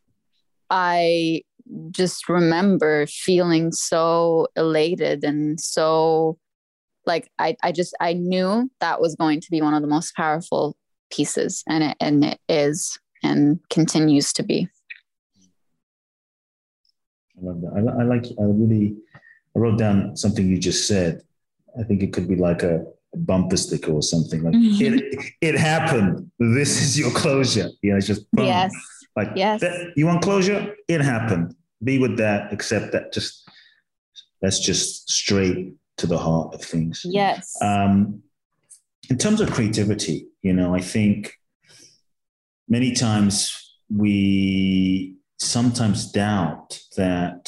i 0.70 1.42
just 1.90 2.28
remember 2.28 3.06
feeling 3.06 3.72
so 3.72 4.48
elated 4.56 5.24
and 5.24 5.60
so 5.60 6.38
like 7.06 7.30
i 7.38 7.56
i 7.62 7.72
just 7.72 7.94
i 8.00 8.12
knew 8.12 8.70
that 8.80 9.00
was 9.00 9.14
going 9.16 9.40
to 9.40 9.50
be 9.50 9.60
one 9.60 9.74
of 9.74 9.82
the 9.82 9.88
most 9.88 10.14
powerful 10.14 10.76
pieces 11.10 11.62
and 11.68 11.84
it 11.84 11.96
and 12.00 12.24
it 12.24 12.40
is 12.48 12.98
and 13.22 13.58
continues 13.70 14.32
to 14.34 14.42
be. 14.42 14.68
I 17.38 17.46
love 17.46 17.60
that. 17.62 17.72
I, 17.74 18.02
I 18.02 18.04
like 18.04 18.26
i 18.26 18.42
really 18.42 18.96
i 19.56 19.58
wrote 19.58 19.78
down 19.78 20.16
something 20.16 20.46
you 20.46 20.58
just 20.58 20.86
said. 20.86 21.22
I 21.78 21.82
think 21.84 22.02
it 22.02 22.12
could 22.12 22.28
be 22.28 22.36
like 22.36 22.62
a 22.62 22.84
bumper 23.14 23.56
sticker 23.56 23.92
or 23.92 24.02
something 24.02 24.42
like 24.42 24.54
mm-hmm. 24.54 24.94
it, 24.94 25.32
it 25.40 25.58
happened. 25.58 26.30
This 26.38 26.82
is 26.82 26.98
your 26.98 27.10
closure. 27.10 27.68
You 27.82 27.92
know 27.92 27.96
it's 27.96 28.06
just 28.06 28.30
boom. 28.32 28.46
yes. 28.46 28.72
Like 29.16 29.30
yes. 29.36 29.60
That, 29.60 29.92
you 29.96 30.06
want 30.06 30.22
closure? 30.22 30.74
It 30.88 31.00
happened. 31.00 31.54
Be 31.82 31.98
with 31.98 32.16
that. 32.18 32.52
Accept 32.52 32.92
that. 32.92 33.12
Just 33.12 33.48
that's 34.40 34.60
just 34.60 35.10
straight 35.10 35.74
to 35.98 36.06
the 36.06 36.18
heart 36.18 36.54
of 36.54 36.62
things. 36.62 37.02
Yes. 37.04 37.56
Um 37.60 38.22
in 39.10 39.18
terms 39.18 39.40
of 39.40 39.50
creativity 39.50 40.26
you 40.42 40.52
know 40.52 40.74
i 40.74 40.80
think 40.80 41.38
many 42.76 42.90
times 42.92 43.36
we 44.02 45.16
sometimes 45.38 46.10
doubt 46.10 46.80
that 46.96 47.42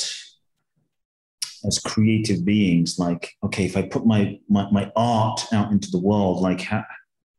as 1.66 1.78
creative 1.78 2.44
beings 2.44 2.98
like 2.98 3.22
okay 3.42 3.64
if 3.64 3.74
i 3.76 3.82
put 3.94 4.04
my, 4.04 4.38
my 4.50 4.64
my 4.70 4.92
art 4.96 5.40
out 5.56 5.72
into 5.72 5.90
the 5.90 6.02
world 6.10 6.36
like 6.48 6.60
how 6.60 6.82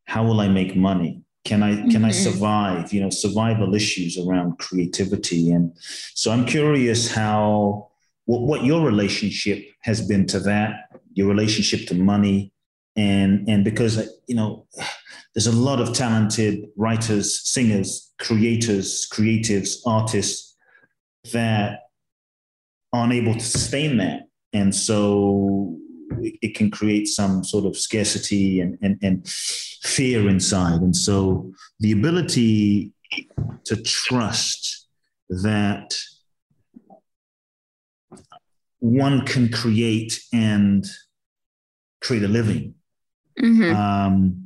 how 0.05 0.23
will 0.23 0.39
i 0.39 0.47
make 0.47 0.75
money? 0.75 1.21
Can 1.43 1.61
i 1.61 1.75
can 1.75 1.89
mm-hmm. 1.89 2.05
i 2.05 2.11
survive? 2.11 2.93
You 2.93 3.01
know 3.01 3.09
survival 3.09 3.75
issues 3.75 4.17
around 4.17 4.57
creativity. 4.59 5.51
And 5.51 5.71
so 6.13 6.31
i'm 6.31 6.45
curious 6.45 7.11
how 7.11 7.89
what, 8.25 8.41
what 8.41 8.63
your 8.63 8.81
relationship 8.85 9.59
has 9.81 10.07
been 10.07 10.25
to 10.27 10.39
that 10.41 10.71
your 11.13 11.27
relationship 11.27 11.87
to 11.87 11.95
money. 11.95 12.51
And 12.95 13.47
and 13.49 13.63
because 13.63 13.93
you 14.27 14.35
know 14.35 14.67
there's 15.35 15.47
a 15.47 15.51
lot 15.51 15.81
of 15.81 15.93
talented 15.93 16.65
writers 16.77 17.41
singers 17.47 18.13
creators 18.19 19.07
creatives 19.11 19.77
artists 19.85 20.55
that 21.33 21.81
aren't 22.95 23.13
able 23.13 23.33
to 23.33 23.39
sustain 23.39 23.97
that. 23.97 24.27
And 24.53 24.73
so 24.73 25.77
it, 26.21 26.55
can 26.55 26.71
create 26.71 27.07
some 27.07 27.43
sort 27.43 27.65
of 27.65 27.77
scarcity 27.77 28.61
and, 28.61 28.77
and, 28.81 28.97
and 29.01 29.27
fear 29.27 30.29
inside. 30.29 30.81
And 30.81 30.95
so 30.95 31.51
the 31.79 31.91
ability 31.91 32.93
to 33.65 33.75
trust 33.81 34.87
that 35.29 35.97
one 38.79 39.25
can 39.25 39.51
create 39.51 40.21
and 40.31 40.85
create 42.01 42.23
a 42.23 42.27
living. 42.27 42.75
Mm-hmm. 43.41 43.75
Um, 43.75 44.44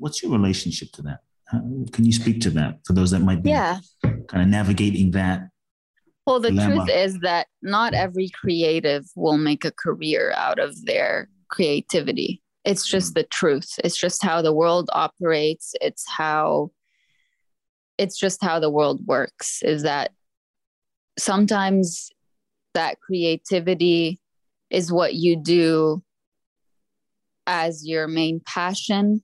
what's 0.00 0.22
your 0.22 0.32
relationship 0.32 0.90
to 0.92 1.02
that? 1.02 1.20
How, 1.46 1.60
can 1.92 2.04
you 2.04 2.12
speak 2.12 2.40
to 2.42 2.50
that 2.50 2.80
for 2.84 2.92
those 2.92 3.10
that 3.12 3.20
might 3.20 3.42
be 3.42 3.50
yeah. 3.50 3.78
kind 4.02 4.42
of 4.42 4.48
navigating 4.48 5.12
that 5.12 5.42
well, 6.26 6.40
the 6.40 6.50
dilemma. 6.50 6.76
truth 6.76 6.90
is 6.90 7.18
that 7.20 7.46
not 7.62 7.94
every 7.94 8.28
creative 8.28 9.04
will 9.16 9.38
make 9.38 9.64
a 9.64 9.72
career 9.72 10.32
out 10.36 10.58
of 10.58 10.84
their 10.84 11.28
creativity. 11.48 12.42
It's 12.64 12.86
just 12.86 13.12
mm. 13.12 13.14
the 13.14 13.24
truth. 13.24 13.78
It's 13.82 13.96
just 13.96 14.22
how 14.22 14.42
the 14.42 14.52
world 14.52 14.90
operates. 14.92 15.74
It's 15.80 16.08
how 16.08 16.70
it's 17.98 18.18
just 18.18 18.42
how 18.42 18.60
the 18.60 18.70
world 18.70 19.06
works 19.06 19.60
is 19.62 19.82
that 19.82 20.12
sometimes 21.18 22.10
that 22.72 23.00
creativity 23.00 24.18
is 24.70 24.92
what 24.92 25.14
you 25.14 25.36
do 25.36 26.02
as 27.46 27.86
your 27.86 28.06
main 28.08 28.40
passion, 28.46 29.22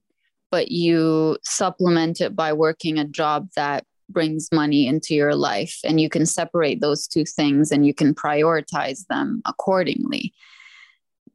but 0.56 0.70
you 0.70 1.36
supplement 1.42 2.20
it 2.20 2.34
by 2.34 2.52
working 2.52 2.98
a 2.98 3.04
job 3.04 3.48
that 3.56 3.84
brings 4.08 4.48
money 4.52 4.86
into 4.86 5.14
your 5.14 5.34
life 5.34 5.76
and 5.84 6.00
you 6.00 6.08
can 6.08 6.24
separate 6.24 6.80
those 6.80 7.06
two 7.06 7.24
things 7.24 7.72
and 7.72 7.84
you 7.86 7.92
can 7.92 8.14
prioritize 8.14 9.06
them 9.08 9.42
accordingly 9.44 10.32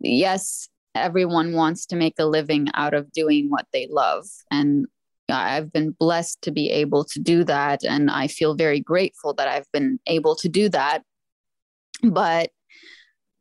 yes, 0.04 0.70
everyone 0.96 1.54
wants 1.54 1.86
to 1.88 1.96
make 1.96 2.16
a 2.20 2.26
living 2.26 2.68
out 2.74 2.94
of 2.94 3.12
doing 3.12 3.50
what 3.50 3.66
they 3.72 3.88
love. 3.90 4.26
And 4.50 4.88
I've 5.30 5.72
been 5.72 5.92
blessed 5.92 6.42
to 6.44 6.52
be 6.52 6.70
able 6.70 7.06
to 7.06 7.20
do 7.20 7.44
that. 7.46 7.84
And 7.84 8.12
I 8.12 8.28
feel 8.28 8.56
very 8.56 8.80
grateful 8.80 9.34
that 9.36 9.48
I've 9.48 9.72
been 9.72 10.00
able 10.08 10.36
to 10.38 10.50
do 10.50 10.70
that. 10.70 11.04
But 12.04 12.50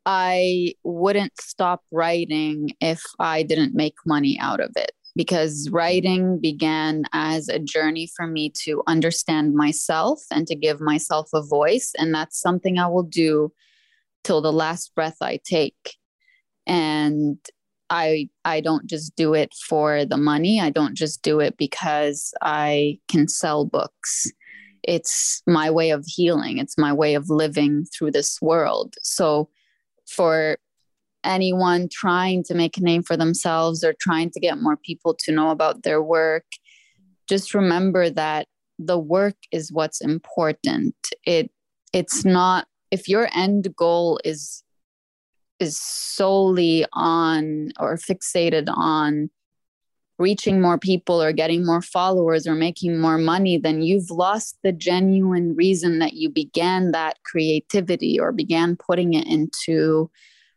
I 0.05 0.73
wouldn't 0.83 1.39
stop 1.39 1.81
writing 1.91 2.71
if 2.79 3.03
I 3.19 3.43
didn't 3.43 3.75
make 3.75 3.95
money 4.05 4.39
out 4.39 4.59
of 4.59 4.71
it 4.75 4.91
because 5.15 5.69
writing 5.71 6.39
began 6.39 7.03
as 7.13 7.49
a 7.49 7.59
journey 7.59 8.09
for 8.15 8.27
me 8.27 8.49
to 8.63 8.81
understand 8.87 9.53
myself 9.53 10.21
and 10.31 10.47
to 10.47 10.55
give 10.55 10.79
myself 10.79 11.29
a 11.33 11.41
voice. 11.41 11.91
And 11.97 12.13
that's 12.13 12.39
something 12.39 12.77
I 12.77 12.87
will 12.87 13.03
do 13.03 13.51
till 14.23 14.41
the 14.41 14.53
last 14.53 14.93
breath 14.95 15.17
I 15.21 15.39
take. 15.43 15.97
And 16.65 17.37
I 17.89 18.29
I 18.45 18.61
don't 18.61 18.85
just 18.85 19.15
do 19.15 19.33
it 19.33 19.53
for 19.67 20.05
the 20.05 20.17
money. 20.17 20.61
I 20.61 20.69
don't 20.69 20.95
just 20.95 21.21
do 21.21 21.41
it 21.41 21.57
because 21.57 22.33
I 22.41 22.99
can 23.09 23.27
sell 23.27 23.65
books. 23.65 24.31
It's 24.83 25.43
my 25.45 25.69
way 25.69 25.91
of 25.91 26.05
healing. 26.07 26.57
It's 26.57 26.77
my 26.77 26.93
way 26.93 27.15
of 27.15 27.29
living 27.29 27.85
through 27.85 28.11
this 28.11 28.41
world. 28.41 28.95
So 29.03 29.49
for 30.07 30.57
anyone 31.23 31.87
trying 31.91 32.43
to 32.43 32.53
make 32.53 32.77
a 32.77 32.81
name 32.81 33.03
for 33.03 33.17
themselves 33.17 33.83
or 33.83 33.93
trying 33.99 34.31
to 34.31 34.39
get 34.39 34.61
more 34.61 34.77
people 34.77 35.15
to 35.19 35.31
know 35.31 35.49
about 35.49 35.83
their 35.83 36.01
work, 36.01 36.45
just 37.27 37.53
remember 37.53 38.09
that 38.09 38.47
the 38.79 38.97
work 38.97 39.35
is 39.51 39.71
what's 39.71 40.01
important. 40.01 40.95
It 41.25 41.51
it's 41.93 42.25
not 42.25 42.67
if 42.89 43.07
your 43.07 43.29
end 43.33 43.75
goal 43.75 44.19
is 44.23 44.63
is 45.59 45.79
solely 45.79 46.85
on 46.93 47.71
or 47.79 47.95
fixated 47.95 48.67
on 48.67 49.29
reaching 50.17 50.61
more 50.61 50.77
people 50.77 51.21
or 51.21 51.31
getting 51.31 51.65
more 51.65 51.81
followers 51.81 52.47
or 52.47 52.53
making 52.53 52.99
more 52.99 53.17
money, 53.17 53.57
then 53.57 53.81
you've 53.81 54.09
lost 54.11 54.57
the 54.63 54.71
genuine 54.71 55.55
reason 55.55 55.99
that 55.99 56.13
you 56.13 56.29
began 56.29 56.91
that 56.91 57.17
creativity 57.23 58.19
or 58.19 58.31
began 58.31 58.75
putting 58.75 59.13
it 59.13 59.25
into 59.27 60.09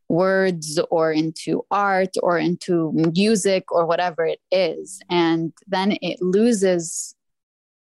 words 0.09 0.78
or 0.90 1.12
into 1.12 1.64
art 1.70 2.11
or 2.22 2.38
into 2.38 2.92
music 3.14 3.70
or 3.72 3.86
whatever 3.86 4.24
it 4.26 4.40
is. 4.50 5.00
And 5.11 5.52
then 5.66 5.96
it 6.02 6.20
loses 6.20 7.14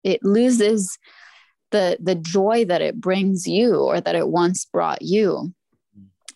it 0.02 0.22
loses 0.22 0.98
the 1.70 1.98
the 2.00 2.14
joy 2.14 2.64
that 2.64 2.82
it 2.82 3.00
brings 3.00 3.46
you 3.46 3.76
or 3.76 4.00
that 4.00 4.14
it 4.14 4.28
once 4.28 4.64
brought 4.64 5.02
you. 5.02 5.52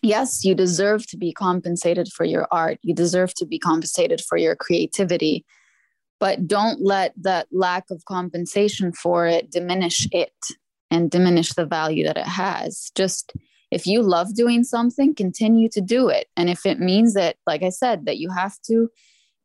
Yes 0.01 0.45
you 0.45 0.55
deserve 0.55 1.07
to 1.07 1.17
be 1.17 1.33
compensated 1.33 2.09
for 2.13 2.25
your 2.25 2.47
art. 2.51 2.77
You 2.81 2.93
deserve 2.93 3.33
to 3.35 3.45
be 3.45 3.59
compensated 3.59 4.21
for 4.21 4.37
your 4.37 4.55
creativity 4.55 5.45
but 6.19 6.47
don't 6.47 6.81
let 6.81 7.13
that 7.17 7.47
lack 7.51 7.85
of 7.91 8.05
compensation 8.05 8.93
for 8.93 9.27
it 9.27 9.51
diminish 9.51 10.07
it 10.11 10.33
and 10.89 11.11
diminish 11.11 11.53
the 11.53 11.65
value 11.65 12.05
that 12.05 12.17
it 12.17 12.27
has. 12.27 12.91
Just 12.95 13.33
if 13.75 13.85
you 13.85 14.01
love 14.01 14.33
doing 14.33 14.63
something, 14.63 15.13
continue 15.13 15.67
to 15.67 15.81
do 15.81 16.07
it. 16.07 16.27
And 16.37 16.49
if 16.49 16.65
it 16.65 16.79
means 16.79 17.13
that, 17.15 17.35
like 17.45 17.61
I 17.61 17.67
said, 17.67 18.05
that 18.05 18.17
you 18.17 18.29
have 18.29 18.57
to 18.67 18.89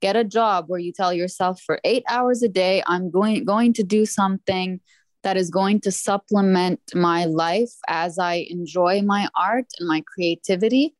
get 0.00 0.14
a 0.14 0.22
job 0.22 0.66
where 0.68 0.78
you 0.78 0.92
tell 0.92 1.12
yourself 1.12 1.60
for 1.60 1.80
eight 1.82 2.04
hours 2.08 2.40
a 2.40 2.48
day, 2.48 2.80
I'm 2.86 3.10
going 3.10 3.44
going 3.44 3.72
to 3.72 3.82
do 3.82 4.06
something 4.06 4.78
that 5.24 5.36
is 5.36 5.50
going 5.50 5.80
to 5.80 5.90
supplement 5.90 6.80
my 6.94 7.24
life 7.24 7.72
as 7.88 8.20
I 8.20 8.46
enjoy 8.48 9.02
my 9.02 9.28
art 9.36 9.66
and 9.80 9.88
my 9.88 10.00
creativity, 10.14 10.94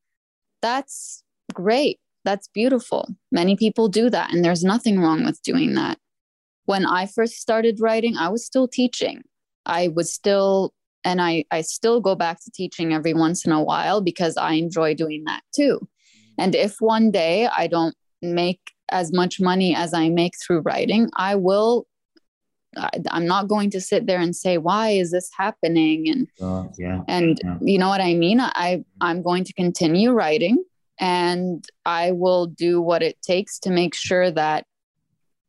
that's 0.61 1.23
great. 1.55 2.01
That's 2.25 2.49
beautiful. 2.49 3.15
Many 3.31 3.55
people 3.55 3.87
do 3.89 4.11
that, 4.11 4.35
and 4.35 4.45
there's 4.45 4.65
nothing 4.65 4.99
wrong 4.99 5.25
with 5.25 5.41
doing 5.43 5.75
that. 5.77 5.99
When 6.65 6.85
I 6.85 7.07
first 7.07 7.35
started 7.35 7.79
writing, 7.81 8.17
I 8.17 8.29
was 8.29 8.45
still 8.45 8.67
teaching. 8.67 9.23
I 9.65 9.87
was 9.87 10.13
still 10.13 10.75
and 11.05 11.21
I, 11.21 11.45
I 11.51 11.63
still 11.63 12.01
go 12.01 12.15
back 12.15 12.43
to 12.45 12.51
teaching 12.51 12.93
every 12.93 13.15
once 13.15 13.47
in 13.47 13.53
a 13.53 13.63
while 13.63 14.01
because 14.01 14.37
I 14.37 14.55
enjoy 14.55 14.95
doing 14.95 15.25
that 15.25 15.43
too. 15.55 15.87
And 16.39 16.55
if 16.55 16.77
one 16.81 17.11
day 17.11 17.47
I 17.47 17.67
don't 17.67 17.95
make 18.23 18.61
as 18.91 19.13
much 19.13 19.41
money 19.41 19.75
as 19.75 19.95
I 19.95 20.09
make 20.09 20.35
through 20.41 20.61
writing, 20.61 21.11
I 21.17 21.37
will. 21.37 21.87
I'm 23.11 23.27
not 23.27 23.49
going 23.49 23.69
to 23.71 23.81
sit 23.81 24.07
there 24.07 24.21
and 24.21 24.35
say 24.35 24.57
why 24.57 24.91
is 24.91 25.11
this 25.11 25.29
happening 25.37 26.09
and 26.09 26.29
uh, 26.41 26.69
yeah, 26.79 27.03
and 27.09 27.37
yeah. 27.43 27.59
you 27.61 27.79
know 27.79 27.89
what 27.89 28.01
I 28.01 28.15
mean. 28.15 28.39
I 28.41 28.85
I'm 29.01 29.23
going 29.23 29.43
to 29.43 29.53
continue 29.55 30.13
writing 30.13 30.63
and 31.01 31.65
I 31.85 32.13
will 32.13 32.47
do 32.47 32.81
what 32.81 33.03
it 33.03 33.21
takes 33.23 33.59
to 33.61 33.71
make 33.71 33.95
sure 33.97 34.31
that 34.31 34.67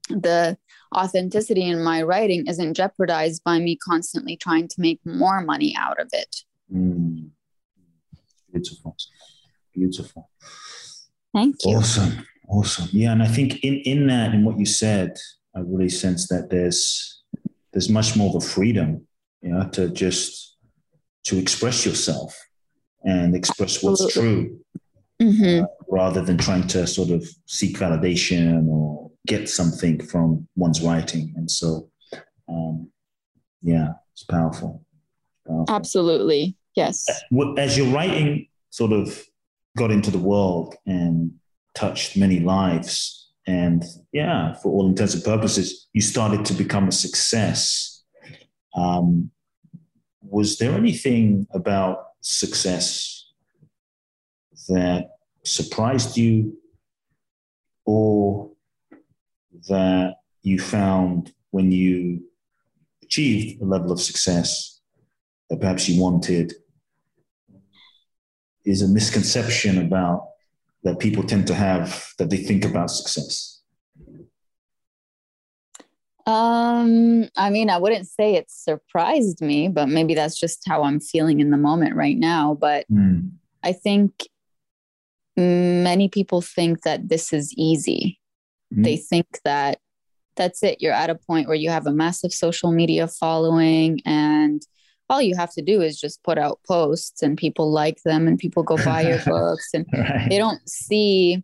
the 0.10 0.58
authenticity 0.96 1.64
in 1.64 1.84
my 1.84 2.02
writing 2.02 2.48
isn't 2.48 2.74
jeopardized 2.74 3.44
by 3.44 3.60
me 3.60 3.76
constantly 3.78 4.36
trying 4.36 4.68
to 4.68 4.76
make 4.80 5.00
more 5.06 5.42
money 5.42 5.76
out 5.78 6.00
of 6.00 6.10
it. 6.12 6.44
Mm. 6.74 7.30
Beautiful. 8.52 8.96
Beautiful. 9.74 10.30
Thank 11.34 11.56
you. 11.64 11.78
Awesome. 11.78 12.26
Awesome. 12.50 12.90
Yeah. 12.92 13.14
And 13.14 13.24
I 13.24 13.28
think 13.28 13.64
in, 13.64 13.76
in 13.80 14.08
that, 14.08 14.34
in 14.34 14.44
what 14.44 14.60
you 14.60 14.66
said, 14.66 15.18
I 15.56 15.60
really 15.60 15.90
sense 15.90 16.28
that 16.28 16.50
there's 16.50 17.24
there's 17.72 17.90
much 17.90 18.18
more 18.18 18.30
of 18.30 18.44
a 18.44 18.46
freedom, 18.46 19.08
you 19.42 19.52
know, 19.52 19.70
to 19.70 19.90
just 19.90 20.58
to 21.26 21.38
express 21.38 21.86
yourself 21.86 22.38
and 23.04 23.36
express 23.36 23.82
what's 23.82 24.14
true 24.14 24.62
Mm-hmm. 25.22 25.64
uh, 25.64 25.68
rather 25.88 26.24
than 26.24 26.40
trying 26.40 26.66
to 26.70 26.88
sort 26.88 27.12
of 27.12 27.24
seek 27.46 27.78
validation 27.78 28.68
or 28.68 29.01
get 29.28 29.50
something 29.50 30.04
from 30.04 30.48
one's 30.56 30.82
writing. 30.82 31.34
And 31.36 31.50
so, 31.50 31.90
um, 32.50 32.90
yeah, 33.62 33.94
it's 34.14 34.24
powerful. 34.24 34.84
powerful. 35.48 35.74
Absolutely. 35.74 36.56
Yes. 36.76 37.08
As 37.58 37.78
your 37.78 37.94
writing 37.94 38.48
sort 38.70 38.94
of 38.94 39.24
got 39.78 39.92
into 39.92 40.12
the 40.12 40.18
world 40.18 40.76
and 40.86 41.34
touched 41.76 42.18
many 42.18 42.40
lives, 42.40 43.30
and 43.48 43.84
yeah, 44.12 44.54
for 44.54 44.72
all 44.72 44.88
intents 44.88 45.14
and 45.14 45.24
purposes, 45.24 45.88
you 45.94 46.02
started 46.02 46.46
to 46.46 46.54
become 46.54 46.88
a 46.88 46.92
success. 46.92 48.04
Um, 48.76 49.32
was 50.22 50.58
there 50.58 50.74
anything 50.74 51.48
about 51.54 52.06
success 52.22 53.26
that 54.70 55.10
surprised 55.44 56.18
you 56.18 56.58
or 57.86 58.51
that 59.68 60.16
you 60.42 60.60
found 60.60 61.34
when 61.52 61.72
you 61.72 62.24
achieved 63.04 63.62
a 63.62 63.66
level 63.66 63.92
of 63.92 64.02
success 64.02 64.80
that 65.50 65.60
perhaps 65.60 65.88
you 65.90 66.02
wanted 66.02 66.54
is 68.66 68.82
a 68.82 68.88
misconception 68.88 69.78
about 69.80 70.28
that 70.84 71.00
people 71.00 71.24
tend 71.24 71.46
to 71.48 71.54
have 71.54 72.08
that 72.18 72.30
they 72.30 72.38
think 72.38 72.66
about 72.66 72.90
success 72.90 73.62
Um, 76.28 77.30
I 77.36 77.50
mean, 77.50 77.70
I 77.70 77.80
wouldn't 77.80 78.08
say 78.08 78.36
it 78.36 78.46
surprised 78.50 79.42
me, 79.42 79.68
but 79.68 79.90
maybe 79.90 80.14
that's 80.14 80.40
just 80.40 80.62
how 80.68 80.84
I'm 80.84 81.00
feeling 81.00 81.40
in 81.40 81.50
the 81.50 81.58
moment 81.58 81.96
right 81.96 82.18
now. 82.18 82.54
But 82.54 82.86
Mm. 82.92 83.32
I 83.64 83.74
think 83.74 84.28
many 85.36 86.10
people 86.10 86.42
think 86.42 86.84
that 86.84 87.10
this 87.10 87.34
is 87.34 87.54
easy. 87.58 88.21
Mhm. 88.74 88.84
They 88.84 88.98
think 88.98 89.28
that 89.44 89.80
that's 90.36 90.64
it. 90.64 90.82
You're 90.82 90.94
at 90.94 91.10
a 91.10 91.16
point 91.16 91.48
where 91.48 91.58
you 91.58 91.70
have 91.70 91.88
a 91.88 91.92
massive 91.92 92.32
social 92.32 92.72
media 92.72 93.08
following, 93.08 94.02
and 94.06 94.62
all 95.10 95.22
you 95.22 95.36
have 95.36 95.52
to 95.54 95.62
do 95.62 95.82
is 95.82 96.00
just 96.00 96.24
put 96.24 96.38
out 96.38 96.60
posts, 96.68 97.22
and 97.22 97.38
people 97.38 97.72
like 97.72 98.02
them, 98.04 98.28
and 98.28 98.40
people 98.40 98.64
go 98.64 98.78
buy 98.78 99.02
your 99.02 99.20
books, 99.26 99.70
and 99.74 99.86
right 99.94 100.30
they 100.30 100.38
don't 100.38 100.68
see 100.70 101.44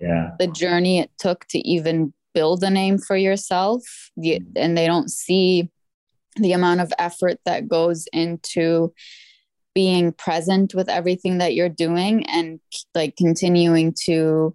yeah 0.00 0.30
the 0.38 0.46
journey 0.46 1.00
it 1.00 1.10
took 1.18 1.44
to 1.46 1.58
even 1.68 2.12
build 2.34 2.62
a 2.62 2.70
name 2.70 2.98
for 2.98 3.16
yourself 3.16 3.82
and 4.54 4.78
they 4.78 4.86
don't 4.86 5.10
see 5.10 5.68
the 6.36 6.52
amount 6.52 6.80
of 6.80 6.92
effort 6.98 7.38
that 7.44 7.66
goes 7.66 8.06
into 8.12 8.92
being 9.74 10.12
present 10.12 10.72
with 10.72 10.88
everything 10.88 11.38
that 11.38 11.54
you're 11.54 11.68
doing 11.68 12.24
and 12.26 12.60
like 12.94 13.16
continuing 13.16 13.92
to 14.04 14.54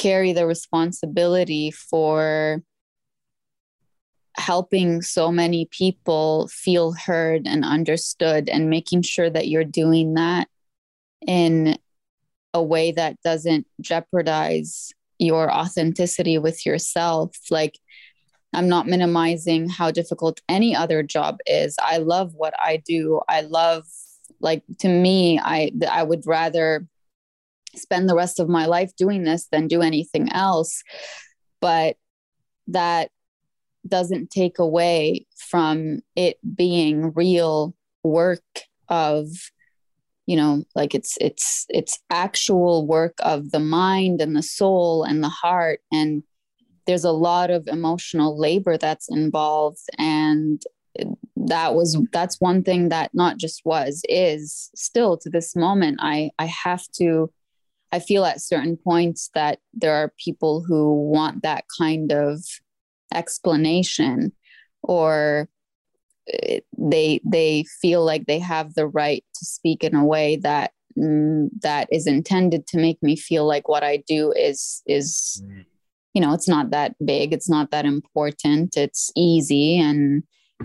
carry 0.00 0.32
the 0.32 0.46
responsibility 0.46 1.70
for 1.70 2.62
helping 4.34 5.02
so 5.02 5.30
many 5.30 5.66
people 5.70 6.48
feel 6.48 6.92
heard 6.92 7.46
and 7.46 7.66
understood 7.66 8.48
and 8.48 8.70
making 8.70 9.02
sure 9.02 9.28
that 9.28 9.48
you're 9.48 9.62
doing 9.62 10.14
that 10.14 10.48
in 11.26 11.76
a 12.54 12.62
way 12.62 12.92
that 12.92 13.20
doesn't 13.22 13.66
jeopardize 13.82 14.90
your 15.18 15.52
authenticity 15.52 16.38
with 16.38 16.64
yourself. 16.64 17.36
Like 17.50 17.78
i'm 18.54 18.68
not 18.68 18.86
minimizing 18.86 19.68
how 19.68 19.90
difficult 19.90 20.40
any 20.48 20.74
other 20.74 21.02
job 21.02 21.38
is. 21.46 21.76
I 21.78 21.98
love 21.98 22.32
what 22.34 22.54
i 22.58 22.78
do. 22.78 23.20
I 23.28 23.42
love 23.42 23.84
like 24.40 24.62
to 24.78 24.88
me 24.88 25.38
i 25.38 25.70
i 25.90 26.02
would 26.02 26.26
rather 26.26 26.86
spend 27.76 28.08
the 28.08 28.14
rest 28.14 28.40
of 28.40 28.48
my 28.48 28.66
life 28.66 28.94
doing 28.96 29.24
this 29.24 29.46
than 29.50 29.68
do 29.68 29.82
anything 29.82 30.32
else. 30.32 30.82
But 31.60 31.96
that 32.68 33.10
doesn't 33.86 34.30
take 34.30 34.58
away 34.58 35.26
from 35.36 36.00
it 36.16 36.38
being 36.54 37.12
real 37.14 37.74
work 38.02 38.42
of 38.88 39.28
you 40.26 40.36
know 40.36 40.64
like 40.74 40.94
it's 40.94 41.16
it's 41.20 41.66
it's 41.68 41.98
actual 42.10 42.86
work 42.86 43.14
of 43.20 43.50
the 43.50 43.60
mind 43.60 44.20
and 44.20 44.36
the 44.36 44.42
soul 44.42 45.02
and 45.04 45.22
the 45.24 45.28
heart 45.28 45.80
and 45.90 46.22
there's 46.86 47.04
a 47.04 47.12
lot 47.12 47.50
of 47.50 47.66
emotional 47.68 48.38
labor 48.38 48.76
that's 48.76 49.08
involved 49.10 49.80
and 49.98 50.62
that 51.36 51.74
was 51.74 51.98
that's 52.12 52.40
one 52.40 52.62
thing 52.62 52.88
that 52.90 53.10
not 53.14 53.38
just 53.38 53.62
was 53.64 54.02
is 54.08 54.70
still 54.74 55.16
to 55.16 55.30
this 55.30 55.56
moment 55.56 55.98
i 56.00 56.30
i 56.38 56.46
have 56.46 56.86
to 56.92 57.30
i 57.92 57.98
feel 57.98 58.24
at 58.24 58.40
certain 58.40 58.76
points 58.76 59.30
that 59.34 59.58
there 59.72 59.94
are 59.94 60.12
people 60.22 60.62
who 60.62 60.94
want 61.10 61.42
that 61.42 61.64
kind 61.78 62.12
of 62.12 62.44
explanation 63.12 64.32
or 64.82 65.48
eh, 66.32 66.60
they 66.78 67.20
they 67.24 67.64
feel 67.80 68.04
like 68.04 68.26
they 68.26 68.38
have 68.38 68.74
the 68.74 68.86
right 68.86 69.24
to 69.34 69.44
speak 69.44 69.84
in 69.84 69.94
a 69.94 70.04
way 70.04 70.36
that 70.36 70.72
mm, 70.96 71.48
that 71.62 71.88
is 71.92 72.06
intended 72.06 72.66
to 72.68 72.78
make 72.78 73.02
me 73.02 73.16
feel 73.16 73.46
like 73.46 73.68
what 73.68 73.82
I 73.82 73.98
do 74.06 74.32
is 74.32 74.82
is 74.86 75.42
mm. 75.44 75.64
you 76.14 76.20
know 76.20 76.32
it's 76.32 76.48
not 76.48 76.70
that 76.70 76.94
big 77.04 77.32
it's 77.32 77.48
not 77.48 77.70
that 77.70 77.84
important 77.84 78.76
it's 78.76 79.10
easy 79.16 79.78
and 79.78 80.22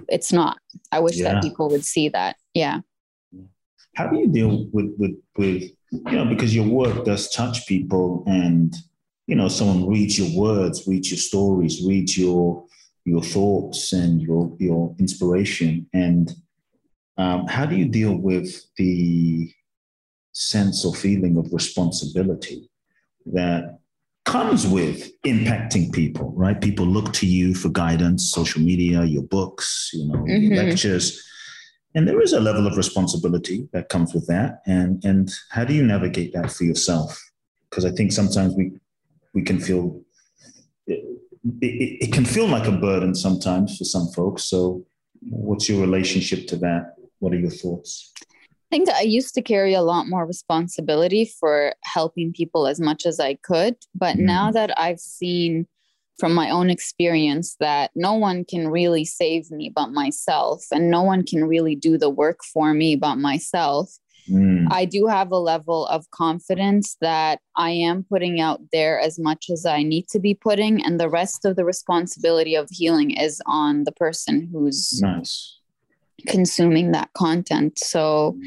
it's 0.08 0.32
not 0.32 0.58
I 0.92 1.00
wish 1.00 1.18
yeah. 1.18 1.34
that 1.34 1.44
people 1.44 1.70
would 1.70 1.86
see 1.86 2.10
that 2.10 2.36
yeah 2.54 2.82
how 3.96 4.08
do 4.08 4.18
you 4.18 4.28
deal 4.28 4.68
with 4.72 4.94
with 4.98 5.16
with 5.38 5.72
you 6.10 6.18
know 6.18 6.26
because 6.26 6.56
your 6.56 6.68
work 6.68 7.06
does 7.06 7.30
touch 7.30 7.68
people 7.68 8.24
and 8.28 8.76
you 9.28 9.36
know 9.36 9.48
someone 9.48 9.88
reads 9.88 10.18
your 10.18 10.30
words 10.40 10.88
reads 10.88 11.12
your 11.12 11.18
stories 11.18 11.84
reads 11.86 12.18
your 12.18 12.66
your 13.06 13.22
thoughts 13.22 13.94
and 13.94 14.22
your 14.22 14.52
your 14.60 14.96
inspiration. 15.00 15.88
And 15.94 16.34
um, 17.18 17.48
how 17.48 17.66
do 17.66 17.76
you 17.76 17.86
deal 17.86 18.16
with 18.16 18.66
the 18.78 19.52
sense 20.34 20.84
or 20.84 20.94
feeling 20.94 21.38
of 21.38 21.54
responsibility 21.54 22.70
that 23.28 23.80
comes 24.26 24.68
with 24.68 25.12
impacting 25.22 25.94
people 25.94 26.34
right? 26.36 26.60
People 26.60 26.86
look 26.86 27.14
to 27.14 27.28
you 27.28 27.54
for 27.54 27.70
guidance 27.70 28.32
social 28.32 28.62
media 28.62 29.06
your 29.06 29.24
books 29.24 29.92
you 29.94 30.08
know 30.08 30.16
mm-hmm. 30.16 30.52
your 30.52 30.64
lectures 30.64 31.24
and 31.96 32.08
there 32.08 32.22
is 32.22 32.34
a 32.34 32.40
level 32.40 32.68
of 32.68 32.78
responsibility 32.78 33.68
that 33.74 33.90
comes 33.90 34.14
with 34.14 34.28
that 34.28 34.62
and 34.66 35.04
and 35.04 35.32
how 35.50 35.64
do 35.64 35.74
you 35.74 35.84
navigate 35.84 36.34
that 36.34 36.52
for 36.52 36.64
yourself 36.64 37.32
because 37.70 37.86
i 37.86 37.92
think 37.92 38.12
sometimes 38.12 38.54
we 38.56 38.72
we 39.34 39.42
can 39.42 39.60
feel 39.60 40.02
it, 40.88 41.04
it, 41.62 42.06
it, 42.06 42.14
can 42.14 42.26
feel 42.26 42.48
like 42.48 42.68
a 42.68 42.72
burden 42.72 43.14
sometimes 43.14 43.78
for 43.78 43.84
some 43.84 44.08
folks. 44.08 44.46
So, 44.46 44.84
what's 45.22 45.70
your 45.70 45.82
relationship 45.82 46.48
to 46.48 46.56
that? 46.58 46.96
What 47.20 47.34
are 47.34 47.40
your 47.40 47.52
thoughts? 47.52 48.12
I 48.72 48.78
think 48.78 48.90
I 48.90 49.02
used 49.02 49.36
to 49.36 49.42
carry 49.42 49.74
a 49.74 49.82
lot 49.82 50.08
more 50.08 50.26
responsibility 50.26 51.26
for 51.40 51.74
helping 51.84 52.34
people 52.34 52.68
as 52.68 52.80
much 52.80 53.06
as 53.06 53.20
I 53.20 53.36
could. 53.36 53.76
But 53.94 54.18
mm. 54.18 54.22
now 54.22 54.52
that 54.52 54.78
I've 54.80 55.00
seen 55.00 55.68
from 56.18 56.34
my 56.34 56.50
own 56.50 56.70
experience 56.70 57.56
that 57.60 57.92
no 57.96 58.14
one 58.14 58.46
can 58.46 58.68
really 58.70 59.06
save 59.06 59.52
me 59.52 59.72
but 59.74 59.88
myself, 59.92 60.66
and 60.72 60.90
no 60.90 61.04
one 61.04 61.26
can 61.26 61.46
really 61.46 61.76
do 61.76 61.98
the 61.98 62.10
work 62.10 62.40
for 62.54 62.74
me 62.74 62.96
but 62.96 63.16
myself, 63.16 63.98
Mm. 64.30 64.68
I 64.72 64.86
do 64.86 65.06
have 65.08 65.32
a 65.32 65.38
level 65.38 65.86
of 65.88 66.10
confidence 66.12 66.98
that 67.02 67.40
I 67.56 67.72
am 67.72 68.04
putting 68.04 68.42
out 68.42 68.62
there 68.72 69.00
as 69.00 69.20
much 69.20 69.50
as 69.52 69.66
I 69.66 69.84
need 69.84 70.08
to 70.10 70.20
be 70.20 70.34
putting, 70.34 70.84
and 70.84 71.00
the 71.00 71.10
rest 71.10 71.46
of 71.46 71.56
the 71.56 71.66
responsibility 71.66 72.56
of 72.56 72.68
healing 72.72 73.12
is 73.12 73.42
on 73.46 73.84
the 73.84 73.92
person 73.92 74.50
who's 74.52 75.00
nice. 75.02 75.60
consuming 76.28 76.92
that 76.92 77.14
content. 77.14 77.78
So, 77.78 78.38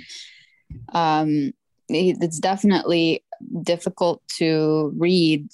um, 0.92 1.52
it's 1.88 2.38
definitely 2.38 3.24
difficult 3.62 4.20
to 4.38 4.92
read 4.96 5.48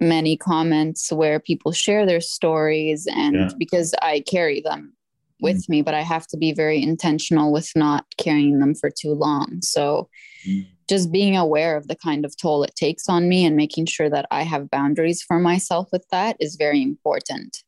many 0.00 0.36
comments 0.36 1.12
where 1.12 1.40
people 1.40 1.72
share 1.72 2.06
their 2.06 2.20
stories 2.20 3.06
and 3.10 3.34
yeah. 3.34 3.48
because 3.58 3.94
I 4.00 4.20
carry 4.20 4.60
them 4.60 4.94
with 5.40 5.64
mm. 5.66 5.68
me, 5.68 5.82
but 5.82 5.94
I 5.94 6.02
have 6.02 6.26
to 6.28 6.36
be 6.36 6.52
very 6.52 6.82
intentional 6.82 7.52
with 7.52 7.70
not 7.74 8.04
carrying 8.16 8.58
them 8.58 8.74
for 8.74 8.90
too 8.90 9.12
long. 9.12 9.60
So 9.62 10.08
mm. 10.46 10.66
just 10.88 11.12
being 11.12 11.36
aware 11.36 11.76
of 11.76 11.88
the 11.88 11.96
kind 11.96 12.24
of 12.24 12.36
toll 12.36 12.62
it 12.62 12.74
takes 12.76 13.08
on 13.08 13.28
me 13.28 13.44
and 13.44 13.56
making 13.56 13.86
sure 13.86 14.10
that 14.10 14.26
I 14.30 14.42
have 14.42 14.70
boundaries 14.70 15.22
for 15.22 15.38
myself 15.38 15.88
with 15.92 16.06
that 16.10 16.36
is 16.40 16.56
very 16.56 16.82
important. 16.82 17.62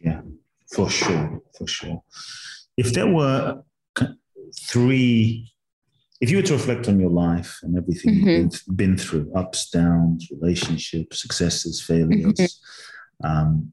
Yeah, 0.00 0.22
for 0.74 0.90
sure, 0.90 1.40
for 1.56 1.66
sure. 1.66 2.02
If 2.76 2.92
there 2.92 3.06
were 3.06 3.62
three, 4.60 5.51
if 6.22 6.30
you 6.30 6.36
were 6.36 6.42
to 6.44 6.52
reflect 6.52 6.88
on 6.88 7.00
your 7.00 7.10
life 7.10 7.58
and 7.62 7.76
everything 7.76 8.14
mm-hmm. 8.14 8.28
you've 8.28 8.76
been 8.76 8.96
through, 8.96 9.30
ups, 9.34 9.68
downs, 9.70 10.28
relationships, 10.30 11.20
successes, 11.20 11.82
failures, 11.82 12.38
mm-hmm. 12.38 13.26
um, 13.26 13.72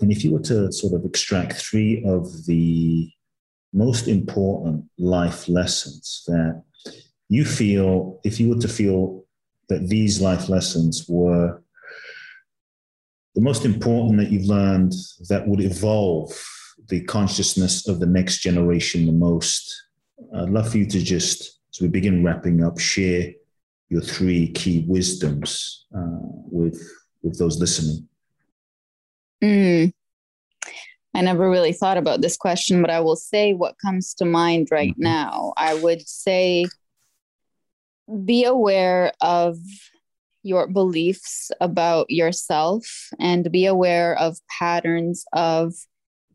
and 0.00 0.10
if 0.10 0.24
you 0.24 0.32
were 0.32 0.40
to 0.40 0.72
sort 0.72 0.94
of 0.94 1.04
extract 1.04 1.52
three 1.52 2.02
of 2.06 2.46
the 2.46 3.10
most 3.74 4.08
important 4.08 4.84
life 4.98 5.48
lessons 5.50 6.24
that 6.26 6.62
you 7.28 7.44
feel, 7.44 8.18
if 8.24 8.40
you 8.40 8.48
were 8.48 8.60
to 8.60 8.68
feel 8.68 9.24
that 9.68 9.88
these 9.88 10.20
life 10.20 10.48
lessons 10.48 11.06
were 11.08 11.62
the 13.34 13.40
most 13.42 13.64
important 13.66 14.18
that 14.18 14.30
you've 14.30 14.48
learned 14.48 14.94
that 15.28 15.46
would 15.46 15.60
evolve 15.60 16.32
the 16.88 17.02
consciousness 17.04 17.86
of 17.86 18.00
the 18.00 18.06
next 18.06 18.38
generation 18.38 19.06
the 19.06 19.12
most, 19.12 19.74
I'd 20.34 20.50
love 20.50 20.70
for 20.70 20.78
you 20.78 20.86
to 20.86 21.02
just, 21.02 21.60
as 21.72 21.80
we 21.80 21.88
begin 21.88 22.24
wrapping 22.24 22.62
up, 22.62 22.78
share 22.78 23.32
your 23.88 24.02
three 24.02 24.48
key 24.52 24.84
wisdoms 24.86 25.86
uh, 25.96 26.18
with 26.50 26.82
with 27.22 27.38
those 27.38 27.58
listening. 27.58 28.08
Mm. 29.42 29.92
I 31.14 31.20
never 31.20 31.50
really 31.50 31.72
thought 31.72 31.98
about 31.98 32.22
this 32.22 32.36
question, 32.36 32.80
but 32.80 32.90
I 32.90 33.00
will 33.00 33.16
say 33.16 33.52
what 33.52 33.76
comes 33.78 34.14
to 34.14 34.24
mind 34.24 34.68
right 34.70 34.92
mm-hmm. 34.92 35.02
now. 35.02 35.52
I 35.56 35.74
would 35.74 36.06
say 36.08 36.66
be 38.24 38.44
aware 38.44 39.12
of 39.20 39.58
your 40.42 40.66
beliefs 40.66 41.50
about 41.60 42.10
yourself 42.10 43.10
and 43.20 43.50
be 43.52 43.66
aware 43.66 44.18
of 44.18 44.38
patterns 44.58 45.24
of 45.32 45.74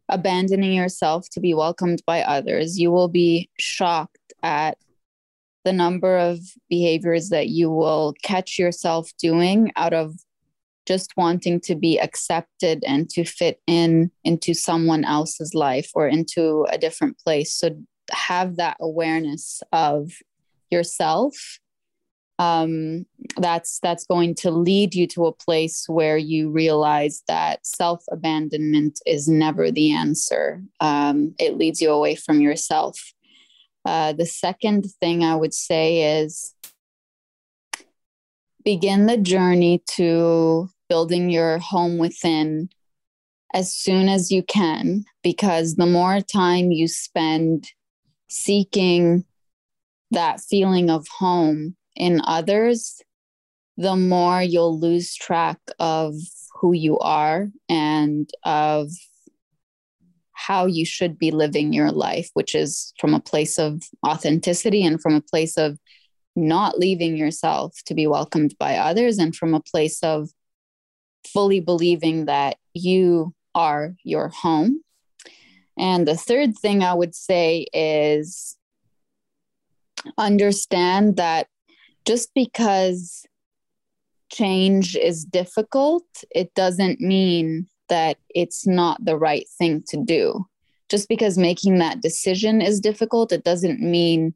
abandoning 0.10 0.74
yourself 0.74 1.28
to 1.32 1.40
be 1.40 1.54
welcomed 1.54 2.02
by 2.06 2.22
others. 2.22 2.80
You 2.80 2.92
will 2.92 3.10
be 3.10 3.50
shocked 3.58 4.34
at 4.44 4.78
the 5.66 5.74
number 5.74 6.18
of 6.18 6.40
behaviors 6.70 7.30
that 7.30 7.50
you 7.50 7.70
will 7.70 8.14
catch 8.24 8.58
yourself 8.58 9.12
doing 9.20 9.72
out 9.76 9.94
of 9.94 10.16
just 10.86 11.12
wanting 11.18 11.60
to 11.60 11.76
be 11.76 12.00
accepted 12.00 12.84
and 12.88 13.10
to 13.10 13.26
fit 13.26 13.60
in 13.68 14.10
into 14.24 14.54
someone 14.54 15.04
else's 15.04 15.54
life 15.54 15.92
or 15.94 16.08
into 16.08 16.66
a 16.70 16.78
different 16.78 17.18
place 17.20 17.54
so 17.54 17.70
have 18.12 18.56
that 18.56 18.78
awareness 18.80 19.62
of 19.74 20.12
yourself 20.72 21.60
um, 22.40 23.06
that's 23.38 23.80
that's 23.80 24.06
going 24.06 24.36
to 24.36 24.52
lead 24.52 24.94
you 24.94 25.08
to 25.08 25.26
a 25.26 25.34
place 25.34 25.86
where 25.88 26.18
you 26.18 26.52
realize 26.52 27.24
that 27.28 27.66
self 27.66 28.04
abandonment 28.12 29.00
is 29.06 29.28
never 29.28 29.72
the 29.72 29.92
answer. 29.92 30.62
Um, 30.80 31.34
it 31.40 31.58
leads 31.58 31.82
you 31.82 31.92
away 31.92 32.16
from 32.16 32.42
yourself. 32.42 33.00
Uh, 33.88 34.12
the 34.12 34.26
second 34.26 34.86
thing 35.00 35.24
I 35.24 35.34
would 35.34 35.54
say 35.54 36.20
is 36.20 36.54
begin 38.66 39.06
the 39.06 39.16
journey 39.18 39.82
to 39.92 40.68
building 40.90 41.30
your 41.30 41.60
home 41.60 41.98
within 41.98 42.68
as 43.54 43.74
soon 43.74 44.10
as 44.10 44.30
you 44.30 44.44
can, 44.44 45.06
because 45.24 45.76
the 45.76 45.86
more 45.86 46.20
time 46.20 46.70
you 46.70 46.90
spend 46.90 47.72
seeking 48.28 49.24
that 50.12 50.42
feeling 50.42 50.90
of 50.90 51.08
home 51.08 51.78
in 51.96 52.20
others, 52.26 53.02
the 53.78 53.96
more 53.96 54.42
you'll 54.42 54.78
lose 54.78 55.16
track 55.16 55.60
of 55.80 56.14
who 56.60 56.74
you 56.74 57.00
are 57.00 57.48
and 57.70 58.30
of 58.44 58.90
how 60.48 60.66
you 60.66 60.86
should 60.86 61.20
be 61.20 61.30
living 61.30 61.74
your 61.74 61.92
life, 61.92 62.30
which 62.34 62.56
is 62.56 62.94
from 63.02 63.14
a 63.14 63.20
place 63.20 63.60
of 63.60 63.82
authenticity 64.08 64.86
and 64.86 65.02
from 65.02 65.14
a 65.14 65.22
place 65.22 65.58
of 65.58 65.78
not 66.38 66.80
leaving 66.80 67.18
yourself 67.18 67.76
to 67.86 67.94
be 67.94 68.08
welcomed 68.08 68.58
by 68.58 68.78
others 68.78 69.18
and 69.18 69.36
from 69.36 69.54
a 69.54 69.60
place 69.60 70.02
of 70.04 70.30
fully 71.28 71.60
believing 71.60 72.28
that 72.28 72.56
you 72.74 73.34
are 73.56 73.96
your 74.04 74.30
home. 74.30 74.82
And 75.78 76.08
the 76.08 76.16
third 76.16 76.58
thing 76.58 76.82
I 76.82 76.94
would 76.94 77.14
say 77.14 77.66
is 77.74 78.56
understand 80.18 81.18
that 81.18 81.48
just 82.06 82.34
because 82.34 83.26
change 84.32 84.96
is 84.96 85.26
difficult, 85.26 86.06
it 86.34 86.54
doesn't 86.54 87.02
mean 87.02 87.68
that 87.90 88.18
it's 88.30 88.68
not 88.68 89.04
the 89.04 89.18
right 89.18 89.48
thing 89.58 89.84
to 89.90 89.98
do. 89.98 90.46
Just 90.90 91.10
because 91.10 91.38
making 91.38 91.80
that 91.80 92.02
decision 92.02 92.62
is 92.62 92.80
difficult, 92.80 93.32
it 93.32 93.44
doesn't 93.44 93.82
mean 93.82 94.34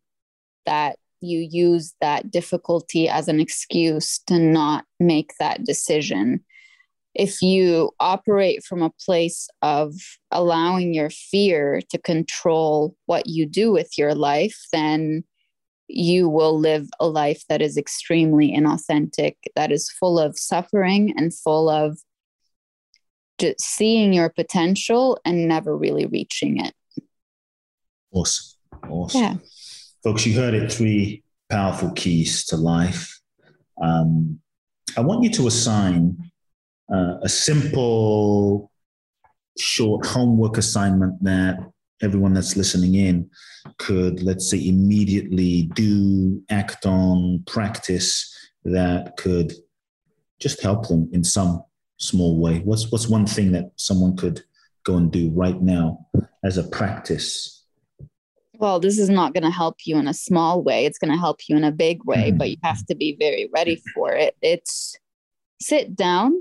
that 0.65 0.97
you 1.21 1.47
use 1.49 1.93
that 2.01 2.31
difficulty 2.31 3.07
as 3.07 3.27
an 3.27 3.39
excuse 3.39 4.19
to 4.27 4.37
not 4.39 4.85
make 4.99 5.31
that 5.39 5.63
decision. 5.63 6.43
If 7.13 7.41
you 7.41 7.91
operate 7.99 8.63
from 8.63 8.81
a 8.81 8.91
place 9.05 9.47
of 9.61 9.93
allowing 10.31 10.93
your 10.93 11.09
fear 11.09 11.81
to 11.89 11.97
control 11.97 12.95
what 13.05 13.27
you 13.27 13.45
do 13.45 13.71
with 13.71 13.97
your 13.97 14.15
life, 14.15 14.57
then 14.71 15.23
you 15.87 16.29
will 16.29 16.57
live 16.57 16.87
a 16.99 17.07
life 17.07 17.43
that 17.49 17.61
is 17.61 17.77
extremely 17.77 18.51
inauthentic, 18.51 19.35
that 19.55 19.71
is 19.71 19.89
full 19.89 20.17
of 20.17 20.39
suffering 20.39 21.13
and 21.17 21.33
full 21.33 21.69
of 21.69 21.99
just 23.41 23.61
seeing 23.61 24.13
your 24.13 24.29
potential 24.29 25.19
and 25.25 25.47
never 25.47 25.75
really 25.75 26.05
reaching 26.05 26.63
it. 26.63 26.73
Awesome. 28.11 28.57
Awesome. 28.89 29.21
Yeah. 29.21 29.35
Folks, 30.03 30.25
you 30.25 30.35
heard 30.35 30.53
it 30.53 30.71
three 30.71 31.23
powerful 31.49 31.91
keys 31.91 32.45
to 32.45 32.57
life. 32.57 33.19
Um, 33.81 34.39
I 34.97 35.01
want 35.01 35.23
you 35.23 35.29
to 35.31 35.47
assign 35.47 36.31
uh, 36.93 37.17
a 37.21 37.29
simple, 37.29 38.71
short 39.57 40.05
homework 40.05 40.57
assignment 40.57 41.23
that 41.23 41.59
everyone 42.01 42.33
that's 42.33 42.57
listening 42.57 42.95
in 42.95 43.29
could, 43.77 44.21
let's 44.23 44.49
say, 44.49 44.67
immediately 44.67 45.63
do, 45.73 46.41
act 46.49 46.85
on, 46.85 47.43
practice 47.47 48.33
that 48.65 49.17
could 49.17 49.53
just 50.39 50.61
help 50.61 50.87
them 50.87 51.09
in 51.13 51.23
some 51.23 51.63
small 52.01 52.37
way? 52.37 52.59
What's 52.59 52.91
what's 52.91 53.07
one 53.07 53.25
thing 53.25 53.51
that 53.53 53.71
someone 53.75 54.17
could 54.17 54.43
go 54.83 54.97
and 54.97 55.11
do 55.11 55.29
right 55.31 55.61
now 55.61 56.07
as 56.43 56.57
a 56.57 56.63
practice? 56.63 57.63
Well, 58.53 58.79
this 58.79 58.99
is 58.99 59.09
not 59.09 59.33
going 59.33 59.43
to 59.43 59.49
help 59.49 59.77
you 59.85 59.97
in 59.97 60.07
a 60.07 60.13
small 60.13 60.61
way. 60.61 60.85
It's 60.85 60.99
going 60.99 61.11
to 61.11 61.17
help 61.17 61.39
you 61.47 61.57
in 61.57 61.63
a 61.63 61.71
big 61.71 62.03
way, 62.03 62.29
mm-hmm. 62.29 62.37
but 62.37 62.49
you 62.49 62.57
have 62.63 62.85
to 62.87 62.95
be 62.95 63.15
very 63.19 63.49
ready 63.53 63.81
for 63.95 64.13
it. 64.13 64.35
It's 64.41 64.95
sit 65.59 65.95
down 65.95 66.33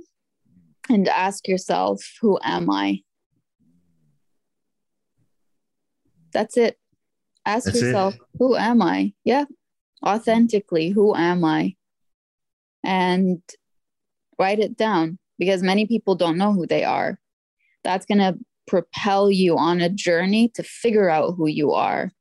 and 0.90 1.08
ask 1.08 1.48
yourself, 1.48 2.02
who 2.20 2.38
am 2.42 2.70
I? 2.70 3.00
That's 6.32 6.56
it. 6.56 6.78
Ask 7.46 7.66
That's 7.66 7.80
yourself, 7.80 8.14
it. 8.14 8.20
who 8.38 8.54
am 8.54 8.82
I? 8.82 9.14
Yeah. 9.24 9.44
Authentically, 10.04 10.90
who 10.90 11.14
am 11.14 11.44
I? 11.44 11.76
And 12.84 13.42
write 14.38 14.58
it 14.58 14.76
down 14.76 15.18
because 15.40 15.62
many 15.62 15.86
people 15.86 16.14
don't 16.14 16.36
know 16.36 16.52
who 16.52 16.66
they 16.66 16.84
are. 16.84 17.18
That's 17.82 18.04
going 18.04 18.18
to 18.18 18.38
propel 18.68 19.30
you 19.30 19.56
on 19.56 19.80
a 19.80 19.88
journey 19.88 20.50
to 20.54 20.62
figure 20.62 21.08
out 21.08 21.34
who 21.36 21.48
you 21.48 21.72
are 21.72 22.12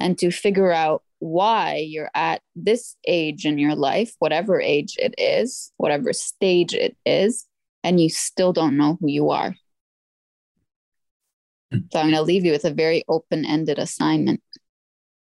and 0.00 0.18
to 0.18 0.32
figure 0.32 0.72
out 0.72 1.02
why 1.20 1.76
you're 1.86 2.10
at 2.14 2.40
this 2.56 2.96
age 3.06 3.44
in 3.44 3.58
your 3.58 3.76
life, 3.76 4.14
whatever 4.18 4.60
age 4.60 4.96
it 4.98 5.14
is, 5.18 5.70
whatever 5.76 6.12
stage 6.12 6.74
it 6.74 6.96
is, 7.06 7.46
and 7.84 8.00
you 8.00 8.08
still 8.08 8.52
don't 8.52 8.76
know 8.76 8.96
who 9.00 9.08
you 9.08 9.30
are. 9.30 9.54
So 11.72 12.00
I'm 12.00 12.06
going 12.06 12.14
to 12.14 12.22
leave 12.22 12.44
you 12.44 12.52
with 12.52 12.64
a 12.64 12.72
very 12.72 13.04
open 13.06 13.44
ended 13.44 13.78
assignment. 13.78 14.42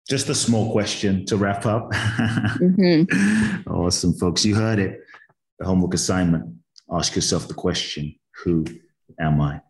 Just 0.09 0.29
a 0.29 0.35
small 0.35 0.71
question 0.73 1.25
to 1.27 1.37
wrap 1.37 1.65
up. 1.65 1.91
mm-hmm. 1.93 3.71
Awesome, 3.71 4.15
folks. 4.15 4.45
You 4.45 4.57
heard 4.57 4.79
it. 4.79 5.01
The 5.59 5.67
homework 5.67 5.95
assignment 5.95 6.57
ask 6.91 7.15
yourself 7.15 7.49
the 7.49 7.55
question 7.55 8.15
who 8.45 8.65
am 9.21 9.41
I? 9.41 9.61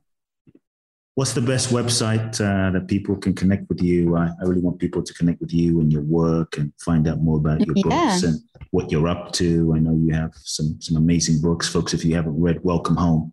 What's 1.15 1.33
the 1.33 1.41
best 1.41 1.71
website 1.71 2.35
uh, 2.41 2.71
that 2.73 2.89
people 2.89 3.17
can 3.17 3.35
connect 3.35 3.69
with 3.71 3.81
you? 3.81 4.17
I, 4.17 4.27
I, 4.27 4.45
really 4.45 4.61
want 4.61 4.79
people 4.79 5.03
to 5.03 5.15
connect 5.15 5.41
with 5.41 5.51
you 5.51 5.81
and 5.81 5.91
your 5.91 6.03
work 6.03 6.59
and 6.59 6.73
find 6.79 7.09
out 7.09 7.23
more 7.23 7.39
about 7.39 7.65
your 7.65 7.75
yeah. 7.75 7.85
books 7.85 8.23
and 8.23 8.39
what 8.71 8.93
you're 8.93 9.09
up 9.09 9.33
to. 9.33 9.73
I 9.75 9.79
know 9.79 9.95
you 9.95 10.13
have 10.13 10.33
some 10.35 10.77
some 10.81 10.97
amazing 10.99 11.41
books, 11.41 11.69
folks. 11.69 11.95
If 11.95 12.05
you 12.05 12.15
haven't 12.15 12.39
read 12.39 12.63
Welcome 12.63 12.97
Home, 12.97 13.33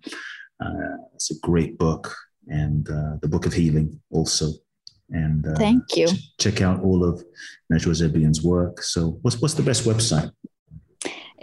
uh, 0.64 0.96
it's 1.14 1.32
a 1.32 1.40
great 1.40 1.78
book, 1.78 2.16
and 2.48 2.90
uh, 2.90 3.18
the 3.22 3.28
Book 3.28 3.46
of 3.46 3.54
Healing 3.54 4.00
also. 4.12 4.52
And 5.10 5.46
uh, 5.46 5.56
thank 5.56 5.84
you. 5.98 6.08
Ch- 6.08 6.38
check 6.40 6.62
out 6.62 6.82
all 6.82 7.04
of 7.04 7.22
Najwa 7.72 7.94
Zebian's 7.94 8.42
work. 8.42 8.82
So, 8.82 9.20
what's 9.24 9.42
what's 9.42 9.56
the 9.56 9.64
best 9.64 9.84
website? 9.84 10.32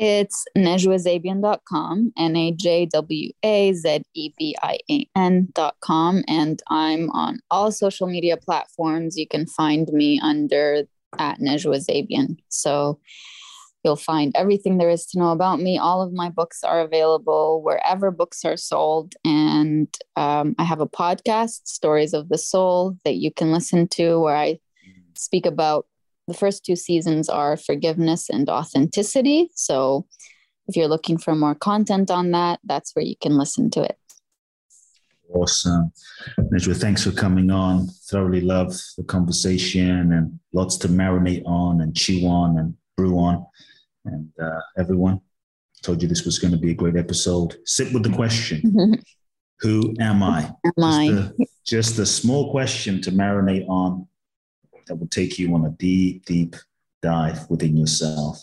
It's 0.02 0.46
najwazebian.com, 0.56 2.12
N 2.16 2.36
A 2.36 2.52
J 2.52 2.86
W 2.86 3.32
A 3.42 3.72
Z 3.74 4.02
E 4.14 4.32
B 4.38 4.56
I 4.62 4.78
A 4.90 5.06
N.com. 5.14 6.24
And 6.26 6.62
I'm 6.68 7.10
on 7.10 7.40
all 7.50 7.70
social 7.70 8.06
media 8.06 8.38
platforms. 8.38 9.18
You 9.18 9.28
can 9.28 9.46
find 9.46 9.92
me 9.92 10.18
under 10.22 10.84
at 11.18 11.38
Najwa 11.38 11.84
Zebian. 11.86 12.38
So 12.48 12.98
you'll 13.84 13.96
find 13.96 14.32
everything 14.36 14.78
there 14.78 14.88
is 14.88 15.04
to 15.08 15.18
know 15.18 15.32
about 15.32 15.60
me. 15.60 15.76
All 15.76 16.00
of 16.00 16.14
my 16.14 16.30
books 16.30 16.64
are 16.64 16.80
available 16.80 17.60
wherever 17.62 18.10
books 18.10 18.42
are 18.46 18.56
sold. 18.56 19.12
And 19.22 19.94
um, 20.16 20.54
I 20.58 20.64
have 20.64 20.80
a 20.80 20.88
podcast, 20.88 21.66
Stories 21.66 22.14
of 22.14 22.30
the 22.30 22.38
Soul, 22.38 22.96
that 23.04 23.16
you 23.16 23.30
can 23.30 23.52
listen 23.52 23.86
to 23.88 24.18
where 24.18 24.36
I 24.36 24.60
speak 25.14 25.44
about 25.44 25.86
the 26.30 26.38
first 26.38 26.64
two 26.64 26.76
seasons 26.76 27.28
are 27.28 27.56
forgiveness 27.56 28.30
and 28.30 28.48
authenticity. 28.48 29.50
So 29.54 30.06
if 30.68 30.76
you're 30.76 30.88
looking 30.88 31.18
for 31.18 31.34
more 31.34 31.56
content 31.56 32.10
on 32.10 32.30
that, 32.30 32.60
that's 32.62 32.94
where 32.94 33.04
you 33.04 33.16
can 33.20 33.36
listen 33.36 33.68
to 33.70 33.82
it. 33.82 33.98
Awesome. 35.34 35.92
Najwa, 36.38 36.76
thanks 36.80 37.04
for 37.04 37.10
coming 37.10 37.50
on. 37.50 37.88
Thoroughly 38.08 38.40
loved 38.40 38.80
the 38.96 39.04
conversation 39.04 40.12
and 40.12 40.38
lots 40.52 40.76
to 40.78 40.88
marinate 40.88 41.42
on 41.46 41.80
and 41.80 41.96
chew 41.96 42.26
on 42.26 42.58
and 42.58 42.74
brew 42.96 43.18
on. 43.18 43.44
And 44.04 44.30
uh, 44.40 44.60
everyone, 44.78 45.20
told 45.82 46.02
you 46.02 46.08
this 46.08 46.24
was 46.24 46.38
going 46.38 46.52
to 46.52 46.58
be 46.58 46.70
a 46.70 46.74
great 46.74 46.96
episode. 46.96 47.56
Sit 47.64 47.92
with 47.92 48.02
the 48.02 48.10
question 48.10 48.62
Who 49.60 49.94
am 50.00 50.22
I? 50.22 50.52
Am 50.64 50.72
just? 50.78 51.10
A, 51.10 51.46
just 51.66 51.98
a 51.98 52.06
small 52.06 52.50
question 52.50 53.02
to 53.02 53.12
marinate 53.12 53.68
on 53.68 54.06
that 54.86 54.96
will 54.96 55.08
take 55.08 55.38
you 55.38 55.54
on 55.54 55.66
a 55.66 55.70
deep, 55.70 56.24
deep 56.24 56.56
dive 57.02 57.48
within 57.48 57.76
yourself. 57.76 58.38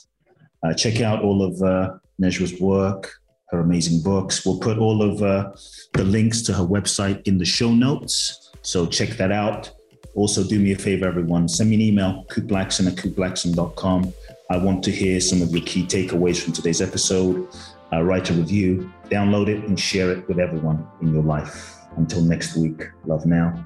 Uh, 0.64 0.74
check 0.74 1.02
out 1.02 1.24
all 1.24 1.44
of 1.44 1.62
uh, 1.62 1.98
Najwa's 2.22 2.60
work, 2.60 3.12
her 3.50 3.60
amazing 3.60 4.02
books. 4.02 4.46
We'll 4.46 4.60
put 4.60 4.78
all 4.78 5.02
of 5.02 5.22
uh, 5.22 5.52
the 5.94 6.04
links 6.04 6.42
to 6.44 6.54
her 6.54 6.64
website 6.64 7.28
in 7.28 7.38
the 7.38 7.46
show 7.46 7.72
notes. 7.72 8.52
So 8.62 8.86
check 8.86 9.10
that 9.12 9.32
out. 9.32 9.72
Also, 10.16 10.44
do 10.44 10.60
me 10.60 10.72
a 10.72 10.78
favor, 10.78 11.08
everyone. 11.08 11.48
Send 11.48 11.70
me 11.70 11.76
an 11.76 11.82
email, 11.82 12.26
kuteblackson 12.30 12.88
at 12.88 12.96
kuteblackson.com. 12.96 14.14
I 14.50 14.58
want 14.58 14.84
to 14.86 14.92
hear 14.92 15.20
some 15.20 15.42
of 15.42 15.52
your 15.52 15.64
key 15.64 15.86
takeaways 15.86 16.42
from 16.42 16.54
today's 16.54 16.82
episode. 16.82 17.48
Uh, 17.94 18.02
write 18.02 18.30
a 18.32 18.34
review, 18.34 18.92
download 19.10 19.48
it, 19.48 19.64
and 19.66 19.80
share 19.80 20.12
it 20.12 20.28
with 20.28 20.40
everyone 20.40 20.88
in 21.02 21.14
your 21.14 21.24
life. 21.24 21.76
Until 21.98 22.22
next 22.22 22.58
week, 22.58 22.82
love 23.06 23.26
now. 23.26 23.66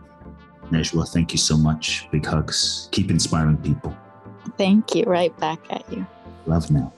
Najwa, 0.72 1.08
thank 1.08 1.32
you 1.32 1.38
so 1.38 1.58
much. 1.58 2.10
Big 2.12 2.26
hugs. 2.26 2.90
Keep 2.92 3.12
inspiring 3.12 3.58
people. 3.58 3.96
Thank 4.58 4.96
you. 4.96 5.04
Right 5.04 5.38
back 5.40 5.60
at 5.70 5.84
you. 5.92 6.06
Love 6.46 6.72
now. 6.72 6.94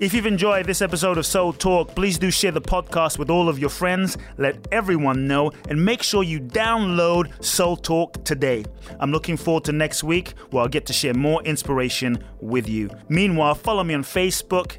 If 0.00 0.14
you've 0.14 0.26
enjoyed 0.26 0.64
this 0.64 0.80
episode 0.80 1.18
of 1.18 1.26
Soul 1.26 1.52
Talk, 1.52 1.92
please 1.96 2.18
do 2.18 2.30
share 2.30 2.52
the 2.52 2.60
podcast 2.60 3.18
with 3.18 3.30
all 3.30 3.48
of 3.48 3.58
your 3.58 3.68
friends, 3.68 4.16
let 4.36 4.68
everyone 4.70 5.26
know, 5.26 5.50
and 5.68 5.84
make 5.84 6.04
sure 6.04 6.22
you 6.22 6.38
download 6.38 7.44
Soul 7.44 7.76
Talk 7.76 8.24
today. 8.24 8.64
I'm 9.00 9.10
looking 9.10 9.36
forward 9.36 9.64
to 9.64 9.72
next 9.72 10.04
week 10.04 10.34
where 10.50 10.62
I'll 10.62 10.68
get 10.68 10.86
to 10.86 10.92
share 10.92 11.14
more 11.14 11.42
inspiration 11.42 12.22
with 12.40 12.68
you. 12.68 12.90
Meanwhile, 13.08 13.56
follow 13.56 13.82
me 13.82 13.94
on 13.94 14.04
Facebook, 14.04 14.78